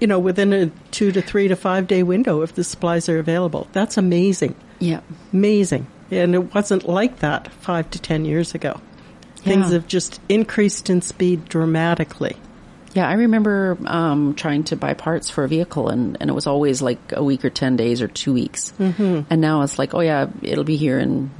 you 0.00 0.06
know, 0.06 0.18
within 0.18 0.52
a 0.52 0.66
two 0.90 1.12
to 1.12 1.22
three 1.22 1.48
to 1.48 1.56
five 1.56 1.86
day 1.86 2.02
window 2.02 2.42
if 2.42 2.54
the 2.54 2.64
supplies 2.64 3.08
are 3.08 3.18
available. 3.18 3.68
That's 3.72 3.96
amazing. 3.96 4.54
Yeah. 4.80 5.00
Amazing. 5.32 5.86
And 6.10 6.34
it 6.34 6.52
wasn't 6.54 6.88
like 6.88 7.20
that 7.20 7.52
five 7.52 7.88
to 7.90 8.00
ten 8.00 8.24
years 8.24 8.54
ago. 8.54 8.80
Things 9.36 9.72
have 9.72 9.86
just 9.86 10.20
increased 10.28 10.90
in 10.90 11.00
speed 11.00 11.46
dramatically. 11.48 12.36
Yeah, 12.92 13.08
I 13.08 13.12
remember 13.12 13.78
um, 13.86 14.34
trying 14.34 14.64
to 14.64 14.76
buy 14.76 14.94
parts 14.94 15.30
for 15.30 15.44
a 15.44 15.48
vehicle, 15.48 15.88
and, 15.88 16.16
and 16.20 16.28
it 16.28 16.32
was 16.32 16.46
always 16.48 16.82
like 16.82 16.98
a 17.12 17.22
week 17.22 17.44
or 17.44 17.50
10 17.50 17.76
days 17.76 18.02
or 18.02 18.08
two 18.08 18.32
weeks. 18.34 18.72
Mm-hmm. 18.78 19.20
And 19.30 19.40
now 19.40 19.62
it's 19.62 19.78
like, 19.78 19.94
oh, 19.94 20.00
yeah, 20.00 20.28
it'll 20.42 20.64
be 20.64 20.76
here 20.76 20.98
in 20.98 21.30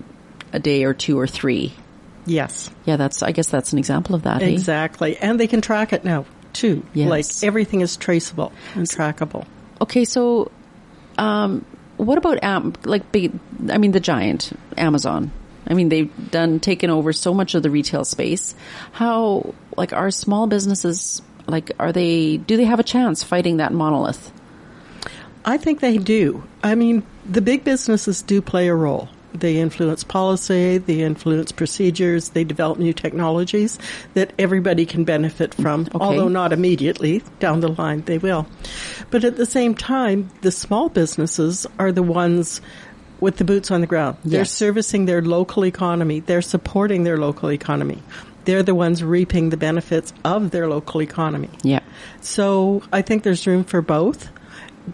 a 0.52 0.60
day 0.60 0.84
or 0.84 0.94
two 0.94 1.18
or 1.18 1.26
three. 1.26 1.74
Yes. 2.24 2.70
Yeah, 2.84 2.96
that's, 2.96 3.22
I 3.22 3.32
guess 3.32 3.48
that's 3.48 3.72
an 3.72 3.80
example 3.80 4.14
of 4.14 4.22
that. 4.22 4.42
eh? 4.42 4.46
Exactly. 4.46 5.16
And 5.16 5.40
they 5.40 5.48
can 5.48 5.60
track 5.60 5.92
it 5.92 6.04
now, 6.04 6.24
too. 6.52 6.84
Yes. 6.94 7.10
Like 7.10 7.46
everything 7.46 7.80
is 7.80 7.96
traceable 7.96 8.52
and 8.76 8.86
trackable. 8.86 9.44
Okay, 9.80 10.04
so 10.04 10.52
um, 11.18 11.64
what 12.00 12.18
about 12.18 12.86
like 12.86 13.12
big? 13.12 13.38
I 13.68 13.78
mean, 13.78 13.92
the 13.92 14.00
giant 14.00 14.52
Amazon. 14.76 15.32
I 15.66 15.74
mean, 15.74 15.88
they've 15.88 16.30
done 16.30 16.58
taken 16.58 16.90
over 16.90 17.12
so 17.12 17.32
much 17.32 17.54
of 17.54 17.62
the 17.62 17.70
retail 17.70 18.04
space. 18.04 18.54
How 18.92 19.54
like 19.76 19.92
are 19.92 20.10
small 20.10 20.46
businesses 20.46 21.22
like 21.46 21.72
are 21.78 21.92
they? 21.92 22.38
Do 22.38 22.56
they 22.56 22.64
have 22.64 22.80
a 22.80 22.84
chance 22.84 23.22
fighting 23.22 23.58
that 23.58 23.72
monolith? 23.72 24.32
I 25.44 25.56
think 25.56 25.80
they 25.80 25.96
do. 25.98 26.44
I 26.62 26.74
mean, 26.74 27.02
the 27.24 27.40
big 27.40 27.64
businesses 27.64 28.22
do 28.22 28.42
play 28.42 28.68
a 28.68 28.74
role. 28.74 29.08
They 29.32 29.58
influence 29.58 30.04
policy, 30.04 30.78
they 30.78 31.00
influence 31.00 31.52
procedures, 31.52 32.30
they 32.30 32.44
develop 32.44 32.78
new 32.78 32.92
technologies 32.92 33.78
that 34.14 34.32
everybody 34.38 34.86
can 34.86 35.04
benefit 35.04 35.54
from, 35.54 35.88
although 35.94 36.28
not 36.28 36.52
immediately. 36.52 37.22
Down 37.38 37.60
the 37.60 37.68
line, 37.68 38.02
they 38.02 38.18
will. 38.18 38.46
But 39.10 39.24
at 39.24 39.36
the 39.36 39.46
same 39.46 39.74
time, 39.74 40.30
the 40.42 40.50
small 40.50 40.88
businesses 40.88 41.66
are 41.78 41.92
the 41.92 42.02
ones 42.02 42.60
with 43.20 43.36
the 43.36 43.44
boots 43.44 43.70
on 43.70 43.80
the 43.80 43.86
ground. 43.86 44.16
They're 44.24 44.44
servicing 44.44 45.04
their 45.04 45.22
local 45.22 45.64
economy, 45.64 46.20
they're 46.20 46.42
supporting 46.42 47.04
their 47.04 47.18
local 47.18 47.52
economy. 47.52 48.02
They're 48.46 48.62
the 48.62 48.74
ones 48.74 49.04
reaping 49.04 49.50
the 49.50 49.58
benefits 49.58 50.14
of 50.24 50.50
their 50.50 50.66
local 50.66 51.02
economy. 51.02 51.50
Yeah. 51.62 51.80
So 52.22 52.82
I 52.90 53.02
think 53.02 53.22
there's 53.22 53.46
room 53.46 53.64
for 53.64 53.82
both. 53.82 54.30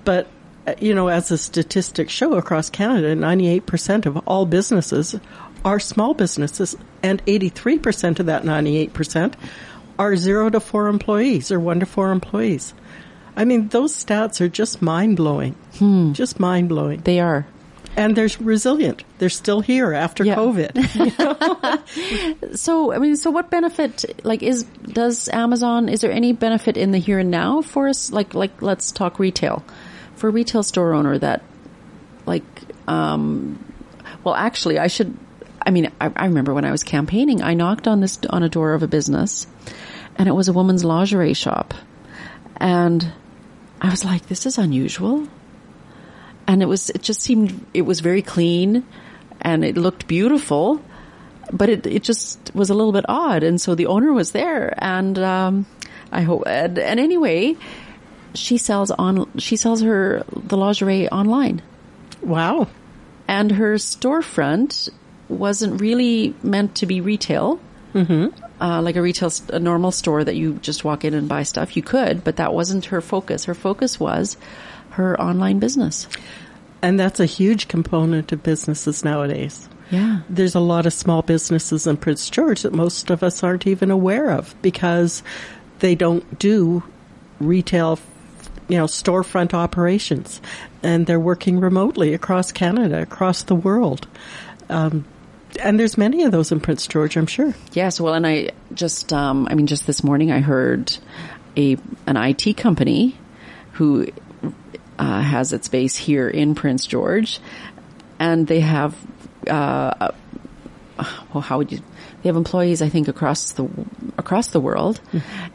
But, 0.04 0.26
you 0.80 0.94
know, 0.94 1.08
as 1.08 1.28
the 1.28 1.38
statistics 1.38 2.12
show 2.12 2.34
across 2.34 2.70
Canada, 2.70 3.14
98% 3.14 4.06
of 4.06 4.16
all 4.26 4.46
businesses 4.46 5.14
are 5.64 5.78
small 5.80 6.14
businesses, 6.14 6.76
and 7.02 7.24
83% 7.26 8.20
of 8.20 8.26
that 8.26 8.42
98% 8.44 9.34
are 9.98 10.16
zero 10.16 10.50
to 10.50 10.60
four 10.60 10.88
employees 10.88 11.50
or 11.50 11.58
one 11.58 11.80
to 11.80 11.86
four 11.86 12.10
employees. 12.12 12.74
I 13.36 13.44
mean, 13.44 13.68
those 13.68 13.92
stats 13.92 14.40
are 14.40 14.48
just 14.48 14.80
mind 14.82 15.16
blowing. 15.16 15.54
Hmm. 15.78 16.12
Just 16.12 16.38
mind 16.40 16.68
blowing. 16.68 17.00
They 17.00 17.20
are. 17.20 17.46
And 17.96 18.14
they're 18.16 18.28
resilient. 18.40 19.04
They're 19.18 19.28
still 19.30 19.60
here 19.60 19.92
after 19.94 20.24
Yeah. 20.24 20.34
COVID. 20.36 20.72
So 22.56 22.92
I 22.92 22.98
mean, 22.98 23.16
so 23.16 23.30
what 23.30 23.50
benefit 23.50 24.04
like 24.24 24.42
is 24.42 24.64
does 24.64 25.28
Amazon? 25.28 25.88
Is 25.88 26.00
there 26.00 26.12
any 26.12 26.32
benefit 26.32 26.76
in 26.76 26.92
the 26.92 26.98
here 26.98 27.18
and 27.18 27.30
now 27.30 27.62
for 27.62 27.88
us? 27.88 28.10
Like 28.12 28.34
like 28.34 28.60
let's 28.62 28.92
talk 28.92 29.18
retail 29.18 29.64
for 30.16 30.28
a 30.28 30.30
retail 30.30 30.62
store 30.62 30.94
owner 30.94 31.18
that 31.18 31.42
like 32.26 32.44
um 32.88 33.62
well 34.24 34.34
actually 34.34 34.78
I 34.78 34.88
should 34.88 35.16
I 35.64 35.70
mean 35.70 35.92
I, 36.00 36.10
I 36.16 36.26
remember 36.26 36.52
when 36.52 36.64
I 36.64 36.72
was 36.72 36.82
campaigning 36.82 37.42
I 37.42 37.54
knocked 37.54 37.86
on 37.86 38.00
this 38.00 38.18
on 38.28 38.42
a 38.42 38.48
door 38.48 38.74
of 38.74 38.82
a 38.82 38.88
business 38.88 39.46
and 40.16 40.28
it 40.28 40.32
was 40.32 40.48
a 40.48 40.52
woman's 40.52 40.84
lingerie 40.84 41.34
shop. 41.34 41.74
And 42.56 43.12
I 43.80 43.90
was 43.90 44.04
like 44.04 44.26
this 44.26 44.46
is 44.46 44.58
unusual. 44.58 45.28
And 46.48 46.62
it 46.62 46.66
was 46.66 46.90
it 46.90 47.02
just 47.02 47.20
seemed 47.20 47.66
it 47.74 47.82
was 47.82 48.00
very 48.00 48.22
clean 48.22 48.84
and 49.40 49.64
it 49.64 49.76
looked 49.76 50.06
beautiful 50.06 50.82
but 51.52 51.68
it 51.68 51.86
it 51.86 52.02
just 52.02 52.52
was 52.54 52.70
a 52.70 52.74
little 52.74 52.92
bit 52.92 53.04
odd. 53.08 53.42
And 53.42 53.60
so 53.60 53.74
the 53.74 53.86
owner 53.86 54.12
was 54.12 54.32
there 54.32 54.74
and 54.78 55.18
um 55.18 55.66
I 56.10 56.22
hope 56.22 56.44
and, 56.46 56.78
and 56.78 56.98
anyway 56.98 57.56
she 58.36 58.58
sells 58.58 58.90
on 58.90 59.30
she 59.38 59.56
sells 59.56 59.82
her 59.82 60.24
the 60.32 60.56
lingerie 60.56 61.08
online. 61.08 61.62
Wow. 62.22 62.68
And 63.28 63.52
her 63.52 63.74
storefront 63.74 64.88
wasn't 65.28 65.80
really 65.80 66.34
meant 66.42 66.76
to 66.76 66.86
be 66.86 67.00
retail. 67.00 67.60
Mm-hmm. 67.94 68.26
uh, 68.60 68.82
like 68.82 68.96
a 68.96 69.00
retail 69.00 69.32
a 69.48 69.58
normal 69.58 69.90
store 69.90 70.22
that 70.22 70.36
you 70.36 70.54
just 70.54 70.84
walk 70.84 71.02
in 71.06 71.14
and 71.14 71.30
buy 71.30 71.44
stuff 71.44 71.76
you 71.78 71.82
could 71.82 72.24
but 72.24 72.36
that 72.36 72.52
wasn't 72.52 72.84
her 72.86 73.00
focus. 73.00 73.46
Her 73.46 73.54
focus 73.54 73.98
was 73.98 74.36
her 74.90 75.18
online 75.18 75.60
business. 75.60 76.06
And 76.82 77.00
that's 77.00 77.20
a 77.20 77.26
huge 77.26 77.68
component 77.68 78.32
of 78.32 78.42
businesses 78.42 79.02
nowadays. 79.02 79.66
yeah. 79.90 80.20
There's 80.28 80.54
a 80.54 80.60
lot 80.60 80.84
of 80.84 80.92
small 80.92 81.22
businesses 81.22 81.86
in 81.86 81.96
Prince 81.96 82.28
George 82.28 82.62
that 82.62 82.74
most 82.74 83.08
of 83.10 83.22
us 83.22 83.42
aren't 83.42 83.66
even 83.66 83.90
aware 83.90 84.30
of 84.30 84.54
because 84.60 85.22
they 85.78 85.94
don't 85.94 86.38
do 86.38 86.82
retail, 87.40 87.98
you 88.68 88.76
know, 88.76 88.86
storefront 88.86 89.54
operations, 89.54 90.40
and 90.82 91.06
they're 91.06 91.20
working 91.20 91.60
remotely 91.60 92.14
across 92.14 92.52
Canada, 92.52 93.02
across 93.02 93.44
the 93.44 93.54
world. 93.54 94.08
Um, 94.68 95.04
and 95.62 95.78
there's 95.78 95.96
many 95.96 96.24
of 96.24 96.32
those 96.32 96.52
in 96.52 96.60
Prince 96.60 96.86
George, 96.86 97.16
I'm 97.16 97.26
sure. 97.26 97.54
Yes, 97.72 98.00
well, 98.00 98.14
and 98.14 98.26
I 98.26 98.50
just, 98.74 99.12
um, 99.12 99.48
I 99.50 99.54
mean, 99.54 99.66
just 99.66 99.86
this 99.86 100.02
morning 100.02 100.30
I 100.30 100.40
heard 100.40 100.96
a 101.56 101.76
an 102.06 102.16
IT 102.16 102.56
company 102.56 103.16
who 103.72 104.08
uh, 104.98 105.20
has 105.20 105.52
its 105.52 105.68
base 105.68 105.96
here 105.96 106.28
in 106.28 106.54
Prince 106.54 106.86
George, 106.86 107.40
and 108.18 108.46
they 108.46 108.60
have, 108.60 108.96
uh, 109.48 110.12
well, 111.32 111.40
how 111.42 111.58
would 111.58 111.72
you? 111.72 111.80
They 112.22 112.28
have 112.28 112.36
employees, 112.36 112.82
I 112.82 112.88
think, 112.88 113.08
across 113.08 113.52
the 113.52 113.68
across 114.18 114.48
the 114.48 114.60
world, 114.60 115.00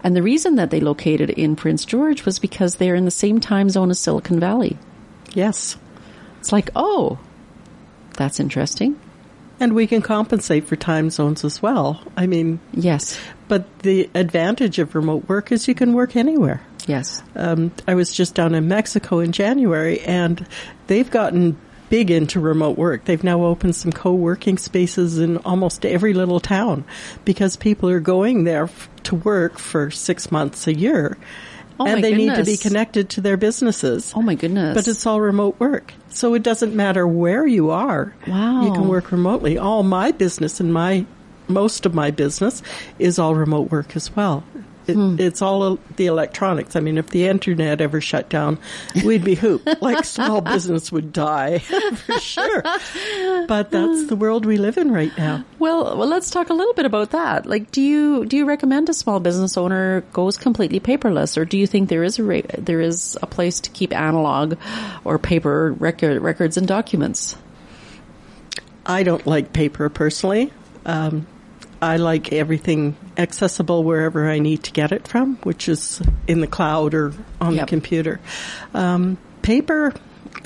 and 0.03 0.15
the 0.15 0.23
reason 0.23 0.55
that 0.55 0.69
they 0.69 0.79
located 0.79 1.29
in 1.29 1.55
Prince 1.55 1.85
George 1.85 2.25
was 2.25 2.39
because 2.39 2.75
they're 2.75 2.95
in 2.95 3.05
the 3.05 3.11
same 3.11 3.39
time 3.39 3.69
zone 3.69 3.89
as 3.89 3.99
Silicon 3.99 4.39
Valley. 4.39 4.77
Yes. 5.33 5.77
It's 6.39 6.51
like, 6.51 6.69
oh, 6.75 7.19
that's 8.17 8.39
interesting. 8.39 8.99
And 9.59 9.73
we 9.73 9.85
can 9.85 10.01
compensate 10.01 10.65
for 10.65 10.75
time 10.75 11.11
zones 11.11 11.45
as 11.45 11.61
well. 11.61 12.01
I 12.17 12.25
mean, 12.25 12.59
yes. 12.73 13.19
But 13.47 13.79
the 13.79 14.09
advantage 14.15 14.79
of 14.79 14.95
remote 14.95 15.29
work 15.29 15.51
is 15.51 15.67
you 15.67 15.75
can 15.75 15.93
work 15.93 16.15
anywhere. 16.15 16.61
Yes. 16.87 17.21
Um, 17.35 17.71
I 17.87 17.93
was 17.93 18.11
just 18.11 18.33
down 18.33 18.55
in 18.55 18.67
Mexico 18.67 19.19
in 19.19 19.31
January, 19.31 19.99
and 20.01 20.47
they've 20.87 21.09
gotten 21.09 21.57
big 21.91 22.09
into 22.09 22.39
remote 22.39 22.77
work. 22.77 23.05
They've 23.05 23.23
now 23.23 23.43
opened 23.43 23.75
some 23.75 23.91
co-working 23.91 24.57
spaces 24.57 25.19
in 25.19 25.37
almost 25.37 25.85
every 25.85 26.13
little 26.13 26.39
town 26.39 26.85
because 27.25 27.57
people 27.57 27.89
are 27.89 27.99
going 27.99 28.45
there 28.45 28.63
f- 28.63 28.89
to 29.03 29.15
work 29.15 29.59
for 29.59 29.91
six 29.91 30.31
months 30.31 30.65
a 30.67 30.73
year. 30.73 31.17
Oh 31.79 31.85
and 31.85 32.03
they 32.03 32.13
need 32.13 32.35
to 32.35 32.43
be 32.43 32.57
connected 32.57 33.09
to 33.11 33.21
their 33.21 33.37
businesses. 33.37 34.13
Oh 34.15 34.21
my 34.21 34.35
goodness. 34.35 34.73
But 34.75 34.87
it's 34.87 35.05
all 35.05 35.19
remote 35.19 35.59
work. 35.59 35.93
So 36.09 36.33
it 36.33 36.43
doesn't 36.43 36.75
matter 36.75 37.07
where 37.07 37.45
you 37.45 37.71
are. 37.71 38.13
Wow. 38.27 38.63
You 38.65 38.71
can 38.73 38.87
work 38.87 39.11
remotely. 39.11 39.57
All 39.57 39.83
my 39.83 40.11
business 40.11 40.59
and 40.59 40.71
my, 40.73 41.05
most 41.47 41.85
of 41.85 41.93
my 41.93 42.11
business 42.11 42.61
is 42.99 43.19
all 43.19 43.35
remote 43.35 43.69
work 43.71 43.95
as 43.95 44.15
well. 44.15 44.43
It, 44.87 44.95
Hmm. 44.95 45.15
It's 45.19 45.41
all 45.41 45.77
the 45.95 46.07
electronics. 46.07 46.75
I 46.75 46.79
mean, 46.79 46.97
if 46.97 47.07
the 47.11 47.27
internet 47.27 47.81
ever 47.81 48.01
shut 48.01 48.29
down, 48.29 48.57
we'd 49.05 49.23
be 49.23 49.35
hooped. 49.35 49.67
like 49.81 50.03
small 50.05 50.41
business 50.41 50.91
would 50.91 51.13
die 51.13 51.59
for 51.59 52.19
sure. 52.19 52.63
But 53.47 53.69
that's 53.71 54.07
the 54.07 54.15
world 54.15 54.45
we 54.45 54.57
live 54.57 54.77
in 54.77 54.91
right 54.91 55.15
now. 55.17 55.43
Well, 55.59 55.97
well, 55.97 56.07
let's 56.07 56.29
talk 56.31 56.49
a 56.49 56.53
little 56.53 56.73
bit 56.73 56.85
about 56.85 57.11
that. 57.11 57.45
Like, 57.45 57.69
do 57.71 57.81
you 57.81 58.25
do 58.25 58.37
you 58.37 58.45
recommend 58.45 58.89
a 58.89 58.93
small 58.93 59.19
business 59.19 59.55
owner 59.57 60.01
goes 60.13 60.37
completely 60.37 60.79
paperless, 60.79 61.37
or 61.37 61.45
do 61.45 61.57
you 61.57 61.67
think 61.67 61.89
there 61.89 62.03
is 62.03 62.17
a 62.17 62.23
ra- 62.23 62.41
there 62.57 62.81
is 62.81 63.17
a 63.21 63.27
place 63.27 63.59
to 63.61 63.69
keep 63.69 63.93
analog 63.95 64.55
or 65.03 65.19
paper 65.19 65.73
record 65.73 66.21
records 66.21 66.57
and 66.57 66.67
documents? 66.67 67.37
I 68.85 69.03
don't 69.03 69.25
like 69.27 69.53
paper 69.53 69.89
personally. 69.89 70.51
Um, 70.85 71.27
I 71.81 71.97
like 71.97 72.31
everything 72.31 72.95
accessible 73.17 73.83
wherever 73.83 74.29
I 74.29 74.39
need 74.39 74.63
to 74.63 74.71
get 74.71 74.91
it 74.91 75.07
from, 75.07 75.37
which 75.37 75.67
is 75.67 76.01
in 76.27 76.41
the 76.41 76.47
cloud 76.47 76.93
or 76.93 77.13
on 77.39 77.55
Yep. 77.55 77.61
the 77.65 77.69
computer. 77.69 78.19
Um, 78.73 79.17
paper, 79.41 79.93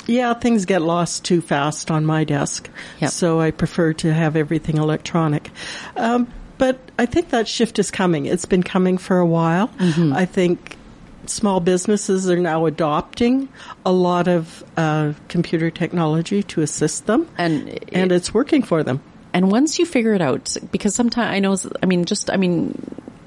yeah, 0.08 0.34
things 0.34 0.66
get 0.66 0.82
lost 0.82 1.26
too 1.26 1.42
fast 1.42 1.92
on 1.92 2.06
my 2.06 2.24
desk. 2.24 2.70
Yep. 3.02 3.12
So 3.12 3.40
I 3.42 3.52
prefer 3.52 3.94
to 3.94 4.14
have 4.14 4.36
everything 4.36 4.78
electronic. 4.78 5.52
Um, 5.98 6.28
but 6.58 6.80
I 6.98 7.06
think 7.06 7.30
that 7.32 7.48
shift 7.50 7.80
is 7.80 7.92
coming. 7.92 8.28
It's 8.28 8.46
been 8.46 8.64
coming 8.64 8.98
for 8.98 9.20
a 9.20 9.26
while. 9.26 9.70
I 9.80 10.24
think 10.26 10.78
small 11.26 11.60
businesses 11.60 12.30
are 12.30 12.38
now 12.40 12.66
adopting 12.66 13.50
a 13.86 13.92
lot 13.92 14.30
of 14.30 14.64
uh, 14.78 15.14
computer 15.28 15.70
technology 15.70 16.44
to 16.44 16.62
assist 16.62 17.08
them, 17.08 17.28
And 17.38 17.78
and 17.92 18.12
it's 18.14 18.34
working 18.34 18.64
for 18.64 18.84
them. 18.84 19.02
And 19.36 19.52
once 19.52 19.80
you 19.80 19.86
figure 19.86 20.14
it 20.14 20.22
out, 20.22 20.56
because 20.72 20.96
sometimes 20.96 21.36
I 21.36 21.40
know, 21.40 21.58
I 21.84 21.88
mean, 21.88 22.06
just, 22.06 22.32
I 22.32 22.38
mean, 22.38 22.82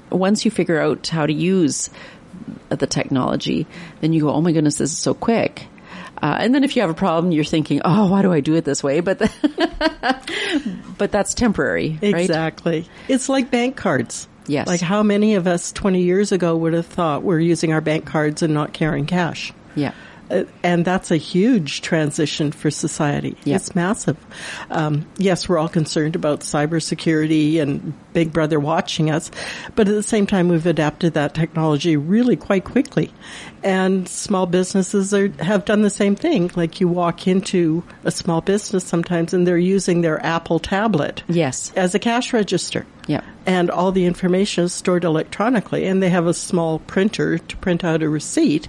once 0.09 0.43
you 0.43 0.49
figure 0.49 0.81
out 0.81 1.07
how 1.07 1.27
to 1.27 1.31
use 1.31 1.91
the 2.69 2.87
technology, 2.87 3.67
then 4.01 4.11
you 4.11 4.21
go, 4.21 4.31
oh 4.31 4.41
my 4.41 4.51
goodness, 4.51 4.79
this 4.79 4.91
is 4.91 4.97
so 4.97 5.13
quick. 5.13 5.67
Uh, 6.19 6.37
and 6.39 6.55
then 6.55 6.63
if 6.63 6.75
you 6.75 6.81
have 6.81 6.89
a 6.89 6.95
problem, 6.95 7.31
you're 7.31 7.43
thinking, 7.43 7.81
oh, 7.85 8.09
why 8.09 8.23
do 8.23 8.33
I 8.33 8.39
do 8.39 8.55
it 8.55 8.65
this 8.65 8.83
way? 8.83 9.01
But, 9.01 9.19
but 10.97 11.11
that's 11.11 11.35
temporary, 11.35 11.99
right? 12.01 12.15
Exactly. 12.15 12.89
It's 13.07 13.29
like 13.29 13.51
bank 13.51 13.77
cards. 13.77 14.27
Yes. 14.47 14.65
Like 14.65 14.81
how 14.81 15.03
many 15.03 15.35
of 15.35 15.45
us 15.45 15.71
20 15.71 16.01
years 16.01 16.31
ago 16.31 16.57
would 16.57 16.73
have 16.73 16.87
thought 16.87 17.21
we're 17.21 17.39
using 17.39 17.71
our 17.71 17.81
bank 17.81 18.07
cards 18.07 18.41
and 18.41 18.51
not 18.51 18.73
carrying 18.73 19.05
cash? 19.05 19.53
Yeah. 19.75 19.93
Uh, 20.29 20.43
and 20.63 20.85
that's 20.85 21.11
a 21.11 21.17
huge 21.17 21.81
transition 21.81 22.51
for 22.51 22.69
society. 22.69 23.35
Yeah. 23.43 23.55
It's 23.55 23.73
massive. 23.75 24.17
Um, 24.69 25.07
yes, 25.17 25.49
we're 25.49 25.57
all 25.57 25.69
concerned 25.69 26.15
about 26.15 26.41
cybersecurity 26.41 27.59
and 27.59 27.93
Big 28.13 28.31
Brother 28.33 28.59
watching 28.59 29.09
us, 29.09 29.31
but 29.75 29.87
at 29.87 29.93
the 29.93 30.03
same 30.03 30.27
time, 30.27 30.47
we've 30.49 30.65
adapted 30.65 31.13
that 31.13 31.33
technology 31.33 31.97
really 31.97 32.35
quite 32.35 32.63
quickly. 32.65 33.11
And 33.63 34.07
small 34.07 34.45
businesses 34.45 35.13
are, 35.13 35.29
have 35.39 35.65
done 35.65 35.81
the 35.81 35.89
same 35.89 36.15
thing. 36.15 36.51
Like 36.55 36.79
you 36.79 36.87
walk 36.87 37.27
into 37.27 37.83
a 38.03 38.11
small 38.11 38.41
business 38.41 38.83
sometimes 38.83 39.33
and 39.33 39.45
they're 39.45 39.57
using 39.57 40.01
their 40.01 40.23
Apple 40.25 40.59
tablet 40.59 41.23
Yes. 41.27 41.71
as 41.75 41.93
a 41.95 41.99
cash 41.99 42.33
register. 42.33 42.85
Yeah. 43.07 43.21
And 43.45 43.71
all 43.71 43.91
the 43.91 44.05
information 44.05 44.65
is 44.65 44.73
stored 44.73 45.03
electronically, 45.03 45.85
and 45.87 46.01
they 46.03 46.09
have 46.09 46.27
a 46.27 46.33
small 46.33 46.79
printer 46.79 47.39
to 47.39 47.57
print 47.57 47.83
out 47.83 48.03
a 48.03 48.09
receipt 48.09 48.67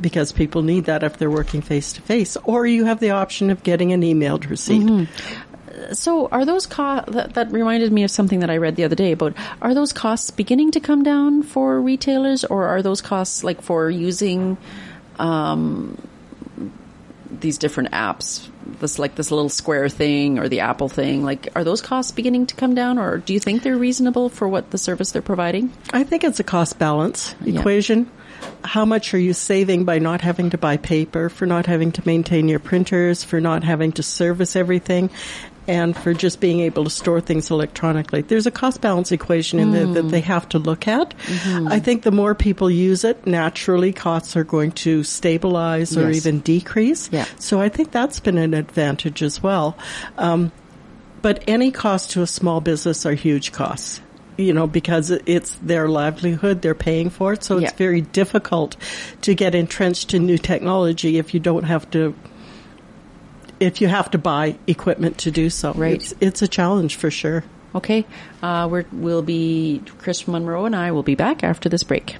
because 0.00 0.32
people 0.32 0.62
need 0.62 0.84
that 0.84 1.02
if 1.02 1.18
they're 1.18 1.30
working 1.30 1.60
face 1.62 1.92
to 1.94 2.02
face. 2.02 2.36
Or 2.44 2.66
you 2.66 2.84
have 2.84 3.00
the 3.00 3.10
option 3.10 3.50
of 3.50 3.62
getting 3.62 3.92
an 3.92 4.02
emailed 4.02 4.48
receipt. 4.48 4.82
Mm-hmm. 4.82 5.92
So 5.92 6.28
are 6.28 6.44
those 6.44 6.66
costs, 6.66 7.12
that, 7.12 7.34
that 7.34 7.52
reminded 7.52 7.92
me 7.92 8.02
of 8.04 8.10
something 8.10 8.40
that 8.40 8.50
I 8.50 8.56
read 8.56 8.76
the 8.76 8.84
other 8.84 8.96
day 8.96 9.12
about, 9.12 9.34
are 9.62 9.74
those 9.74 9.92
costs 9.92 10.30
beginning 10.30 10.72
to 10.72 10.80
come 10.80 11.02
down 11.02 11.42
for 11.42 11.80
retailers 11.80 12.44
or 12.44 12.66
are 12.66 12.82
those 12.82 13.00
costs 13.00 13.44
like 13.44 13.62
for 13.62 13.88
using, 13.88 14.56
um, 15.18 15.96
these 17.30 17.58
different 17.58 17.92
apps, 17.92 18.48
this 18.80 18.98
like 18.98 19.14
this 19.14 19.30
little 19.30 19.48
square 19.48 19.88
thing 19.88 20.38
or 20.38 20.48
the 20.48 20.60
Apple 20.60 20.88
thing, 20.88 21.22
like 21.22 21.48
are 21.54 21.62
those 21.62 21.80
costs 21.80 22.10
beginning 22.10 22.46
to 22.46 22.56
come 22.56 22.74
down 22.74 22.98
or 22.98 23.18
do 23.18 23.32
you 23.32 23.38
think 23.38 23.62
they're 23.62 23.76
reasonable 23.76 24.28
for 24.28 24.48
what 24.48 24.70
the 24.70 24.78
service 24.78 25.12
they're 25.12 25.22
providing? 25.22 25.72
I 25.92 26.02
think 26.04 26.24
it's 26.24 26.40
a 26.40 26.44
cost 26.44 26.78
balance 26.78 27.34
Yeah. 27.42 27.60
equation. 27.60 28.10
How 28.64 28.84
much 28.84 29.14
are 29.14 29.18
you 29.18 29.32
saving 29.32 29.84
by 29.84 29.98
not 29.98 30.20
having 30.20 30.50
to 30.50 30.58
buy 30.58 30.76
paper, 30.76 31.28
for 31.28 31.46
not 31.46 31.66
having 31.66 31.92
to 31.92 32.02
maintain 32.06 32.48
your 32.48 32.58
printers, 32.58 33.24
for 33.24 33.40
not 33.40 33.64
having 33.64 33.92
to 33.92 34.02
service 34.02 34.56
everything, 34.56 35.10
and 35.66 35.96
for 35.96 36.12
just 36.14 36.40
being 36.40 36.60
able 36.60 36.84
to 36.84 36.90
store 36.90 37.20
things 37.20 37.50
electronically? 37.50 38.22
There's 38.22 38.46
a 38.46 38.50
cost 38.50 38.80
balance 38.80 39.10
equation 39.12 39.58
in 39.58 39.72
there 39.72 39.86
that 39.86 40.04
Mm. 40.06 40.10
they 40.10 40.20
have 40.20 40.48
to 40.50 40.58
look 40.58 40.86
at. 40.88 41.14
Mm-hmm. 41.18 41.68
I 41.68 41.78
think 41.80 42.02
the 42.02 42.10
more 42.10 42.34
people 42.34 42.70
use 42.70 43.04
it, 43.04 43.26
naturally 43.26 43.92
costs 43.92 44.36
are 44.36 44.44
going 44.44 44.72
to 44.72 45.02
stabilize 45.04 45.96
or 45.96 46.08
Yes. 46.08 46.16
even 46.26 46.40
decrease. 46.40 47.08
Yeah. 47.12 47.26
So 47.38 47.60
I 47.60 47.68
think 47.68 47.90
that's 47.90 48.20
been 48.20 48.38
an 48.38 48.54
advantage 48.54 49.22
as 49.22 49.42
well. 49.42 49.76
Um, 50.18 50.52
but 51.22 51.42
any 51.48 51.70
cost 51.70 52.12
to 52.12 52.22
a 52.22 52.26
small 52.26 52.60
business 52.60 53.04
are 53.06 53.14
huge 53.14 53.52
costs. 53.52 54.00
You 54.38 54.54
know, 54.54 54.66
because 54.68 55.10
it's 55.10 55.52
their 55.56 55.88
livelihood, 55.88 56.62
they're 56.62 56.74
paying 56.74 57.10
for 57.10 57.32
it. 57.32 57.42
So 57.42 57.58
Yeah. 57.58 57.66
it's 57.68 57.76
very 57.76 58.00
difficult 58.00 58.76
to 59.22 59.34
get 59.34 59.54
entrenched 59.54 60.14
in 60.14 60.26
new 60.26 60.38
technology 60.38 61.18
if 61.18 61.34
you 61.34 61.40
don't 61.40 61.64
have 61.64 61.90
to, 61.90 62.14
if 63.58 63.80
you 63.80 63.88
have 63.88 64.12
to 64.12 64.18
buy 64.18 64.56
equipment 64.68 65.18
to 65.18 65.32
do 65.32 65.50
so. 65.50 65.72
Right. 65.72 65.94
It's, 65.94 66.14
it's 66.20 66.40
a 66.40 66.48
challenge 66.48 66.94
for 66.94 67.10
sure. 67.10 67.42
Okay. 67.74 68.06
Uh, 68.40 68.68
we're, 68.70 68.84
we'll 68.92 69.22
be, 69.22 69.82
Chris 69.98 70.28
Monroe 70.28 70.64
and 70.66 70.76
I 70.76 70.92
will 70.92 71.02
be 71.02 71.16
back 71.16 71.42
after 71.42 71.68
this 71.68 71.82
break. 71.82 72.16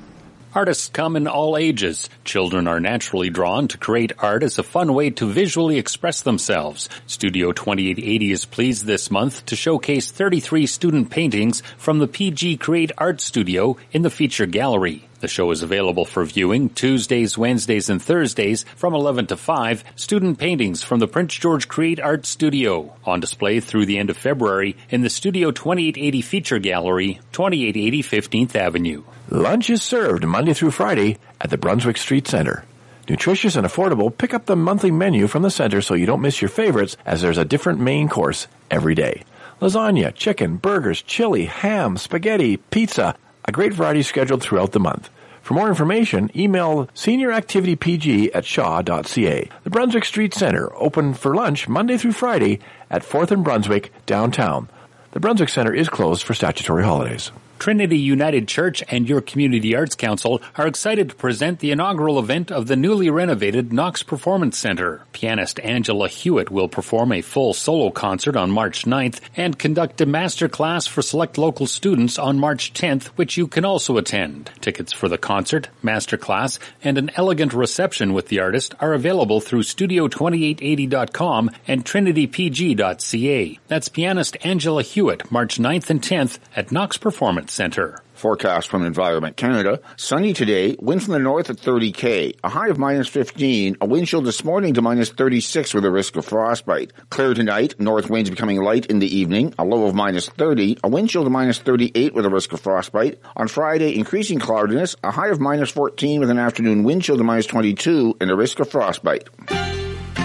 Artists 0.55 0.88
come 0.88 1.14
in 1.14 1.28
all 1.28 1.59
ages. 1.59 2.09
Children 2.24 2.66
are 2.68 2.80
naturally 2.80 3.28
drawn 3.28 3.68
to 3.68 3.76
create 3.76 4.12
art 4.18 4.42
as 4.42 4.59
a 4.59 4.62
fun 4.62 4.94
way 4.94 5.11
to 5.11 5.30
visually 5.30 5.76
express 5.76 6.22
themselves. 6.22 6.88
Studio 7.07 7.53
2880 7.53 8.32
is 8.32 8.46
pleased 8.46 8.86
this 8.86 9.11
month 9.11 9.44
to 9.46 9.57
showcase 9.57 10.11
33 10.11 10.66
student 10.66 11.11
paintings 11.11 11.62
from 11.76 11.99
the 11.99 12.09
PG 12.09 12.57
Create 12.57 12.92
Art 12.96 13.20
Studio 13.20 13.76
in 13.92 14.01
the 14.01 14.11
feature 14.11 14.46
gallery. 14.46 15.07
The 15.20 15.28
show 15.28 15.50
is 15.50 15.64
available 15.64 16.04
for 16.04 16.24
viewing 16.24 16.68
Tuesdays, 16.68 17.36
Wednesdays, 17.36 17.90
and 17.90 18.00
Thursdays 18.00 18.64
from 18.76 18.94
11 18.94 19.26
to 19.26 19.36
5. 19.36 19.84
Student 19.96 20.38
paintings 20.38 20.84
from 20.84 21.00
the 21.00 21.08
Prince 21.08 21.34
George 21.34 21.66
Create 21.66 21.98
Art 21.98 22.24
Studio 22.24 22.94
on 23.04 23.18
display 23.18 23.58
through 23.58 23.86
the 23.86 23.98
end 23.98 24.10
of 24.10 24.16
February 24.16 24.76
in 24.90 25.00
the 25.00 25.10
Studio 25.10 25.50
2880 25.50 26.22
Feature 26.22 26.58
Gallery, 26.60 27.14
2880 27.32 28.02
15th 28.02 28.54
Avenue. 28.54 29.02
Lunch 29.28 29.70
is 29.70 29.82
served 29.82 30.24
Monday 30.24 30.54
through 30.54 30.70
Friday 30.70 31.18
at 31.40 31.50
the 31.50 31.58
Brunswick 31.58 31.96
Street 31.96 32.28
Center. 32.28 32.64
Nutritious 33.08 33.56
and 33.56 33.66
affordable, 33.66 34.16
pick 34.16 34.32
up 34.34 34.46
the 34.46 34.54
monthly 34.54 34.92
menu 34.92 35.26
from 35.26 35.42
the 35.42 35.50
center 35.50 35.80
so 35.80 35.94
you 35.94 36.06
don't 36.06 36.20
miss 36.20 36.40
your 36.40 36.48
favorites 36.48 36.96
as 37.04 37.22
there's 37.22 37.38
a 37.38 37.44
different 37.44 37.80
main 37.80 38.08
course 38.08 38.46
every 38.70 38.94
day. 38.94 39.24
Lasagna, 39.60 40.14
chicken, 40.14 40.58
burgers, 40.58 41.02
chili, 41.02 41.46
ham, 41.46 41.96
spaghetti, 41.96 42.58
pizza, 42.58 43.16
a 43.45 43.53
great 43.53 43.72
variety 43.72 44.03
scheduled 44.03 44.43
throughout 44.43 44.72
the 44.72 44.80
month. 44.80 45.11
For 45.43 45.55
more 45.55 45.68
information, 45.68 46.30
email 46.36 46.89
senioractivitypg 46.95 48.30
at 48.34 48.45
shaw.ca. 48.45 49.49
The 49.64 49.70
Brunswick 49.70 50.05
Street 50.05 50.34
Center, 50.34 50.70
open 50.76 51.14
for 51.14 51.34
lunch 51.34 51.68
Monday 51.68 51.97
through 51.97 52.12
Friday 52.12 52.59
at 52.91 53.03
4th 53.03 53.30
and 53.30 53.43
Brunswick, 53.43 53.91
downtown. 54.05 54.68
The 55.12 55.20
Brunswick 55.20 55.49
Center 55.49 55.72
is 55.72 55.89
closed 55.89 56.22
for 56.22 56.34
statutory 56.34 56.84
holidays. 56.84 57.32
Trinity 57.59 57.98
United 57.98 58.46
Church 58.46 58.84
and 58.88 59.09
your 59.09 59.20
Community 59.20 59.74
Arts 59.74 59.96
Council 59.96 60.40
are 60.56 60.68
excited 60.68 61.09
to 61.09 61.16
present 61.16 61.59
the 61.59 61.72
inaugural 61.72 62.18
event 62.20 62.52
of 62.52 62.68
the 62.68 62.76
newly 62.76 63.11
renovated 63.11 63.72
Knox 63.72 64.04
Performance 64.04 64.56
Center. 64.56 65.02
Pianist 65.12 65.59
Angela 65.61 66.09
Hewitt 66.09 66.50
will 66.50 66.68
perform 66.68 67.11
a 67.11 67.20
full 67.20 67.52
solo 67.52 67.90
concert 67.90 68.36
on 68.36 68.52
March 68.52 68.84
9th 68.84 69.20
and 69.36 69.59
conduct 69.59 70.00
a 70.00 70.06
master 70.06 70.48
class 70.48 70.86
for 70.86 71.02
select 71.02 71.36
local 71.36 71.66
students 71.66 72.16
on 72.18 72.38
March 72.38 72.72
10th, 72.72 73.06
which 73.16 73.36
you 73.36 73.48
can 73.48 73.64
also 73.64 73.96
attend. 73.96 74.50
Tickets 74.61 74.92
for 74.92 75.09
the 75.09 75.18
concert, 75.18 75.68
master 75.82 76.16
class, 76.16 76.61
and 76.84 76.96
an 76.96 77.11
elegant 77.16 77.52
reception 77.52 78.12
with 78.12 78.28
the 78.28 78.38
artist 78.38 78.74
are 78.78 78.94
available 78.94 79.40
through 79.40 79.62
studio2880.com 79.62 81.50
and 81.66 81.84
trinitypg.ca. 81.84 83.59
That's 83.66 83.88
pianist 83.88 84.36
Angela 84.44 84.82
Hewitt, 84.82 85.32
March 85.32 85.59
9th 85.59 85.90
and 85.90 86.00
10th 86.00 86.38
at 86.54 86.70
Knox 86.70 86.96
Performance 86.96 87.47
Center. 87.51 88.03
Forecast 88.14 88.68
from 88.68 88.84
Environment 88.84 89.36
Canada. 89.36 89.80
Sunny 89.96 90.32
today, 90.32 90.76
wind 90.80 91.05
from 91.05 91.12
the 91.12 91.20
north 91.20 91.51
at 91.51 91.57
30k, 91.57 92.36
a 92.42 92.49
high 92.49 92.68
of 92.68 92.78
minus 92.78 93.07
15, 93.07 93.76
a 93.80 93.86
wind 93.86 94.09
chill 94.09 94.22
this 94.22 94.42
morning 94.42 94.74
to 94.74 94.82
minus 94.82 95.11
36 95.11 95.72
with 95.72 95.84
a 95.84 95.90
risk 95.90 96.16
of 96.16 96.24
frostbite. 96.24 96.92
Clear 97.11 97.34
tonight, 97.34 97.78
north 97.78 98.11
winds 98.11 98.28
becoming 98.28 98.61
light 98.61 98.86
in 98.86 98.99
the 98.99 99.16
evening, 99.16 99.55
a 99.59 99.64
low 99.64 99.86
of 99.86 99.94
minus 99.94 100.28
30, 100.28 100.78
a 100.82 100.88
wind 100.88 101.11
chill 101.11 101.24
to 101.24 101.30
minus 101.30 101.59
38 101.61 102.12
with 102.12 102.26
a 102.26 102.30
risk 102.30 102.53
of 102.53 102.61
frostbite. 102.61 103.20
On 103.36 103.46
Friday, 103.46 103.96
increasing 103.96 104.40
cloudiness, 104.40 104.96
a 105.05 105.12
high 105.12 105.28
of 105.28 105.40
minus 105.40 105.70
14 105.70 106.18
with 106.18 106.30
an 106.30 106.38
afternoon 106.38 106.82
wind 106.82 107.03
chill 107.03 107.16
to 107.16 107.24
minus 107.24 107.46
22 107.46 108.16
and 108.20 108.30
a 108.30 108.36
risk 108.36 108.59
of 108.59 108.68
frostbite. 108.68 109.28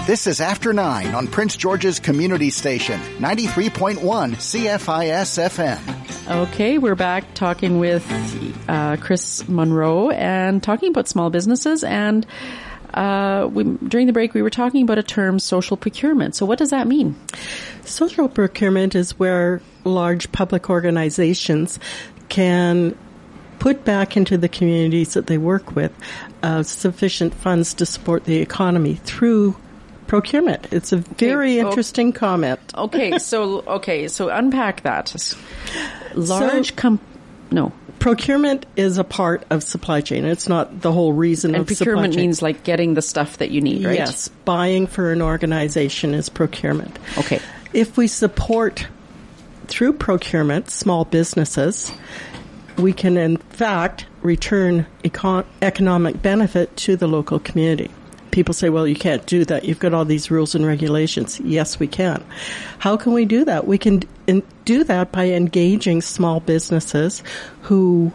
This 0.06 0.26
is 0.26 0.42
After 0.42 0.74
9 0.74 1.14
on 1.14 1.28
Prince 1.28 1.56
George's 1.56 1.98
Community 1.98 2.50
Station, 2.50 3.00
93.1 3.20 3.96
CFIS 4.34 5.38
FM. 5.48 6.42
Okay, 6.42 6.76
we're 6.76 6.94
back 6.94 7.32
talking 7.32 7.78
with 7.78 8.06
uh, 8.68 8.98
Chris 8.98 9.48
Monroe 9.48 10.10
and 10.10 10.62
talking 10.62 10.90
about 10.90 11.08
small 11.08 11.30
businesses. 11.30 11.82
And 11.84 12.26
uh, 12.92 13.48
we, 13.50 13.64
during 13.64 14.06
the 14.06 14.12
break, 14.12 14.34
we 14.34 14.42
were 14.42 14.50
talking 14.50 14.82
about 14.82 14.98
a 14.98 15.02
term, 15.02 15.38
social 15.38 15.78
procurement. 15.78 16.34
So, 16.34 16.44
what 16.44 16.58
does 16.58 16.68
that 16.68 16.86
mean? 16.86 17.16
Social 17.86 18.28
procurement 18.28 18.94
is 18.94 19.18
where 19.18 19.62
large 19.84 20.30
public 20.32 20.68
organizations 20.68 21.78
can 22.28 22.94
put 23.58 23.86
back 23.86 24.18
into 24.18 24.36
the 24.36 24.50
communities 24.50 25.14
that 25.14 25.28
they 25.28 25.38
work 25.38 25.74
with 25.74 25.98
uh, 26.42 26.62
sufficient 26.62 27.32
funds 27.32 27.72
to 27.72 27.86
support 27.86 28.24
the 28.24 28.36
economy 28.36 28.96
through 28.96 29.56
procurement. 30.06 30.72
It's 30.72 30.92
a 30.92 30.96
very 30.96 31.60
oh. 31.60 31.68
interesting 31.68 32.12
comment. 32.12 32.60
Okay, 32.74 33.18
so 33.18 33.60
okay, 33.60 34.08
so 34.08 34.28
unpack 34.28 34.82
that. 34.82 35.14
Large 36.14 36.70
So- 36.70 36.76
com, 36.76 37.00
no, 37.50 37.72
Procurement 38.04 38.66
is 38.76 38.98
a 38.98 39.04
part 39.04 39.46
of 39.48 39.62
supply 39.62 40.02
chain. 40.02 40.26
It's 40.26 40.46
not 40.46 40.82
the 40.82 40.92
whole 40.92 41.14
reason 41.14 41.54
and 41.54 41.62
of 41.62 41.68
supply 41.70 41.92
procurement 41.92 42.16
means 42.16 42.42
like 42.42 42.62
getting 42.62 42.92
the 42.92 43.00
stuff 43.00 43.38
that 43.38 43.50
you 43.50 43.62
need, 43.62 43.82
right? 43.86 43.96
Yes, 43.96 44.28
buying 44.28 44.86
for 44.86 45.10
an 45.10 45.22
organization 45.22 46.12
is 46.12 46.28
procurement. 46.28 46.98
Okay. 47.16 47.40
If 47.72 47.96
we 47.96 48.06
support 48.06 48.86
through 49.68 49.94
procurement 49.94 50.68
small 50.68 51.06
businesses, 51.06 51.90
we 52.76 52.92
can 52.92 53.16
in 53.16 53.38
fact 53.38 54.04
return 54.20 54.86
econ- 55.02 55.46
economic 55.62 56.20
benefit 56.20 56.76
to 56.76 56.96
the 56.96 57.06
local 57.06 57.38
community. 57.38 57.90
People 58.34 58.52
say, 58.52 58.68
well, 58.68 58.84
you 58.84 58.96
can't 58.96 59.24
do 59.26 59.44
that. 59.44 59.64
You've 59.64 59.78
got 59.78 59.94
all 59.94 60.04
these 60.04 60.28
rules 60.28 60.56
and 60.56 60.66
regulations. 60.66 61.38
Yes, 61.38 61.78
we 61.78 61.86
can. 61.86 62.20
How 62.80 62.96
can 62.96 63.12
we 63.12 63.24
do 63.26 63.44
that? 63.44 63.64
We 63.68 63.78
can 63.78 64.02
do 64.64 64.82
that 64.82 65.12
by 65.12 65.28
engaging 65.28 66.02
small 66.02 66.40
businesses 66.40 67.22
who 67.62 68.12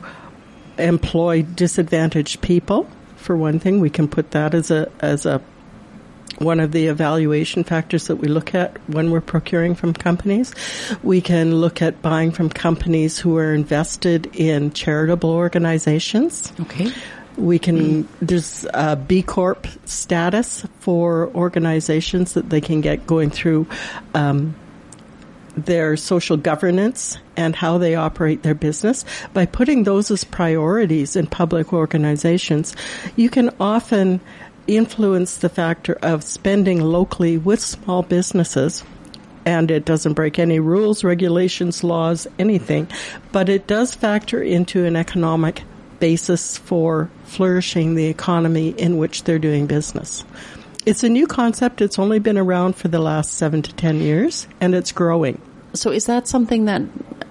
employ 0.77 1.43
disadvantaged 1.43 2.41
people. 2.41 2.85
For 3.15 3.37
one 3.37 3.59
thing, 3.59 3.79
we 3.79 3.89
can 3.89 4.09
put 4.09 4.31
that 4.31 4.53
as 4.53 4.71
a, 4.71 4.91
as 4.99 5.25
a 5.25 5.41
one 6.39 6.59
of 6.59 6.73
the 6.73 6.87
evaluation 6.87 7.63
factors 7.63 8.07
that 8.07 8.17
we 8.17 8.27
look 8.27 8.53
at 8.53 8.77
when 8.89 9.11
we're 9.11 9.21
procuring 9.21 9.73
from 9.73 9.93
companies. 9.93 10.53
We 11.01 11.21
can 11.21 11.55
look 11.55 11.81
at 11.81 12.01
buying 12.01 12.31
from 12.31 12.49
companies 12.49 13.17
who 13.17 13.37
are 13.37 13.53
invested 13.53 14.35
in 14.35 14.71
charitable 14.71 15.31
organizations. 15.31 16.51
Okay. 16.59 16.91
We 17.39 17.57
can, 17.57 18.07
there's 18.21 18.65
a 18.73 18.95
B 18.95 19.23
Corp 19.23 19.65
status 19.85 20.65
for 20.79 21.29
organizations 21.33 22.33
that 22.33 22.49
they 22.49 22.61
can 22.61 22.81
get 22.81 23.07
going 23.07 23.29
through 23.29 23.67
um, 24.13 24.55
their 25.55 25.97
social 25.97 26.37
governance 26.37 27.17
and 27.37 27.55
how 27.55 27.77
they 27.77 27.95
operate 27.95 28.43
their 28.43 28.53
business. 28.53 29.05
By 29.33 29.45
putting 29.45 29.83
those 29.83 30.11
as 30.11 30.23
priorities 30.23 31.15
in 31.15 31.27
public 31.27 31.73
organizations, 31.73 32.75
you 33.15 33.29
can 33.29 33.51
often 33.59 34.19
influence 34.67 35.37
the 35.37 35.49
factor 35.49 35.93
of 36.01 36.23
spending 36.23 36.81
locally 36.81 37.37
with 37.37 37.59
small 37.59 38.03
businesses 38.03 38.83
and 39.45 39.71
it 39.71 39.85
doesn't 39.85 40.13
break 40.13 40.37
any 40.37 40.59
rules, 40.59 41.03
regulations, 41.03 41.83
laws, 41.83 42.27
anything, 42.37 42.87
but 43.31 43.49
it 43.49 43.65
does 43.65 43.95
factor 43.95 44.43
into 44.43 44.85
an 44.85 44.95
economic 44.95 45.63
basis 45.99 46.57
for 46.57 47.09
flourishing 47.25 47.95
the 47.95 48.05
economy 48.07 48.69
in 48.69 48.97
which 48.97 49.23
they're 49.23 49.39
doing 49.39 49.67
business. 49.67 50.23
It's 50.85 51.03
a 51.03 51.09
new 51.09 51.27
concept. 51.27 51.81
It's 51.81 51.99
only 51.99 52.19
been 52.19 52.37
around 52.37 52.75
for 52.75 52.87
the 52.87 52.99
last 52.99 53.33
seven 53.33 53.61
to 53.61 53.73
ten 53.73 53.97
years, 53.99 54.47
and 54.61 54.73
it's 54.73 54.91
growing. 54.91 55.41
So 55.73 55.91
is 55.91 56.05
that 56.07 56.27
something 56.27 56.65
that? 56.65 56.81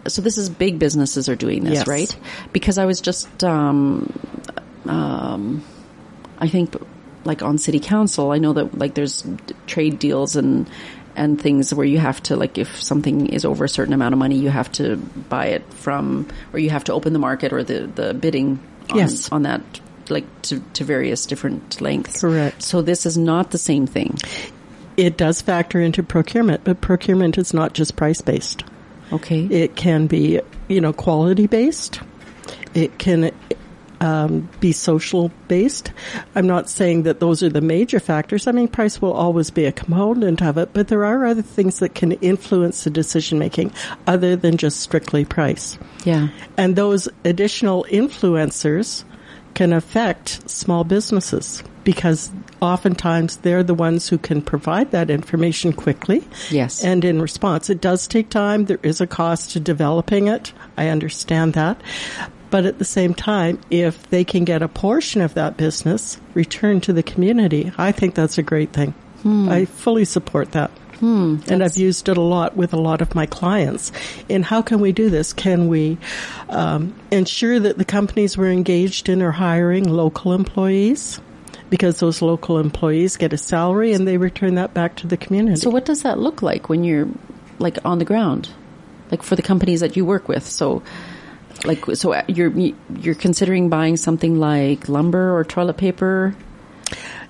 So 0.06 0.22
this 0.22 0.38
is 0.38 0.48
big 0.48 0.78
businesses 0.78 1.28
are 1.28 1.34
doing 1.36 1.64
this, 1.64 1.74
Yes. 1.80 1.88
right? 1.88 2.16
Because 2.52 2.78
I 2.78 2.84
was 2.84 3.00
just, 3.00 3.42
um, 3.42 4.12
um, 4.86 5.62
I 6.38 6.48
think, 6.48 6.74
like 7.24 7.42
on 7.42 7.58
city 7.58 7.80
council, 7.80 8.30
I 8.30 8.38
know 8.38 8.52
that 8.52 8.78
like 8.78 8.94
there's 8.94 9.26
trade 9.66 9.98
deals 9.98 10.36
and 10.36 10.68
and 11.18 11.40
things 11.40 11.74
where 11.74 11.86
you 11.86 11.98
have 11.98 12.22
to 12.24 12.36
like 12.36 12.56
if 12.58 12.80
something 12.80 13.26
is 13.26 13.44
over 13.44 13.64
a 13.64 13.68
certain 13.68 13.92
amount 13.92 14.12
of 14.14 14.18
money, 14.18 14.36
you 14.36 14.48
have 14.48 14.70
to 14.72 14.96
buy 14.96 15.46
it 15.46 15.62
from, 15.74 16.28
or 16.52 16.58
you 16.58 16.70
have 16.70 16.84
to 16.84 16.92
open 16.92 17.12
the 17.12 17.18
market 17.18 17.52
or 17.52 17.62
the 17.64 17.86
the 17.86 18.14
bidding 18.14 18.58
on, 18.90 18.96
Yes. 18.98 19.30
on 19.30 19.42
that 19.42 19.60
like 20.08 20.24
to, 20.42 20.60
to 20.72 20.84
various 20.84 21.26
different 21.26 21.80
lengths. 21.82 22.20
Correct. 22.22 22.62
So 22.62 22.80
this 22.80 23.04
is 23.04 23.18
not 23.18 23.50
the 23.50 23.58
same 23.58 23.86
thing. 23.86 24.16
It 24.96 25.16
does 25.18 25.42
factor 25.42 25.80
into 25.80 26.02
procurement, 26.02 26.64
but 26.64 26.80
procurement 26.80 27.36
is 27.36 27.52
not 27.52 27.74
just 27.74 27.94
price 27.96 28.20
based. 28.22 28.64
Okay. 29.12 29.44
It 29.44 29.76
can 29.76 30.06
be, 30.06 30.40
you 30.68 30.80
know, 30.80 30.92
quality 30.92 31.46
based. 31.46 32.00
It 32.74 32.98
can 32.98 33.32
um, 34.00 34.48
be 34.60 34.72
social 34.72 35.30
based. 35.48 35.92
I'm 36.34 36.46
not 36.46 36.68
saying 36.68 37.02
that 37.04 37.20
those 37.20 37.42
are 37.42 37.48
the 37.48 37.60
major 37.60 38.00
factors. 38.00 38.46
I 38.46 38.52
mean, 38.52 38.68
price 38.68 39.00
will 39.00 39.12
always 39.12 39.50
be 39.50 39.64
a 39.64 39.72
component 39.72 40.42
of 40.42 40.58
it, 40.58 40.70
but 40.72 40.88
there 40.88 41.04
are 41.04 41.26
other 41.26 41.42
things 41.42 41.80
that 41.80 41.94
can 41.94 42.12
influence 42.12 42.84
the 42.84 42.90
decision 42.90 43.38
making 43.38 43.72
other 44.06 44.36
than 44.36 44.56
just 44.56 44.80
strictly 44.80 45.24
price. 45.24 45.78
yeah. 46.04 46.28
And 46.56 46.76
those 46.76 47.08
additional 47.24 47.84
influencers 47.90 49.04
can 49.54 49.72
affect 49.72 50.48
small 50.48 50.84
businesses 50.84 51.62
because 51.84 52.30
oftentimes 52.60 53.38
they're 53.38 53.62
the 53.62 53.74
ones 53.74 54.08
who 54.08 54.18
can 54.18 54.42
provide 54.42 54.90
that 54.90 55.10
information 55.10 55.72
quickly. 55.72 56.22
Yes. 56.50 56.84
And 56.84 57.04
in 57.04 57.20
response, 57.22 57.70
it 57.70 57.80
does 57.80 58.06
take 58.06 58.28
time. 58.28 58.66
There 58.66 58.78
is 58.82 59.00
a 59.00 59.06
cost 59.06 59.52
to 59.52 59.60
developing 59.60 60.28
it. 60.28 60.52
I 60.76 60.88
understand 60.88 61.54
that. 61.54 61.80
But 62.50 62.64
at 62.64 62.78
the 62.78 62.84
same 62.84 63.12
time, 63.14 63.60
if 63.70 64.08
they 64.10 64.24
can 64.24 64.44
get 64.44 64.62
a 64.62 64.68
portion 64.68 65.20
of 65.20 65.34
that 65.34 65.56
business 65.56 66.18
returned 66.34 66.82
to 66.84 66.92
the 66.92 67.02
community, 67.02 67.72
I 67.76 67.92
think 67.92 68.14
that's 68.14 68.38
a 68.38 68.42
great 68.42 68.72
thing. 68.72 68.94
I 69.50 69.64
fully 69.66 70.04
support 70.04 70.52
that. 70.52 70.70
and 71.48 71.62
I've 71.62 71.76
used 71.76 72.08
it 72.08 72.16
a 72.16 72.20
lot 72.22 72.56
with 72.56 72.72
a 72.72 72.76
lot 72.76 73.02
of 73.02 73.14
my 73.14 73.26
clients. 73.26 73.92
And 74.30 74.44
how 74.44 74.62
can 74.62 74.80
we 74.80 74.92
do 74.92 75.10
this? 75.10 75.32
Can 75.32 75.68
we 75.68 75.96
um, 76.48 76.94
ensure 77.10 77.60
that 77.60 77.78
the 77.78 77.84
companies 77.84 78.36
we're 78.36 78.50
engaged 78.50 79.08
in 79.08 79.22
are 79.22 79.30
hiring 79.30 79.84
local 79.84 80.32
employees? 80.32 81.20
Because 81.70 82.00
those 82.00 82.22
local 82.22 82.58
employees 82.58 83.16
get 83.16 83.32
a 83.32 83.38
salary 83.38 83.92
and 83.92 84.08
they 84.08 84.16
return 84.16 84.54
that 84.54 84.72
back 84.74 84.96
to 84.96 85.06
the 85.06 85.16
community. 85.16 85.56
So 85.60 85.70
what 85.70 85.84
does 85.84 86.02
that 86.02 86.18
look 86.18 86.42
like 86.42 86.68
when 86.68 86.82
you're 86.82 87.08
like 87.58 87.78
on 87.84 87.98
the 87.98 88.04
ground, 88.04 88.48
like 89.10 89.22
for 89.22 89.36
the 89.36 89.42
companies 89.42 89.80
that 89.80 89.96
you 89.96 90.04
work 90.04 90.28
with? 90.28 90.44
So, 90.46 90.82
like, 91.64 91.84
so 91.96 92.20
you're 92.28 92.50
you're 92.98 93.14
considering 93.14 93.68
buying 93.68 93.96
something 93.96 94.38
like 94.38 94.88
lumber 94.88 95.36
or 95.36 95.44
toilet 95.44 95.76
paper. 95.76 96.34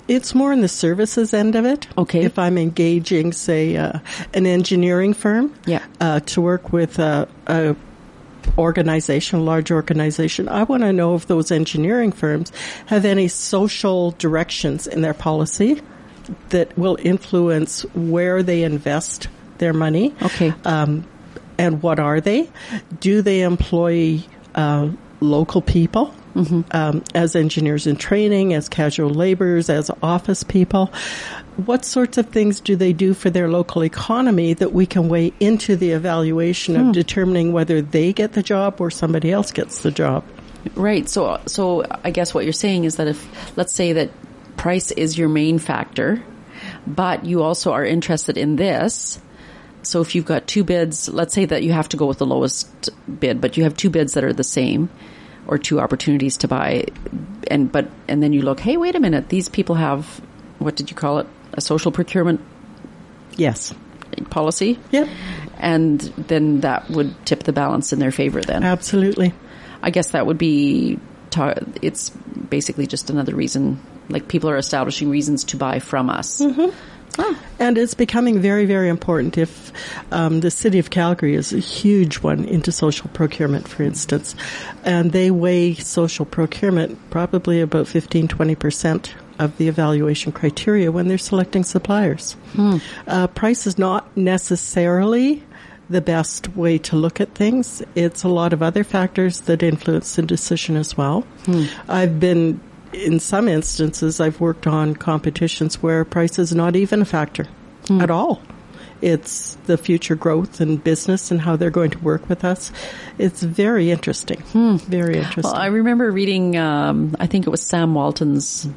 It's 0.07 0.35
more 0.35 0.53
in 0.55 0.63
the 0.63 0.69
services 0.69 1.35
end 1.35 1.55
of 1.55 1.67
it. 1.67 1.87
Okay. 1.99 2.25
If 2.25 2.39
I'm 2.39 2.57
engaging, 2.57 3.33
say, 3.33 3.77
uh, 3.77 3.99
an 4.33 4.47
engineering 4.47 5.13
firm, 5.13 5.53
Yeah. 5.67 5.85
uh, 6.01 6.21
to 6.21 6.41
work 6.41 6.73
with 6.73 6.99
a, 6.99 7.29
a 7.47 7.77
organization, 8.57 9.41
a 9.41 9.43
large 9.43 9.71
organization, 9.71 10.49
I 10.49 10.63
want 10.63 10.83
to 10.83 10.95
know 10.95 11.15
if 11.15 11.27
those 11.27 11.51
engineering 11.53 12.13
firms 12.13 12.53
have 12.87 13.05
any 13.05 13.29
social 13.29 14.13
directions 14.13 14.87
in 14.87 15.03
their 15.03 15.13
policy 15.13 15.83
that 16.49 16.77
will 16.79 16.97
influence 17.03 17.83
where 17.95 18.43
they 18.43 18.63
invest 18.63 19.29
their 19.59 19.75
money. 19.75 20.15
Okay. 20.23 20.55
Um, 20.65 21.05
and 21.59 21.83
what 21.83 21.99
are 21.99 22.21
they? 22.21 22.51
Do 23.01 23.21
they 23.23 23.43
employ 23.43 24.23
uh, 24.55 24.91
local 25.21 25.61
people 25.61 26.15
um, 26.71 27.03
as 27.15 27.35
engineers 27.35 27.87
in 27.87 27.97
training, 27.97 28.55
as 28.55 28.69
casual 28.69 29.11
laborers, 29.11 29.69
as 29.69 29.91
office 30.03 30.45
people? 30.45 30.93
What 31.57 31.85
sorts 31.85 32.19
of 32.19 32.29
things 32.29 32.61
do 32.61 32.77
they 32.77 32.93
do 32.93 33.13
for 33.15 33.31
their 33.31 33.49
local 33.49 33.83
economy 33.83 34.55
that 34.55 34.73
we 34.73 34.87
can 34.87 35.09
weigh 35.09 35.33
into 35.41 35.75
the 35.75 35.91
evaluation 35.91 36.77
of 36.77 36.93
determining 36.93 37.53
whether 37.53 37.83
they 37.83 38.13
get 38.13 38.35
the 38.35 38.43
job 38.43 38.81
or 38.81 38.91
somebody 38.91 39.33
else 39.33 39.51
gets 39.51 39.81
the 39.83 39.91
job? 39.91 40.25
Right. 40.75 41.09
So, 41.09 41.41
so 41.47 41.85
I 42.05 42.11
guess 42.11 42.33
what 42.33 42.45
you're 42.45 42.53
saying 42.53 42.85
is 42.85 42.97
that 42.97 43.09
if, 43.09 43.57
let's 43.57 43.75
say 43.75 43.95
that 43.95 44.11
price 44.57 44.91
is 44.93 45.19
your 45.19 45.29
main 45.29 45.59
factor, 45.59 46.23
but 46.87 47.25
you 47.25 47.43
also 47.43 47.73
are 47.73 47.85
interested 47.85 48.37
in 48.39 48.57
this. 48.57 49.19
So 49.83 50.01
if 50.01 50.15
you've 50.15 50.25
got 50.25 50.47
two 50.47 50.65
bids, 50.65 51.09
let's 51.09 51.33
say 51.35 51.45
that 51.47 51.63
you 51.63 51.73
have 51.73 51.89
to 51.91 51.97
go 51.97 52.07
with 52.07 52.19
the 52.19 52.27
lowest 52.27 52.91
bid, 53.21 53.41
but 53.41 53.57
you 53.57 53.63
have 53.65 53.77
two 53.77 53.91
bids 53.91 54.15
that 54.15 54.25
are 54.25 54.33
the 54.33 54.45
same 54.45 54.91
or 55.47 55.57
two 55.57 55.81
opportunities 55.81 56.37
to 56.39 56.49
buy 56.49 56.85
and, 57.51 57.73
but, 57.73 57.89
and 58.07 58.23
then 58.23 58.33
you 58.35 58.43
look, 58.43 58.61
hey, 58.61 58.77
wait 58.77 58.95
a 58.95 59.01
minute, 59.01 59.29
these 59.31 59.49
people 59.49 59.77
have, 59.77 60.05
what 60.59 60.77
did 60.77 60.91
you 60.91 60.97
call 60.97 61.19
it? 61.21 61.27
A 61.55 61.61
social 61.61 61.91
procurement 61.91 62.41
Yes. 63.37 63.73
policy? 64.31 64.79
Yep. 64.91 65.09
And 65.59 66.01
then 66.01 66.61
that 66.61 66.91
would 66.91 67.15
tip 67.25 67.45
the 67.45 67.53
balance 67.53 67.93
in 67.93 67.99
their 67.99 68.11
favor 68.11 68.41
then. 68.43 68.63
Absolutely. 68.65 69.33
I 69.83 69.91
guess 69.91 70.11
that 70.11 70.27
would 70.27 70.39
be. 70.39 70.99
Ta- 71.31 71.55
it's 71.83 72.11
basically 72.11 72.87
just 72.87 73.11
another 73.11 73.35
reason. 73.35 73.81
Like 74.09 74.29
people 74.29 74.51
are 74.51 74.57
establishing 74.57 75.09
reasons 75.11 75.45
to 75.45 75.57
buy 75.57 75.79
from 75.79 76.11
us. 76.11 76.41
Mm-hmm. 76.41 76.75
And 77.59 77.77
it's 77.77 77.95
becoming 77.95 78.41
very, 78.41 78.67
very 78.67 78.89
important. 78.89 79.37
If 79.37 79.73
um, 80.13 80.41
the 80.41 80.51
city 80.51 80.79
of 80.79 80.91
Calgary 80.91 81.35
is 81.35 81.53
a 81.53 81.59
huge 81.59 82.17
one 82.19 82.45
into 82.45 82.71
social 82.71 83.11
procurement, 83.11 83.67
for 83.67 83.83
instance, 83.83 84.37
and 84.85 85.11
they 85.13 85.31
weigh 85.31 85.75
social 85.75 86.25
procurement 86.25 86.99
probably 87.11 87.61
about 87.61 87.89
15, 87.89 88.29
20% 88.29 89.11
of 89.41 89.57
the 89.57 89.69
evaluation 89.69 90.33
criteria 90.33 90.91
when 90.93 91.09
they're 91.09 91.19
selecting 91.19 91.65
suppliers. 91.65 92.37
Uh, 93.07 93.27
price 93.29 93.67
is 93.67 93.79
not 93.79 94.17
necessarily 94.17 95.43
the 95.91 96.01
best 96.01 96.55
way 96.55 96.77
to 96.79 96.97
look 96.97 97.21
at 97.21 97.35
things. 97.35 97.83
It's 97.95 98.23
a 98.23 98.29
lot 98.29 98.53
of 98.53 98.63
other 98.63 98.85
factors 98.85 99.41
that 99.43 99.63
influence 99.63 100.17
the 100.17 100.23
decision 100.23 100.77
as 100.77 100.97
well. 100.97 101.25
I've 101.89 102.21
been 102.21 102.61
in 102.93 103.21
some 103.21 103.49
instances, 103.49 104.21
I've 104.21 104.41
worked 104.41 104.67
on 104.67 104.95
competitions 104.95 105.83
where 105.83 106.05
price 106.05 106.39
is 106.39 106.55
not 106.55 106.77
even 106.77 107.03
a 107.03 107.05
factor 107.05 107.47
at 107.91 108.11
all. 108.11 108.43
It's 109.01 109.55
the 109.67 109.79
future 109.79 110.17
growth 110.17 110.61
and 110.61 110.83
business 110.83 111.31
and 111.31 111.41
how 111.41 111.57
they're 111.57 111.71
going 111.71 111.91
to 111.93 111.99
work 112.01 112.29
with 112.29 112.45
us. 112.45 112.73
It's 113.17 113.43
very 113.43 113.91
interesting. 113.91 114.43
Very 114.53 115.19
interesting. 115.19 115.45
Well, 115.45 115.55
I 115.55 115.67
remember 115.67 116.11
reading. 116.11 116.57
Um, 116.57 117.15
I 117.21 117.27
think 117.27 117.47
it 117.47 117.51
was 117.51 117.63
Sam 117.63 117.95
Walton's 117.95 118.69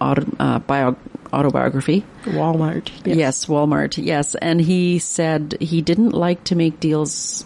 auto, 0.00 0.26
uh, 0.40 0.58
bio, 0.58 0.96
autobiography. 1.32 2.04
Walmart. 2.24 2.90
Yes. 3.04 3.46
Walmart. 3.46 4.04
Yes, 4.04 4.34
and 4.34 4.60
he 4.60 4.98
said 4.98 5.56
he 5.60 5.80
didn't 5.80 6.10
like 6.10 6.42
to 6.44 6.56
make 6.56 6.80
deals 6.80 7.44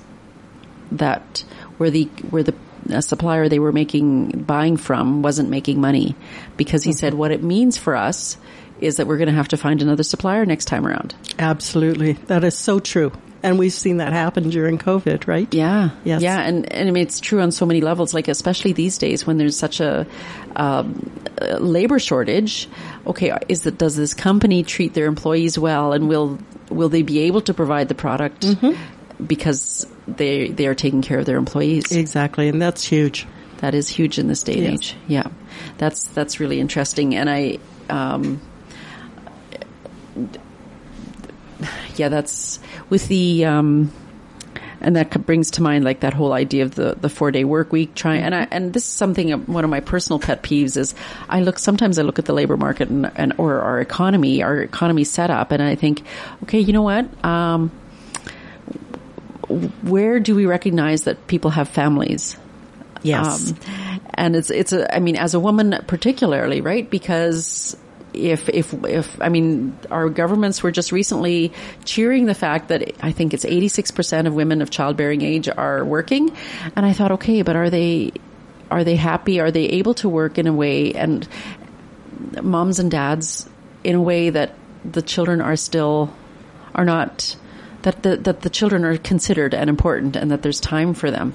that 0.93 1.45
where 1.77 1.91
the 1.91 2.05
where 2.31 2.43
the 2.43 2.55
supplier 3.01 3.49
they 3.49 3.59
were 3.59 3.73
making 3.73 4.31
buying 4.43 4.77
from 4.77 5.23
wasn't 5.23 5.49
making 5.49 5.81
money 5.81 6.15
because 6.57 6.83
he 6.83 6.93
said 6.93 7.15
what 7.15 7.31
it 7.31 7.43
means 7.43 7.77
for 7.77 7.97
us 7.97 8.37
is 8.81 8.97
that 8.97 9.07
we're 9.07 9.19
going 9.19 9.29
to 9.29 9.35
have 9.35 9.49
to 9.49 9.57
find 9.57 9.83
another 9.83 10.03
supplier 10.03 10.47
next 10.47 10.65
time 10.65 10.87
around. 10.87 11.15
Absolutely. 11.39 12.13
That 12.13 12.45
is 12.45 12.57
so 12.57 12.81
true. 12.81 13.13
And 13.43 13.59
we've 13.59 13.73
seen 13.73 13.99
that 13.99 14.13
happen 14.13 14.51
during 14.51 14.77
COVID, 14.77 15.27
right? 15.27 15.53
Yeah. 15.53 15.91
Yes. 16.05 16.21
Yeah. 16.21 16.41
And, 16.41 16.71
and 16.71 16.89
I 16.89 16.93
mean, 16.93 17.03
it's 17.03 17.21
true 17.21 17.41
on 17.41 17.53
so 17.53 17.65
many 17.65 17.81
levels, 17.81 18.13
like 18.13 18.29
especially 18.29 18.73
these 18.73 18.99
days 18.99 19.27
when 19.27 19.39
there's 19.39 19.57
such 19.57 19.81
a, 19.81 20.07
um, 20.57 21.11
labor 21.59 21.99
shortage. 21.99 22.69
Okay. 23.07 23.37
Is 23.49 23.63
that, 23.63 23.79
does 23.79 23.97
this 23.97 24.13
company 24.13 24.63
treat 24.63 24.93
their 24.93 25.07
employees 25.07 25.59
well 25.59 25.93
and 25.95 26.09
will, 26.09 26.39
will 26.69 26.91
they 26.91 27.03
be 27.03 27.21
able 27.21 27.41
to 27.43 27.55
provide 27.55 27.89
the 27.89 27.95
product 27.95 28.47
Mm-hmm. 28.47 29.00
Because 29.27 29.87
they, 30.09 30.49
they 30.49 30.67
are 30.67 30.75
taking 30.75 31.03
care 31.03 31.19
of 31.19 31.27
their 31.27 31.37
employees? 31.37 31.93
Exactly. 31.93 32.49
And 32.49 32.61
that's 32.61 32.85
huge. 32.85 33.27
That 33.59 33.75
is 33.75 33.89
huge 33.89 34.19
in 34.19 34.27
this 34.29 34.43
day 34.43 34.55
and 34.55 34.63
Yes. 34.63 34.73
age. 34.73 34.97
Yeah. 35.07 35.29
That's, 35.79 36.07
that's 36.07 36.41
really 36.41 36.61
interesting. 36.61 37.15
And 37.15 37.29
I, 37.29 37.59
um, 37.89 38.41
yeah, 41.97 42.09
that's 42.09 42.59
with 42.89 43.07
the, 43.09 43.45
um, 43.45 43.93
and 44.81 44.97
that 44.97 45.27
brings 45.27 45.51
to 45.53 45.63
mind 45.63 45.85
like 45.85 46.01
that 46.01 46.15
whole 46.15 46.33
idea 46.33 46.65
of 46.65 46.75
the, 46.75 46.97
the 46.99 47.09
four 47.11 47.31
day 47.31 47.45
work 47.45 47.71
week 47.71 47.95
trying 47.95 48.23
and 48.23 48.35
I, 48.35 48.49
and 48.51 48.73
this 48.73 48.85
is 48.85 48.89
something 48.89 49.31
one 49.47 49.63
of 49.63 49.69
my 49.71 49.81
personal 49.81 50.19
pet 50.19 50.43
peeves 50.43 50.79
is 50.79 50.95
I 51.29 51.41
look 51.43 51.59
sometimes 51.59 51.99
I 51.99 52.03
look 52.03 52.19
at 52.19 52.25
the 52.25 52.33
labor 52.33 52.57
market 52.57 52.89
and, 52.89 53.11
and 53.15 53.35
or 53.37 53.61
our 53.61 53.79
economy 53.81 54.43
our 54.43 54.59
economy 54.63 55.05
setup 55.05 55.53
and 55.53 55.63
I 55.63 55.75
think 55.75 56.03
okay 56.45 56.61
you 56.61 56.73
know 56.73 56.81
what 56.81 57.25
um, 57.25 57.71
where 59.83 60.21
do 60.21 60.35
we 60.35 60.47
recognize 60.47 61.05
that 61.05 61.27
people 61.27 61.51
have 61.51 61.69
families? 61.69 62.37
Yes. 63.03 63.51
um, 63.51 64.01
and 64.15 64.37
it's 64.37 64.51
it's 64.51 64.73
a 64.73 64.95
I 64.95 65.01
mean 65.01 65.17
as 65.17 65.35
a 65.35 65.41
woman 65.41 65.75
particularly 65.87 66.61
right? 66.61 66.89
Because 66.89 67.77
if 68.13 68.49
if 68.49 68.75
if 68.85 69.21
I 69.21 69.29
mean 69.29 69.79
our 69.91 70.09
governments 70.09 70.63
were 70.63 70.71
just 70.71 70.93
recently 70.93 71.53
cheering 71.85 72.27
the 72.27 72.35
fact 72.35 72.69
that 72.69 72.93
I 73.03 73.13
think 73.13 73.33
it's 73.35 73.45
86% 73.45 74.27
of 74.27 74.35
women 74.35 74.63
of 74.63 74.71
childbearing 74.71 75.23
age 75.23 75.49
are 75.49 75.85
working. 75.85 76.37
And 76.77 76.85
I 76.85 76.93
thought 76.93 77.13
okay 77.13 77.43
but 77.43 77.57
are 77.57 77.71
they 77.71 78.13
are 78.71 78.85
they 78.85 78.97
happy? 78.97 79.41
Are 79.41 79.51
they 79.51 79.65
able 79.65 79.95
to 79.95 80.09
work 80.09 80.39
in 80.39 80.47
a 80.47 80.53
way 80.53 80.93
and 80.93 81.27
moms 82.43 82.79
and 82.79 82.91
dads 82.91 83.49
in 83.83 83.95
a 83.97 84.03
way 84.03 84.31
that 84.31 84.55
the 84.85 85.03
children 85.03 85.41
are 85.41 85.57
still 85.57 86.13
are 86.75 86.85
not 86.85 87.37
that 87.83 88.03
the, 88.03 88.17
that 88.17 88.43
the 88.43 88.51
children 88.51 88.85
are 88.85 88.97
considered 88.99 89.55
and 89.55 89.71
important 89.71 90.17
and 90.17 90.31
that 90.31 90.43
there's 90.43 90.61
time 90.61 90.95
for 90.95 91.11
them. 91.11 91.35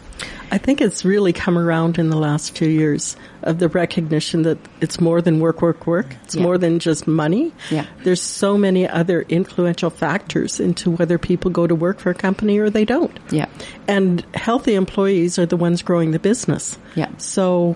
I 0.51 0.57
think 0.59 0.79
it's 0.79 1.03
really 1.03 1.33
come 1.33 1.57
around 1.57 1.97
in 1.97 2.09
the 2.09 2.17
last 2.17 2.55
few 2.57 2.67
years 2.67 3.15
of 3.41 3.57
the 3.59 3.67
recognition 3.67 4.43
that 4.43 4.57
it's 4.79 5.01
more 5.01 5.21
than 5.21 5.39
work, 5.39 5.61
work, 5.61 5.87
work. 5.87 6.15
It's 6.23 6.35
Yeah. 6.35 6.43
more 6.43 6.57
than 6.57 6.79
just 6.79 7.07
money. 7.07 7.51
Yeah. 7.71 7.85
There's 8.03 8.21
so 8.21 8.57
many 8.57 8.87
other 8.87 9.21
influential 9.23 9.89
factors 9.89 10.59
into 10.59 10.91
whether 10.91 11.17
people 11.17 11.49
go 11.51 11.65
to 11.65 11.73
work 11.75 11.99
for 11.99 12.11
a 12.11 12.15
company 12.15 12.59
or 12.59 12.69
they 12.69 12.85
don't. 12.85 13.17
Yeah. 13.31 13.47
And 13.87 14.23
healthy 14.33 14.75
employees 14.75 15.39
are 15.39 15.45
the 15.47 15.57
ones 15.57 15.81
growing 15.81 16.11
the 16.11 16.19
business. 16.19 16.77
Yeah. 16.95 17.09
So 17.17 17.75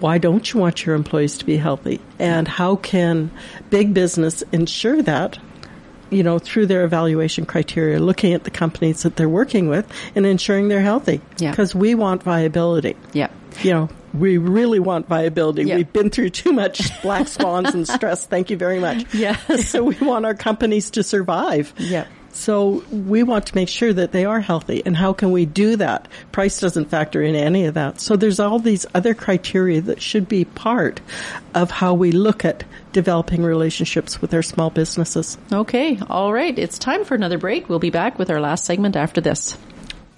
why 0.00 0.18
don't 0.18 0.52
you 0.52 0.60
want 0.60 0.84
your 0.84 0.94
employees 0.94 1.38
to 1.38 1.46
be 1.46 1.56
healthy? 1.56 2.00
And 2.18 2.46
how 2.46 2.76
can 2.76 3.30
big 3.70 3.94
business 3.94 4.42
ensure 4.52 5.00
that? 5.02 5.38
You 6.10 6.22
know, 6.22 6.38
through 6.38 6.66
their 6.66 6.84
evaluation 6.84 7.46
criteria, 7.46 7.98
looking 7.98 8.32
at 8.32 8.44
the 8.44 8.50
companies 8.50 9.02
that 9.02 9.16
they're 9.16 9.28
working 9.28 9.68
with 9.68 9.90
and 10.14 10.24
ensuring 10.24 10.68
they're 10.68 10.80
healthy. 10.80 11.20
Yeah. 11.38 11.50
Because 11.50 11.74
we 11.74 11.94
want 11.94 12.22
viability. 12.22 12.96
Yeah. 13.12 13.28
You 13.62 13.70
know, 13.72 13.88
we 14.14 14.38
really 14.38 14.78
want 14.78 15.08
viability. 15.08 15.64
Yeah. 15.64 15.76
We've 15.76 15.92
been 15.92 16.10
through 16.10 16.30
too 16.30 16.52
much 16.52 16.90
black 17.02 17.28
swans 17.36 17.74
and 17.74 17.86
stress. 17.88 18.26
Thank 18.26 18.50
you 18.50 18.56
very 18.56 18.80
much. 18.80 19.12
Yes. 19.14 19.36
So 19.76 19.82
we 19.84 19.96
want 19.96 20.24
our 20.24 20.34
companies 20.34 20.90
to 20.90 21.02
survive. 21.02 21.72
Yeah. 21.78 22.06
So 22.36 22.84
we 22.90 23.22
want 23.22 23.46
to 23.46 23.54
make 23.54 23.68
sure 23.68 23.92
that 23.92 24.12
they 24.12 24.26
are 24.26 24.40
healthy. 24.40 24.82
And 24.84 24.96
how 24.96 25.14
can 25.14 25.32
we 25.32 25.46
do 25.46 25.76
that? 25.76 26.06
Price 26.32 26.60
doesn't 26.60 26.90
factor 26.90 27.22
in 27.22 27.34
any 27.34 27.64
of 27.64 27.74
that. 27.74 28.00
So 28.00 28.14
there's 28.14 28.38
all 28.38 28.58
these 28.58 28.84
other 28.94 29.14
criteria 29.14 29.80
that 29.80 30.02
should 30.02 30.28
be 30.28 30.44
part 30.44 31.00
of 31.54 31.70
how 31.70 31.94
we 31.94 32.12
look 32.12 32.44
at 32.44 32.64
developing 32.92 33.42
relationships 33.42 34.20
with 34.20 34.34
our 34.34 34.42
small 34.42 34.70
businesses. 34.70 35.38
Okay. 35.50 35.98
All 36.08 36.32
right. 36.32 36.56
It's 36.58 36.78
time 36.78 37.04
for 37.04 37.14
another 37.14 37.38
break. 37.38 37.68
We'll 37.68 37.78
be 37.78 37.90
back 37.90 38.18
with 38.18 38.30
our 38.30 38.40
last 38.40 38.64
segment 38.66 38.96
after 38.96 39.20
this. 39.20 39.56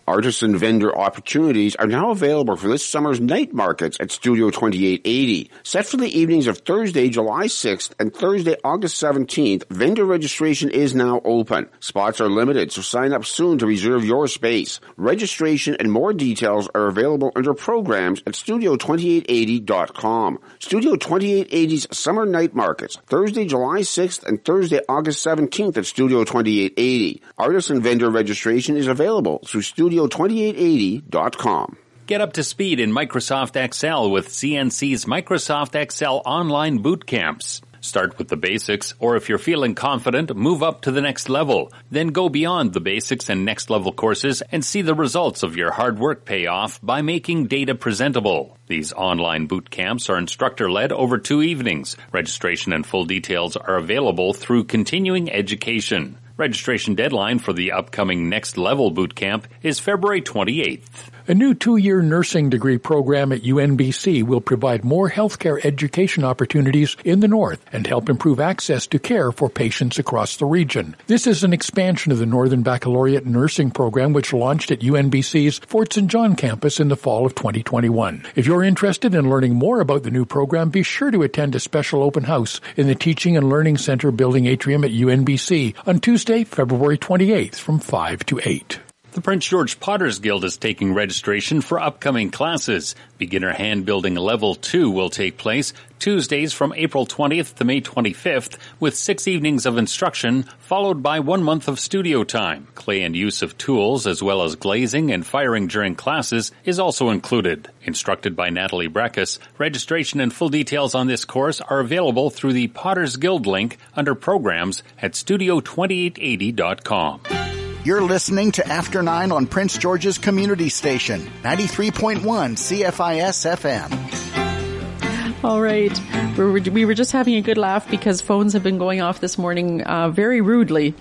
Artisan 0.09 0.57
vendor 0.57 0.97
opportunities 0.97 1.77
are 1.77 1.87
now 1.87 2.11
available 2.13 2.57
for 2.57 2.69
this 2.69 2.87
summer's 2.87 3.21
night 3.21 3.53
markets 3.53 3.99
at 4.01 4.11
Studio 4.11 4.49
2880. 4.49 5.51
Set 5.63 5.85
for 5.85 5.99
the 5.99 6.19
evenings 6.19 6.47
of 6.47 6.57
Thursday, 6.57 7.11
July 7.11 7.45
6th 7.45 7.91
and 8.01 8.15
Thursday, 8.15 8.57
August 8.65 9.03
17th, 9.03 9.69
vendor 9.69 10.07
registration 10.07 10.71
is 10.71 10.95
now 10.95 11.21
open. 11.27 11.69
Spots 11.81 12.23
are 12.23 12.31
limited, 12.31 12.73
so 12.73 12.81
sign 12.81 13.13
up 13.13 13.27
soon 13.27 13.59
to 13.59 13.67
reserve 13.67 14.03
your 14.03 14.27
space. 14.29 14.81
Registration 14.97 15.77
and 15.79 15.93
more 15.93 16.15
details 16.15 16.71
are 16.75 16.87
available 16.87 17.31
under 17.37 17.53
programs 17.53 18.23
at 18.27 18.33
studio2880.com. 18.33 20.39
Studio 20.59 20.97
2880's 20.97 21.95
summer 21.95 22.25
night 22.25 22.55
markets, 22.55 22.97
Thursday, 23.09 23.45
July 23.45 23.81
6th 23.81 24.27
and 24.27 24.43
Thursday, 24.43 24.81
August 24.89 25.23
17th 25.27 25.77
at 25.77 25.85
Studio 25.85 26.25
2880. 26.25 27.21
Artisan 27.37 27.83
vendor 27.83 28.09
registration 28.09 28.79
is 28.79 28.87
available 28.87 29.41
through 29.47 29.61
studio2880.com. 29.99 31.77
Get 32.07 32.21
up 32.21 32.33
to 32.35 32.43
speed 32.43 32.81
in 32.81 32.91
Microsoft 32.91 33.57
Excel 33.63 34.11
with 34.11 34.29
CNC's 34.29 35.05
Microsoft 35.05 35.75
Excel 35.75 36.23
online 36.25 36.79
boot 36.79 37.07
camps. 37.07 37.61
Start 37.81 38.19
with 38.19 38.29
the 38.29 38.37
basics, 38.37 38.95
or 38.99 39.15
if 39.17 39.29
you're 39.29 39.39
feeling 39.39 39.75
confident, 39.75 40.35
move 40.35 40.63
up 40.63 40.81
to 40.83 40.91
the 40.91 41.01
next 41.01 41.29
level. 41.29 41.73
Then 41.91 42.09
go 42.09 42.29
beyond 42.29 42.73
the 42.73 42.81
basics 42.81 43.29
and 43.29 43.45
next 43.45 43.71
level 43.71 43.93
courses 43.93 44.43
and 44.51 44.65
see 44.65 44.83
the 44.83 44.95
results 44.95 45.43
of 45.43 45.57
your 45.57 45.71
hard 45.71 45.99
work 45.99 46.25
pay 46.25 46.47
off 46.47 46.81
by 46.83 47.03
making 47.03 47.47
data 47.47 47.75
presentable. 47.75 48.57
These 48.67 48.93
online 48.95 49.47
boot 49.47 49.71
camps 49.71 50.11
are 50.11 50.19
instructor 50.19 50.71
led 50.71 50.93
over 50.93 51.19
two 51.19 51.43
evenings. 51.43 51.97
Registration 52.11 52.73
and 52.73 52.85
full 52.85 53.05
details 53.05 53.57
are 53.57 53.77
available 53.77 54.33
through 54.33 54.65
continuing 54.65 55.31
education. 55.31 56.19
Registration 56.39 56.95
deadline 56.95 57.41
for 57.41 57.53
the 57.53 57.73
upcoming 57.73 58.29
Next 58.29 58.57
Level 58.57 58.93
Boot 58.93 59.17
Camp 59.17 59.49
is 59.61 59.81
February 59.81 60.23
28th. 60.23 61.11
A 61.31 61.35
new 61.35 61.53
two-year 61.53 62.01
nursing 62.01 62.49
degree 62.49 62.79
program 62.79 63.33
at 63.33 63.43
UNBC 63.43 64.23
will 64.23 64.41
provide 64.41 64.83
more 64.83 65.11
healthcare 65.11 65.63
education 65.63 66.25
opportunities 66.25 66.97
in 67.05 67.21
the 67.21 67.29
North 67.29 67.63
and 67.71 67.87
help 67.87 68.09
improve 68.09 68.41
access 68.41 68.87
to 68.87 68.99
care 68.99 69.31
for 69.31 69.51
patients 69.51 69.99
across 69.99 70.39
the 70.39 70.47
region. 70.47 70.97
This 71.07 71.27
is 71.27 71.45
an 71.45 71.53
expansion 71.53 72.13
of 72.13 72.19
the 72.19 72.25
Northern 72.25 72.63
Baccalaureate 72.63 73.27
Nursing 73.27 73.71
Program 73.71 74.15
which 74.15 74.33
launched 74.33 74.71
at 74.71 74.81
UNBC's 74.81 75.59
Fort 75.59 75.93
St. 75.93 76.09
John 76.11 76.35
campus 76.35 76.81
in 76.81 76.89
the 76.89 76.97
fall 76.97 77.27
of 77.27 77.35
2021. 77.35 78.25
If 78.35 78.47
you're 78.47 78.65
interested 78.65 79.15
in 79.15 79.29
learning 79.29 79.55
more 79.55 79.83
about 79.83 80.05
the 80.05 80.11
new 80.11 80.25
program, 80.25 80.71
be 80.71 80.83
sure 80.83 81.11
to 81.11 81.25
attend 81.25 81.55
a 81.55 81.61
special 81.61 82.03
open 82.03 82.25
house 82.25 82.59
in 82.75 82.87
the 82.87 82.95
Teaching 82.95 83.37
and 83.37 83.51
Learning 83.51 83.77
Center 83.77 84.11
building 84.11 84.47
atrium 84.47 84.83
at 84.83 84.93
UNBC 84.93 85.75
on 85.87 86.01
Tuesday, 86.01 86.45
February 86.45 86.97
28th 86.97 87.57
from 87.57 87.81
5 87.81 88.25
to 88.25 88.41
8. 88.43 88.81
The 89.19 89.23
Prince 89.23 89.49
George 89.49 89.81
Potters 89.81 90.21
Guild 90.21 90.45
is 90.45 90.57
taking 90.57 90.95
registration 90.95 91.61
for 91.61 91.81
upcoming 91.81 92.31
classes. 92.31 92.95
Beginner 93.19 93.53
Hand 93.53 93.85
Building 93.85 94.15
Level 94.15 94.55
2 94.55 94.93
will 94.93 95.11
take 95.11 95.37
place 95.37 95.73
Tuesdays 95.99 96.53
from 96.53 96.73
April 96.77 97.05
20th 97.05 97.57
to 97.57 97.65
May 97.65 97.81
25th 97.81 98.59
with 98.79 98.97
six 98.97 99.27
evenings 99.27 99.67
of 99.67 99.77
instruction 99.77 100.45
followed 100.61 101.03
by 101.03 101.19
one 101.19 101.43
month 101.43 101.67
of 101.67 101.81
studio 101.81 102.23
time. 102.23 102.69
Clay 102.77 103.03
and 103.03 103.17
use 103.17 103.43
of 103.43 103.59
tools 103.59 104.07
as 104.07 104.23
well 104.23 104.45
as 104.45 104.55
glazing 104.55 105.11
and 105.11 105.27
firing 105.27 105.67
during 105.67 105.97
classes 105.97 106.53
is 106.65 106.79
also 106.79 107.11
included. 107.11 107.69
Instructed 107.83 108.37
by 108.37 108.51
Natalie 108.51 108.87
Breckus, 108.87 109.41
registration 109.59 110.21
and 110.21 110.33
full 110.33 110.49
details 110.49 110.95
on 110.95 111.09
this 111.09 111.25
course 111.25 111.61
are 111.61 111.81
available 111.81 112.31
through 112.31 112.53
the 112.53 112.69
Potters 112.69 113.17
Guild 113.17 113.49
link 113.49 113.79
under 113.97 114.15
programs 114.15 114.85
at 115.03 115.15
studio2880.com. 115.15 117.58
You're 117.89 118.03
listening 118.03 118.53
to 118.53 118.69
After 118.69 119.03
9 119.03 119.33
on 119.33 119.47
Prince 119.47 119.79
George's 119.79 120.19
Community 120.19 120.69
Station, 120.69 121.23
93.1 121.43 122.21
CFIS 122.21 123.47
FM. 123.57 125.43
All 125.43 125.63
right. 125.63 125.99
We 126.37 126.45
were, 126.45 126.61
we 126.71 126.85
were 126.85 126.93
just 126.93 127.13
having 127.13 127.37
a 127.37 127.41
good 127.41 127.57
laugh 127.57 127.91
because 127.91 128.21
phones 128.21 128.53
have 128.53 128.63
been 128.63 128.77
going 128.77 129.01
off 129.01 129.21
this 129.21 129.39
morning 129.39 129.81
uh, 129.85 130.11
very 130.11 130.43
rudely. 130.43 130.95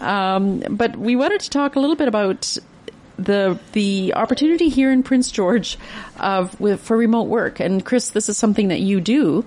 Um, 0.00 0.60
but 0.70 0.96
we 0.96 1.14
wanted 1.14 1.42
to 1.42 1.50
talk 1.50 1.76
a 1.76 1.78
little 1.78 1.96
bit 1.96 2.08
about 2.08 2.56
the 3.18 3.58
the 3.72 4.14
opportunity 4.14 4.70
here 4.70 4.90
in 4.90 5.02
Prince 5.02 5.30
George 5.30 5.76
of 6.18 6.58
with, 6.58 6.80
for 6.80 6.96
remote 6.96 7.28
work. 7.28 7.60
And 7.60 7.84
Chris, 7.84 8.08
this 8.08 8.30
is 8.30 8.38
something 8.38 8.68
that 8.68 8.80
you 8.80 9.02
do. 9.02 9.44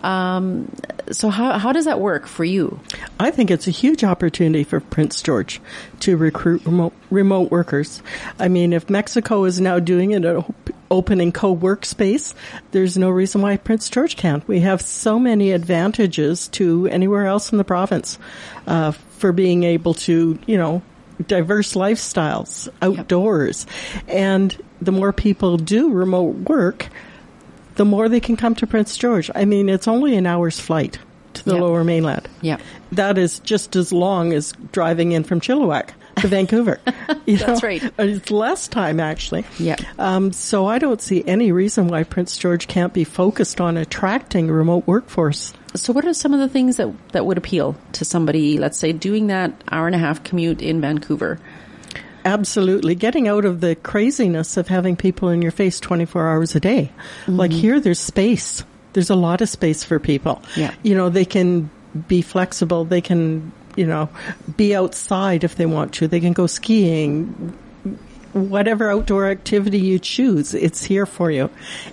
Um, 0.00 0.70
so 1.10 1.28
how 1.28 1.58
how 1.58 1.72
does 1.72 1.84
that 1.84 2.00
work 2.00 2.26
for 2.26 2.44
you? 2.44 2.80
I 3.20 3.30
think 3.30 3.50
it's 3.50 3.66
a 3.66 3.70
huge 3.70 4.04
opportunity 4.04 4.64
for 4.64 4.80
Prince 4.80 5.22
George 5.22 5.60
to 6.00 6.16
recruit 6.16 6.64
remote, 6.64 6.92
remote 7.10 7.50
workers. 7.50 8.02
I 8.38 8.48
mean, 8.48 8.72
if 8.72 8.90
Mexico 8.90 9.44
is 9.44 9.60
now 9.60 9.78
doing 9.78 10.12
it, 10.12 10.24
op- 10.24 10.70
opening 10.90 11.32
co-workspace, 11.32 12.34
there's 12.72 12.98
no 12.98 13.10
reason 13.10 13.40
why 13.40 13.56
Prince 13.56 13.88
George 13.88 14.16
can't. 14.16 14.46
We 14.46 14.60
have 14.60 14.82
so 14.82 15.18
many 15.18 15.52
advantages 15.52 16.48
to 16.48 16.86
anywhere 16.88 17.26
else 17.26 17.50
in 17.50 17.58
the 17.58 17.64
province 17.64 18.18
uh, 18.66 18.92
for 18.92 19.32
being 19.32 19.64
able 19.64 19.94
to, 19.94 20.38
you 20.46 20.56
know, 20.56 20.82
diverse 21.26 21.74
lifestyles 21.74 22.68
outdoors. 22.80 23.66
Yep. 23.94 24.04
And 24.08 24.62
the 24.80 24.92
more 24.92 25.12
people 25.12 25.56
do 25.56 25.90
remote 25.90 26.48
work, 26.48 26.88
the 27.76 27.84
more 27.84 28.08
they 28.08 28.20
can 28.20 28.36
come 28.36 28.54
to 28.56 28.66
Prince 28.66 28.96
George. 28.96 29.30
I 29.34 29.44
mean, 29.44 29.68
it's 29.68 29.88
only 29.88 30.16
an 30.16 30.26
hour's 30.26 30.58
flight 30.58 30.98
to 31.34 31.44
the 31.44 31.54
yep. 31.54 31.62
lower 31.62 31.84
mainland. 31.84 32.28
Yeah. 32.40 32.58
That 32.92 33.18
is 33.18 33.38
just 33.40 33.76
as 33.76 33.92
long 33.92 34.32
as 34.32 34.52
driving 34.72 35.12
in 35.12 35.24
from 35.24 35.40
Chilliwack 35.40 35.90
to 36.16 36.28
Vancouver. 36.28 36.78
That's 37.26 37.46
know? 37.46 37.58
right. 37.62 37.82
It's 37.98 38.30
less 38.30 38.68
time 38.68 39.00
actually. 39.00 39.44
Yeah. 39.58 39.76
Um, 39.98 40.32
so 40.32 40.66
I 40.66 40.78
don't 40.78 41.00
see 41.00 41.24
any 41.26 41.52
reason 41.52 41.88
why 41.88 42.04
Prince 42.04 42.36
George 42.36 42.68
can't 42.68 42.92
be 42.92 43.04
focused 43.04 43.60
on 43.60 43.76
attracting 43.76 44.50
a 44.50 44.52
remote 44.52 44.86
workforce. 44.86 45.54
So 45.74 45.92
what 45.92 46.04
are 46.04 46.12
some 46.12 46.34
of 46.34 46.40
the 46.40 46.48
things 46.48 46.76
that, 46.76 46.92
that 47.12 47.24
would 47.24 47.38
appeal 47.38 47.76
to 47.92 48.04
somebody, 48.04 48.58
let's 48.58 48.76
say, 48.76 48.92
doing 48.92 49.28
that 49.28 49.52
hour 49.70 49.86
and 49.86 49.96
a 49.96 49.98
half 49.98 50.22
commute 50.22 50.60
in 50.60 50.82
Vancouver? 50.82 51.38
Absolutely. 52.24 52.94
Getting 52.94 53.28
out 53.28 53.44
of 53.44 53.60
the 53.60 53.74
craziness 53.76 54.56
of 54.56 54.68
having 54.68 54.96
people 54.96 55.28
in 55.28 55.42
your 55.42 55.50
face 55.50 55.80
24 55.80 56.28
hours 56.28 56.54
a 56.54 56.60
day. 56.60 56.92
Mm-hmm. 57.22 57.36
Like 57.36 57.52
here, 57.52 57.80
there's 57.80 57.98
space. 57.98 58.64
There's 58.92 59.10
a 59.10 59.16
lot 59.16 59.40
of 59.40 59.48
space 59.48 59.84
for 59.84 59.98
people. 59.98 60.42
Yeah. 60.56 60.74
You 60.82 60.94
know, 60.94 61.08
they 61.08 61.24
can 61.24 61.70
be 62.08 62.22
flexible. 62.22 62.84
They 62.84 63.00
can 63.00 63.52
you 63.76 63.86
know, 63.86 64.08
be 64.56 64.74
outside 64.74 65.44
if 65.44 65.56
they 65.56 65.66
want 65.66 65.94
to. 65.94 66.08
They 66.08 66.20
can 66.20 66.32
go 66.32 66.46
skiing, 66.46 67.56
whatever 68.32 68.90
outdoor 68.90 69.28
activity 69.28 69.78
you 69.78 69.98
choose, 69.98 70.54
it's 70.54 70.84
here 70.84 71.06
for 71.06 71.30
you. 71.30 71.50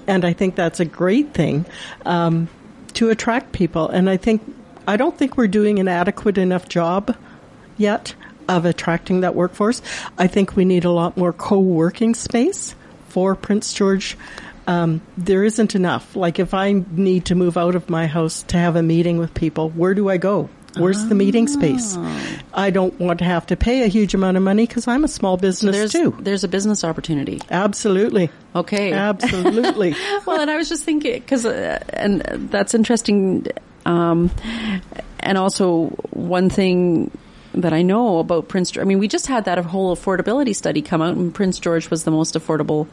And 0.07 0.25
I 0.25 0.33
think 0.33 0.55
that's 0.55 0.79
a 0.79 0.85
great 0.85 1.33
thing 1.33 1.65
um, 2.05 2.49
to 2.93 3.09
attract 3.09 3.51
people. 3.51 3.89
And 3.89 4.09
I 4.09 4.17
think 4.17 4.41
I 4.87 4.97
don't 4.97 5.17
think 5.17 5.37
we're 5.37 5.47
doing 5.47 5.79
an 5.79 5.87
adequate 5.87 6.37
enough 6.37 6.67
job 6.67 7.15
yet 7.77 8.15
of 8.49 8.65
attracting 8.65 9.21
that 9.21 9.35
workforce. 9.35 9.81
I 10.17 10.27
think 10.27 10.55
we 10.55 10.65
need 10.65 10.83
a 10.83 10.91
lot 10.91 11.15
more 11.15 11.31
co-working 11.31 12.15
space 12.15 12.75
for 13.07 13.35
Prince 13.35 13.73
George. 13.73 14.17
Um, 14.67 15.01
there 15.17 15.43
isn't 15.43 15.75
enough. 15.75 16.15
Like 16.15 16.39
if 16.39 16.53
I 16.53 16.83
need 16.91 17.25
to 17.25 17.35
move 17.35 17.57
out 17.57 17.75
of 17.75 17.89
my 17.89 18.07
house 18.07 18.43
to 18.43 18.57
have 18.57 18.75
a 18.75 18.83
meeting 18.83 19.17
with 19.17 19.33
people, 19.33 19.69
where 19.69 19.93
do 19.93 20.09
I 20.09 20.17
go? 20.17 20.49
Where's 20.77 21.03
the 21.07 21.15
meeting 21.15 21.47
space? 21.47 21.95
Ah. 21.97 22.41
I 22.53 22.69
don't 22.69 22.97
want 22.99 23.19
to 23.19 23.25
have 23.25 23.47
to 23.47 23.55
pay 23.55 23.83
a 23.83 23.87
huge 23.87 24.13
amount 24.13 24.37
of 24.37 24.43
money 24.43 24.67
because 24.67 24.87
I'm 24.87 25.03
a 25.03 25.07
small 25.07 25.35
business 25.35 25.75
so 25.75 25.79
there's, 25.79 25.91
too. 25.91 26.15
There's 26.21 26.43
a 26.43 26.47
business 26.47 26.83
opportunity. 26.83 27.41
Absolutely. 27.49 28.29
Okay. 28.55 28.93
Absolutely. 28.93 29.95
well, 30.25 30.39
and 30.39 30.49
I 30.49 30.57
was 30.57 30.69
just 30.69 30.83
thinking 30.83 31.13
because, 31.13 31.45
uh, 31.45 31.83
and 31.89 32.21
that's 32.51 32.75
interesting. 32.75 33.47
Um, 33.85 34.29
and 35.19 35.37
also 35.37 35.87
one 36.11 36.49
thing 36.49 37.11
that 37.61 37.73
I 37.73 37.81
know 37.81 38.19
about 38.19 38.47
Prince. 38.47 38.71
George. 38.71 38.85
I 38.85 38.87
mean, 38.87 38.99
we 38.99 39.07
just 39.07 39.27
had 39.27 39.45
that 39.45 39.57
whole 39.59 39.95
affordability 39.95 40.55
study 40.55 40.81
come 40.81 41.01
out, 41.01 41.15
and 41.15 41.33
Prince 41.33 41.59
George 41.59 41.89
was 41.89 42.03
the 42.03 42.11
most 42.11 42.35
affordable 42.35 42.87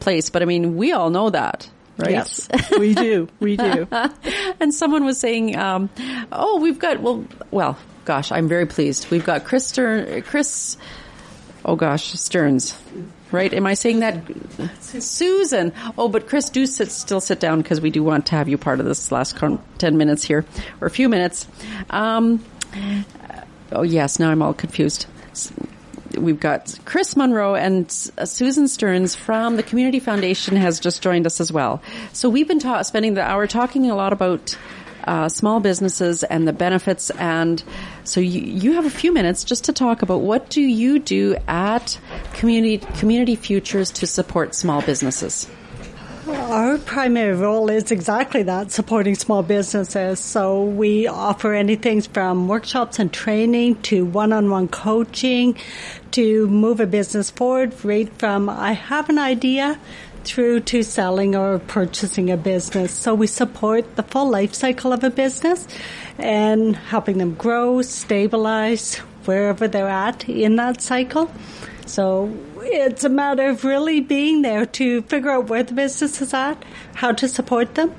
place. 0.00 0.30
But 0.30 0.42
I 0.42 0.44
mean, 0.44 0.76
we 0.76 0.92
all 0.92 1.10
know 1.10 1.30
that 1.30 1.68
right? 1.98 2.10
Yes, 2.10 2.48
we 2.78 2.94
do. 2.94 3.28
We 3.40 3.56
do. 3.56 3.86
and 4.60 4.72
someone 4.74 5.04
was 5.04 5.18
saying, 5.18 5.56
um, 5.56 5.90
"Oh, 6.30 6.60
we've 6.60 6.78
got 6.78 7.00
well, 7.00 7.24
well, 7.50 7.78
gosh, 8.04 8.32
I'm 8.32 8.48
very 8.48 8.66
pleased. 8.66 9.10
We've 9.10 9.24
got 9.24 9.44
Chris 9.44 9.66
Stern, 9.66 10.22
Chris. 10.22 10.76
Oh 11.64 11.76
gosh, 11.76 12.12
Stearns." 12.12 12.78
Right? 13.30 13.54
Am 13.54 13.66
I 13.66 13.72
saying 13.72 14.00
that? 14.00 14.22
Susan. 14.80 15.72
Oh, 15.96 16.06
but 16.06 16.28
Chris, 16.28 16.50
do 16.50 16.66
sit, 16.66 16.92
still 16.92 17.20
sit 17.20 17.40
down 17.40 17.62
because 17.62 17.80
we 17.80 17.88
do 17.88 18.02
want 18.02 18.26
to 18.26 18.36
have 18.36 18.46
you 18.46 18.58
part 18.58 18.78
of 18.78 18.84
this 18.84 19.10
last 19.10 19.36
con- 19.36 19.58
10 19.78 19.96
minutes 19.96 20.22
here, 20.22 20.44
or 20.82 20.86
a 20.86 20.90
few 20.90 21.08
minutes. 21.08 21.46
Um, 21.88 22.44
oh, 23.72 23.82
yes, 23.82 24.18
now 24.18 24.30
I'm 24.30 24.42
all 24.42 24.54
confused 24.54 25.06
we've 26.18 26.40
got 26.40 26.78
Chris 26.84 27.16
Monroe 27.16 27.54
and 27.54 27.86
uh, 28.18 28.24
Susan 28.24 28.68
Stearns 28.68 29.14
from 29.14 29.56
the 29.56 29.62
Community 29.62 30.00
Foundation 30.00 30.56
has 30.56 30.80
just 30.80 31.02
joined 31.02 31.26
us 31.26 31.40
as 31.40 31.52
well. 31.52 31.82
So 32.12 32.28
we've 32.28 32.48
been 32.48 32.58
ta- 32.58 32.82
spending 32.82 33.14
the 33.14 33.22
hour 33.22 33.46
talking 33.46 33.90
a 33.90 33.94
lot 33.94 34.12
about 34.12 34.56
uh, 35.04 35.28
small 35.28 35.60
businesses 35.60 36.22
and 36.22 36.46
the 36.46 36.52
benefits. 36.52 37.10
And 37.10 37.62
so 38.04 38.20
you, 38.20 38.40
you 38.40 38.72
have 38.74 38.86
a 38.86 38.90
few 38.90 39.12
minutes 39.12 39.44
just 39.44 39.64
to 39.64 39.72
talk 39.72 40.02
about 40.02 40.20
what 40.20 40.48
do 40.48 40.60
you 40.60 40.98
do 40.98 41.36
at 41.48 41.98
Community 42.34 42.78
Community 42.78 43.36
Futures 43.36 43.90
to 43.92 44.06
support 44.06 44.54
small 44.54 44.82
businesses. 44.82 45.48
Our 46.34 46.78
primary 46.78 47.34
role 47.34 47.70
is 47.70 47.90
exactly 47.90 48.42
that, 48.44 48.72
supporting 48.72 49.14
small 49.14 49.42
businesses. 49.42 50.20
So 50.20 50.64
we 50.64 51.06
offer 51.06 51.52
anything 51.52 52.00
from 52.02 52.48
workshops 52.48 52.98
and 52.98 53.12
training 53.12 53.82
to 53.82 54.04
one-on-one 54.04 54.68
coaching 54.68 55.58
to 56.12 56.46
move 56.48 56.80
a 56.80 56.86
business 56.86 57.30
forward, 57.30 57.74
right 57.84 58.08
from 58.18 58.48
I 58.48 58.72
have 58.72 59.08
an 59.08 59.18
idea 59.18 59.78
through 60.24 60.60
to 60.60 60.82
selling 60.82 61.34
or 61.34 61.58
purchasing 61.58 62.30
a 62.30 62.36
business. 62.36 62.92
So 62.92 63.14
we 63.14 63.26
support 63.26 63.96
the 63.96 64.02
full 64.02 64.30
life 64.30 64.54
cycle 64.54 64.92
of 64.92 65.04
a 65.04 65.10
business 65.10 65.66
and 66.18 66.76
helping 66.76 67.18
them 67.18 67.34
grow, 67.34 67.82
stabilize 67.82 68.96
wherever 69.24 69.68
they're 69.68 69.88
at 69.88 70.28
in 70.28 70.56
that 70.56 70.80
cycle. 70.80 71.30
So 71.86 72.26
it's 72.64 73.04
a 73.04 73.08
matter 73.08 73.48
of 73.48 73.64
really 73.64 74.00
being 74.00 74.42
there 74.42 74.66
to 74.66 75.02
figure 75.02 75.30
out 75.30 75.48
where 75.48 75.62
the 75.62 75.74
business 75.74 76.20
is 76.20 76.34
at, 76.34 76.62
how 76.94 77.12
to 77.12 77.28
support 77.28 77.74
them. 77.74 77.94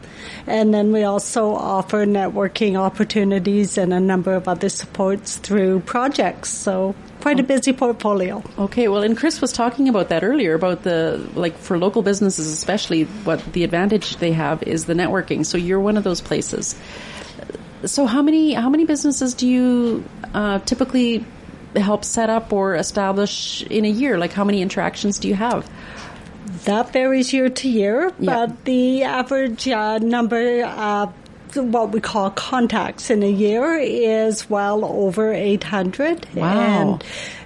And 0.47 0.73
then 0.73 0.91
we 0.91 1.03
also 1.03 1.53
offer 1.53 2.05
networking 2.05 2.75
opportunities 2.75 3.77
and 3.77 3.93
a 3.93 3.99
number 3.99 4.33
of 4.33 4.47
other 4.47 4.69
supports 4.69 5.37
through 5.37 5.81
projects. 5.81 6.49
So 6.49 6.95
quite 7.21 7.39
a 7.39 7.43
busy 7.43 7.71
portfolio. 7.71 8.43
Okay, 8.57 8.87
well, 8.87 9.03
and 9.03 9.17
Chris 9.17 9.39
was 9.39 9.53
talking 9.53 9.87
about 9.87 10.09
that 10.09 10.23
earlier 10.23 10.53
about 10.53 10.83
the, 10.83 11.25
like 11.35 11.57
for 11.57 11.77
local 11.77 12.01
businesses 12.01 12.47
especially, 12.47 13.05
what 13.23 13.41
the 13.53 13.63
advantage 13.63 14.17
they 14.17 14.33
have 14.33 14.63
is 14.63 14.85
the 14.85 14.93
networking. 14.93 15.45
So 15.45 15.57
you're 15.57 15.79
one 15.79 15.97
of 15.97 16.03
those 16.03 16.21
places. 16.21 16.75
So 17.85 18.05
how 18.05 18.21
many, 18.21 18.53
how 18.53 18.69
many 18.69 18.85
businesses 18.85 19.33
do 19.33 19.47
you 19.47 20.03
uh, 20.33 20.59
typically 20.59 21.25
help 21.75 22.05
set 22.05 22.29
up 22.29 22.53
or 22.53 22.75
establish 22.75 23.63
in 23.63 23.85
a 23.85 23.89
year? 23.89 24.17
Like 24.17 24.33
how 24.33 24.43
many 24.43 24.61
interactions 24.61 25.19
do 25.19 25.27
you 25.27 25.35
have? 25.35 25.69
That 26.65 26.93
varies 26.93 27.33
year 27.33 27.49
to 27.49 27.69
year, 27.69 28.13
yeah. 28.19 28.47
but 28.47 28.65
the 28.65 29.03
average 29.03 29.67
uh, 29.67 29.97
number 29.97 30.63
uh, 30.63 31.07
what 31.55 31.91
we 31.91 32.01
call 32.01 32.31
contacts 32.31 33.09
in 33.09 33.23
a 33.23 33.31
year 33.31 33.75
is 33.75 34.49
well 34.49 34.85
over 34.85 35.31
800. 35.31 36.27
Wow. 36.33 36.59
And 36.59 37.03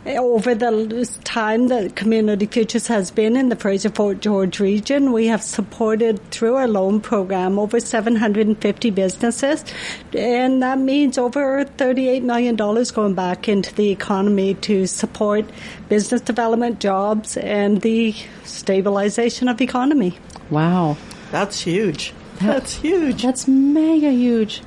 Uh, 0.07 0.13
over 0.21 0.55
the 0.55 1.17
time 1.23 1.67
that 1.67 1.95
Community 1.95 2.45
Futures 2.45 2.87
has 2.87 3.11
been 3.11 3.35
in 3.35 3.49
the 3.49 3.55
Fraser 3.55 3.89
Fort 3.89 4.21
George 4.21 4.59
region, 4.59 5.11
we 5.11 5.27
have 5.27 5.43
supported 5.43 6.23
through 6.31 6.55
our 6.55 6.67
loan 6.67 7.01
program 7.01 7.59
over 7.59 7.79
750 7.79 8.89
businesses. 8.91 9.65
And 10.13 10.63
that 10.63 10.79
means 10.79 11.17
over 11.17 11.65
$38 11.65 12.23
million 12.23 12.55
going 12.55 13.15
back 13.15 13.49
into 13.49 13.73
the 13.75 13.89
economy 13.89 14.53
to 14.55 14.87
support 14.87 15.45
business 15.89 16.21
development, 16.21 16.79
jobs, 16.79 17.35
and 17.35 17.81
the 17.81 18.15
stabilization 18.43 19.49
of 19.49 19.57
the 19.57 19.65
economy. 19.65 20.17
Wow. 20.49 20.95
That's 21.31 21.59
huge. 21.59 22.13
That's 22.39 22.73
huge. 22.75 23.23
That's 23.23 23.47
mega 23.47 24.11
huge. 24.11 24.61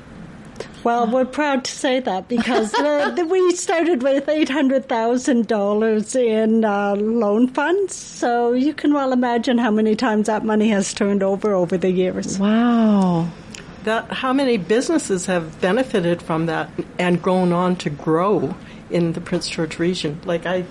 Well, 0.83 1.07
we're 1.11 1.27
proud 1.27 1.65
to 1.65 1.71
say 1.71 2.01
that 2.01 2.29
because 2.29 2.73
uh, 2.75 3.15
we 3.29 3.55
started 3.55 4.03
with 4.03 4.27
$800,000 4.27 6.17
in 6.17 6.65
uh, 6.65 6.95
loan 6.97 7.49
funds. 7.49 7.95
So 7.95 8.53
you 8.53 8.73
can 8.73 8.95
well 8.95 9.13
imagine 9.13 9.59
how 9.59 9.71
many 9.71 9.95
times 9.95 10.27
that 10.27 10.45
money 10.45 10.69
has 10.71 10.95
turned 10.95 11.23
over 11.23 11.55
over 11.55 11.77
the 11.77 11.91
years. 11.91 12.39
Wow. 12.39 13.29
That, 13.85 14.11
how 14.11 14.33
many 14.33 14.57
businesses 14.57 15.27
have 15.27 15.61
benefited 15.61 16.23
from 16.23 16.47
that 16.47 16.71
and 16.99 17.21
grown 17.23 17.53
on 17.53 17.77
to 17.77 17.91
grow 17.91 18.55
in 18.91 19.13
the 19.13 19.21
Prince 19.21 19.49
George 19.49 19.79
region? 19.79 20.21
Like, 20.25 20.47
I, 20.47 20.65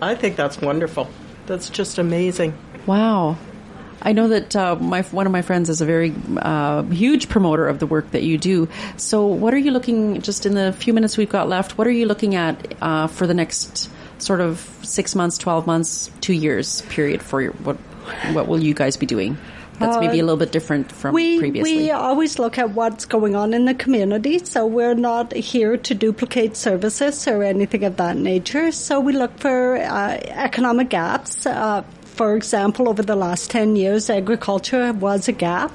I 0.00 0.14
think 0.14 0.36
that's 0.36 0.60
wonderful. 0.60 1.08
That's 1.46 1.68
just 1.68 1.98
amazing. 1.98 2.56
Wow. 2.86 3.36
I 4.04 4.12
know 4.12 4.28
that 4.28 4.54
uh, 4.54 4.76
my 4.76 5.02
one 5.02 5.26
of 5.26 5.32
my 5.32 5.42
friends 5.42 5.70
is 5.70 5.80
a 5.80 5.86
very 5.86 6.14
uh, 6.36 6.82
huge 6.82 7.28
promoter 7.28 7.66
of 7.66 7.78
the 7.78 7.86
work 7.86 8.10
that 8.10 8.22
you 8.22 8.36
do. 8.36 8.68
So, 8.96 9.26
what 9.26 9.54
are 9.54 9.58
you 9.58 9.70
looking 9.70 10.20
just 10.20 10.44
in 10.44 10.54
the 10.54 10.72
few 10.72 10.92
minutes 10.92 11.16
we've 11.16 11.28
got 11.28 11.48
left? 11.48 11.78
What 11.78 11.86
are 11.86 11.92
you 11.92 12.06
looking 12.06 12.34
at 12.34 12.74
uh, 12.82 13.06
for 13.06 13.26
the 13.26 13.34
next 13.34 13.90
sort 14.18 14.40
of 14.40 14.60
six 14.82 15.14
months, 15.14 15.38
twelve 15.38 15.66
months, 15.66 16.10
two 16.20 16.34
years 16.34 16.82
period 16.82 17.22
for 17.22 17.40
your, 17.40 17.52
what? 17.52 17.76
What 18.34 18.48
will 18.48 18.62
you 18.62 18.74
guys 18.74 18.98
be 18.98 19.06
doing? 19.06 19.38
That's 19.78 19.98
maybe 19.98 20.18
a 20.20 20.22
uh, 20.22 20.26
little 20.26 20.36
bit 20.36 20.52
different 20.52 20.92
from 20.92 21.14
we, 21.14 21.38
previously. 21.38 21.76
We 21.76 21.90
always 21.90 22.38
look 22.38 22.58
at 22.58 22.70
what's 22.70 23.06
going 23.06 23.34
on 23.34 23.54
in 23.54 23.64
the 23.64 23.74
community, 23.74 24.38
so 24.38 24.66
we're 24.66 24.94
not 24.94 25.32
here 25.32 25.76
to 25.76 25.94
duplicate 25.94 26.56
services 26.56 27.26
or 27.26 27.42
anything 27.42 27.82
of 27.84 27.96
that 27.96 28.16
nature. 28.16 28.70
So 28.70 29.00
we 29.00 29.14
look 29.14 29.36
for 29.38 29.76
uh, 29.76 30.20
economic 30.26 30.90
gaps, 30.90 31.46
uh, 31.46 31.82
for 32.14 32.36
example, 32.36 32.88
over 32.88 33.02
the 33.02 33.16
last 33.16 33.50
10 33.50 33.74
years, 33.74 34.08
agriculture 34.08 34.92
was 34.92 35.26
a 35.26 35.32
gap, 35.32 35.72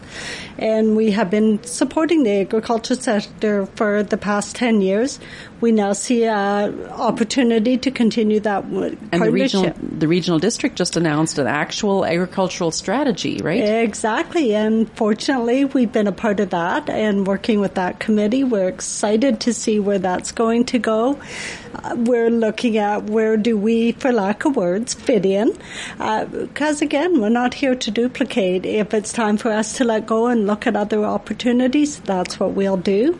and 0.57 0.95
we 0.95 1.11
have 1.11 1.29
been 1.29 1.61
supporting 1.63 2.23
the 2.23 2.41
agriculture 2.41 2.95
sector 2.95 3.65
for 3.75 4.03
the 4.03 4.17
past 4.17 4.55
10 4.55 4.79
years. 4.81 5.19
We 5.61 5.71
now 5.71 5.93
see 5.93 6.25
an 6.25 6.85
opportunity 6.87 7.77
to 7.77 7.91
continue 7.91 8.39
that 8.41 8.61
partnership. 8.69 8.99
and 9.11 9.21
the 9.21 9.31
regional, 9.31 9.73
the 9.75 10.07
regional 10.07 10.39
district 10.39 10.77
just 10.77 10.95
announced 10.95 11.37
an 11.37 11.47
actual 11.47 12.05
agricultural 12.05 12.71
strategy, 12.71 13.39
right? 13.43 13.61
Exactly, 13.61 14.55
and 14.55 14.89
fortunately, 14.93 15.65
we've 15.65 15.91
been 15.91 16.07
a 16.07 16.13
part 16.13 16.39
of 16.39 16.51
that 16.51 16.89
and 16.89 17.27
working 17.27 17.59
with 17.59 17.75
that 17.75 17.99
committee. 17.99 18.43
We're 18.43 18.69
excited 18.69 19.41
to 19.41 19.53
see 19.53 19.79
where 19.79 19.99
that's 19.99 20.31
going 20.31 20.65
to 20.65 20.79
go. 20.79 21.19
Uh, 21.75 21.95
we're 21.97 22.29
looking 22.29 22.77
at 22.77 23.03
where 23.03 23.37
do 23.37 23.57
we, 23.57 23.91
for 23.93 24.11
lack 24.11 24.45
of 24.45 24.55
words, 24.55 24.93
fit 24.93 25.25
in. 25.25 25.51
Because 25.97 26.81
uh, 26.81 26.85
again, 26.85 27.21
we're 27.21 27.29
not 27.29 27.53
here 27.53 27.75
to 27.75 27.91
duplicate. 27.91 28.65
If 28.65 28.93
it's 28.93 29.13
time 29.13 29.37
for 29.37 29.51
us 29.51 29.73
to 29.73 29.83
let 29.83 30.05
go 30.05 30.27
and 30.27 30.47
look 30.47 30.65
at 30.67 30.75
other 30.75 31.03
opportunities, 31.05 31.99
that's 31.99 32.39
what 32.39 32.51
we'll 32.51 32.77
do. 32.77 33.19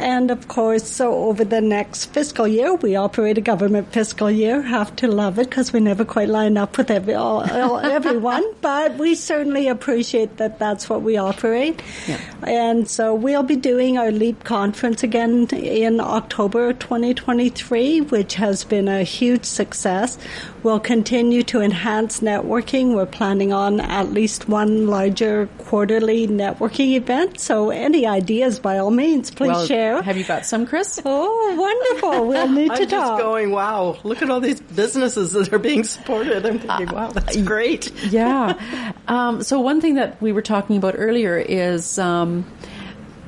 And 0.00 0.30
of 0.30 0.48
course, 0.48 0.90
so 0.90 1.12
over 1.12 1.44
the 1.44 1.60
next 1.60 2.06
fiscal 2.06 2.48
year, 2.48 2.74
we 2.74 2.96
operate 2.96 3.36
a 3.36 3.42
government 3.42 3.92
fiscal 3.92 4.30
year. 4.30 4.62
Have 4.62 4.96
to 4.96 5.08
love 5.08 5.38
it 5.38 5.50
because 5.50 5.74
we 5.74 5.80
never 5.80 6.06
quite 6.06 6.30
line 6.30 6.56
up 6.56 6.78
with 6.78 6.90
every, 6.90 7.12
all, 7.12 7.48
all, 7.50 7.78
everyone, 7.98 8.42
but 8.62 8.96
we 8.96 9.14
certainly 9.14 9.68
appreciate 9.68 10.38
that 10.38 10.58
that's 10.58 10.88
what 10.88 11.02
we 11.02 11.18
operate. 11.18 11.82
Yeah. 12.06 12.18
And 12.44 12.88
so 12.88 13.14
we'll 13.14 13.42
be 13.42 13.56
doing 13.56 13.98
our 13.98 14.10
LEAP 14.10 14.42
conference 14.44 15.02
again 15.02 15.46
in 15.48 16.00
October 16.00 16.72
2023, 16.72 18.00
which 18.00 18.36
has 18.36 18.64
been 18.64 18.88
a 18.88 19.02
huge 19.02 19.44
success. 19.44 20.16
We'll 20.62 20.80
continue 20.80 21.42
to 21.44 21.60
enhance 21.60 22.20
networking. 22.20 22.94
We're 22.94 23.06
planning 23.06 23.52
on 23.52 23.80
at 23.80 24.12
least 24.12 24.48
one 24.48 24.86
larger 24.88 25.48
quarterly 25.58 26.28
networking 26.28 26.94
event. 26.96 27.40
So 27.40 27.70
any 27.70 28.06
ideas, 28.06 28.58
by 28.58 28.78
all 28.78 28.90
means, 28.90 29.30
please 29.30 29.48
well, 29.48 29.66
share. 29.66 30.02
Have 30.02 30.16
you 30.18 30.24
got 30.24 30.44
some, 30.46 30.66
Chris? 30.66 31.00
Oh, 31.12 31.56
wonderful. 31.58 32.26
We'll 32.28 32.48
need 32.52 32.66
to 32.68 32.72
I'm 32.74 32.78
talk. 32.88 32.90
just 32.90 33.22
going, 33.22 33.50
wow, 33.52 33.98
look 34.04 34.20
at 34.22 34.30
all 34.30 34.40
these 34.40 34.60
businesses 34.60 35.32
that 35.32 35.52
are 35.52 35.58
being 35.58 35.84
supported. 35.84 36.44
I'm 36.44 36.58
thinking, 36.58 36.88
wow, 36.94 37.10
that's 37.10 37.36
Uh, 37.36 37.42
great. 37.42 37.90
yeah. 38.04 38.92
Um, 39.08 39.42
so 39.42 39.60
one 39.60 39.80
thing 39.80 39.94
that 39.94 40.20
we 40.20 40.32
were 40.32 40.42
talking 40.42 40.76
about 40.76 40.94
earlier 40.98 41.36
is, 41.38 41.98
um, 41.98 42.44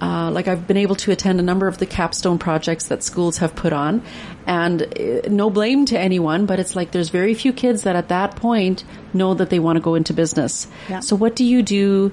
uh, 0.02 0.32
like 0.32 0.48
I've 0.48 0.66
been 0.66 0.78
able 0.78 0.96
to 0.96 1.12
attend 1.12 1.38
a 1.38 1.44
number 1.44 1.68
of 1.68 1.78
the 1.78 1.86
capstone 1.86 2.36
projects 2.36 2.86
that 2.86 3.04
schools 3.04 3.38
have 3.38 3.54
put 3.54 3.72
on, 3.72 4.02
and 4.48 4.82
uh, 4.82 5.28
no 5.28 5.48
blame 5.48 5.86
to 5.86 5.98
anyone, 5.98 6.44
but 6.44 6.58
it's 6.58 6.74
like 6.74 6.90
there's 6.90 7.10
very 7.10 7.34
few 7.34 7.52
kids 7.52 7.84
that 7.84 7.94
at 7.94 8.08
that 8.08 8.34
point 8.34 8.82
know 9.14 9.34
that 9.34 9.48
they 9.48 9.60
want 9.60 9.76
to 9.76 9.80
go 9.80 9.94
into 9.94 10.12
business. 10.12 10.66
Yeah. 10.88 11.00
So 11.00 11.14
what 11.14 11.36
do 11.36 11.44
you 11.44 11.62
do? 11.62 12.10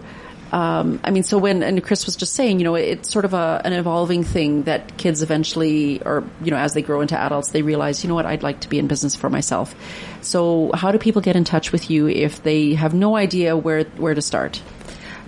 Um, 0.51 0.99
I 1.03 1.09
mean, 1.09 1.23
so 1.23 1.39
when 1.39 1.63
and 1.63 1.83
Chris 1.83 2.05
was 2.05 2.15
just 2.15 2.33
saying, 2.33 2.59
you 2.59 2.63
know, 2.63 2.75
it's 2.75 3.11
sort 3.11 3.25
of 3.25 3.33
a, 3.33 3.59
an 3.65 3.73
evolving 3.73 4.23
thing 4.23 4.63
that 4.63 4.97
kids 4.97 5.23
eventually, 5.23 5.99
or 6.03 6.23
you 6.43 6.51
know, 6.51 6.57
as 6.57 6.75
they 6.75 6.83
grow 6.83 7.01
into 7.01 7.17
adults, 7.17 7.49
they 7.49 7.63
realize, 7.63 8.03
you 8.03 8.07
know 8.07 8.15
what, 8.15 8.27
I'd 8.27 8.43
like 8.43 8.59
to 8.59 8.69
be 8.69 8.77
in 8.77 8.87
business 8.87 9.15
for 9.15 9.31
myself. 9.31 9.73
So, 10.21 10.69
how 10.75 10.91
do 10.91 10.99
people 10.99 11.23
get 11.23 11.35
in 11.35 11.43
touch 11.43 11.71
with 11.71 11.89
you 11.89 12.07
if 12.07 12.43
they 12.43 12.75
have 12.75 12.93
no 12.93 13.15
idea 13.15 13.57
where 13.57 13.85
where 13.97 14.13
to 14.13 14.21
start? 14.21 14.61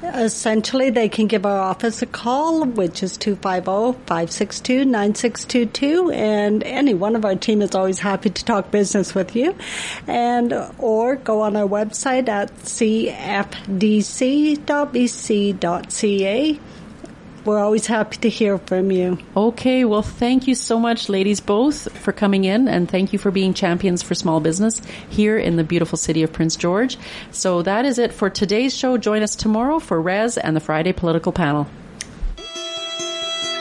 Essentially, 0.04 0.89
they 0.89 1.08
can 1.10 1.28
give 1.28 1.45
our 1.45 1.60
office 1.60 2.02
a 2.02 2.08
call, 2.08 2.66
which 2.66 3.04
is 3.04 3.20
250-562-9622, 3.20 6.12
and 6.14 6.64
any 6.64 6.95
one 6.95 7.16
of 7.16 7.24
our 7.24 7.36
team 7.36 7.62
is 7.62 7.76
always 7.76 7.99
happy 7.99 8.32
to 8.32 8.43
talk 8.43 8.72
business 8.72 9.14
with 9.14 9.36
you. 9.36 9.56
And, 10.08 10.56
or 10.80 11.18
go 11.18 11.41
on 11.41 11.56
our 11.56 11.68
website 11.68 12.28
at 12.30 12.52
cfdc.bc.ca. 12.56 13.12
We're 17.44 17.60
always 17.60 17.88
happy 17.88 18.18
to 18.18 18.30
hear 18.30 18.60
from 18.60 18.92
you. 18.92 19.18
Okay, 19.36 19.84
well, 19.84 20.04
thank 20.04 20.48
you 20.48 20.54
so 20.54 20.80
much, 20.80 21.10
ladies, 21.10 21.39
both, 21.39 21.92
for 21.98 22.12
coming 22.12 22.44
in, 22.44 22.68
and 22.68 22.89
thank 22.89 23.14
you 23.14 23.20
for 23.20 23.32
being 23.32 23.56
champions 23.56 24.04
for 24.04 24.14
small 24.14 24.39
business 24.39 24.80
here 25.10 25.39
in 25.39 25.56
the 25.56 25.64
beautiful 25.64 25.98
city 25.98 26.22
of 26.22 26.32
Prince 26.32 26.56
George. 26.56 26.98
So 27.32 27.64
that 27.64 27.86
is 27.86 27.98
it 27.98 28.14
for 28.14 28.30
today's 28.30 28.78
show. 28.78 28.98
Join 28.98 29.24
us 29.24 29.36
tomorrow 29.36 29.80
for 29.80 30.00
Rez 30.00 30.38
and 30.38 30.56
the 30.56 30.60
Friday 30.60 30.94
Political 30.94 31.32
Panel. 31.32 31.68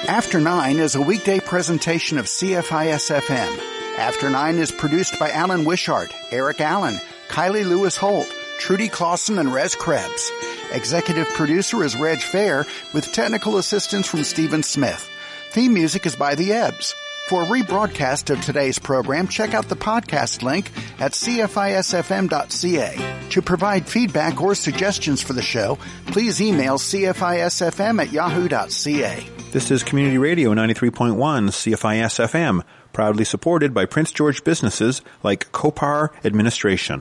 After 0.07 0.41
Nine 0.41 0.77
is 0.77 0.95
a 0.95 1.03
weekday 1.03 1.41
presentation 1.41 2.19
of 2.19 2.27
CFIS 2.27 3.19
FM. 3.19 3.99
After 3.99 4.29
Nine 4.29 4.57
is 4.57 4.73
produced 4.73 5.19
by 5.19 5.31
Alan 5.31 5.65
Wishart, 5.65 6.15
Eric 6.31 6.61
Allen, 6.61 6.97
Kylie 7.29 7.65
Lewis 7.65 7.97
Holt, 7.97 8.29
Trudy 8.61 8.89
Clausen, 8.89 9.39
and 9.39 9.53
Rez 9.53 9.75
Krebs. 9.75 10.31
Executive 10.71 11.27
producer 11.31 11.83
is 11.83 11.97
Reg 11.97 12.21
Fair 12.21 12.67
with 12.93 13.11
technical 13.11 13.57
assistance 13.57 14.07
from 14.07 14.23
Stephen 14.23 14.63
Smith. 14.63 15.09
Theme 15.51 15.73
music 15.73 16.05
is 16.05 16.15
by 16.15 16.35
The 16.35 16.53
Ebbs. 16.53 16.95
For 17.29 17.43
a 17.43 17.47
rebroadcast 17.47 18.29
of 18.31 18.41
today's 18.43 18.79
program, 18.79 19.29
check 19.29 19.55
out 19.55 19.69
the 19.69 19.77
podcast 19.77 20.43
link 20.43 20.71
at 21.01 21.13
cfisfm.ca. 21.13 22.97
To 23.31 23.43
provide 23.43 23.89
feedback 23.89 24.43
or 24.43 24.55
suggestions 24.55 25.23
for 25.23 25.33
the 25.33 25.43
show, 25.43 25.79
please 26.09 26.43
email 26.43 26.77
cfisfm 26.77 28.03
at 28.03 28.13
yahoo.ca. 28.13 29.27
This 29.53 29.71
is 29.71 29.83
Community 29.83 30.19
Radio 30.19 30.53
93.1 30.55 31.15
CFISFM, 31.17 32.63
proudly 32.93 33.25
supported 33.25 33.73
by 33.73 33.87
Prince 33.87 34.13
George 34.13 34.45
businesses 34.45 35.01
like 35.23 35.51
Copar 35.51 36.11
Administration. 36.25 36.99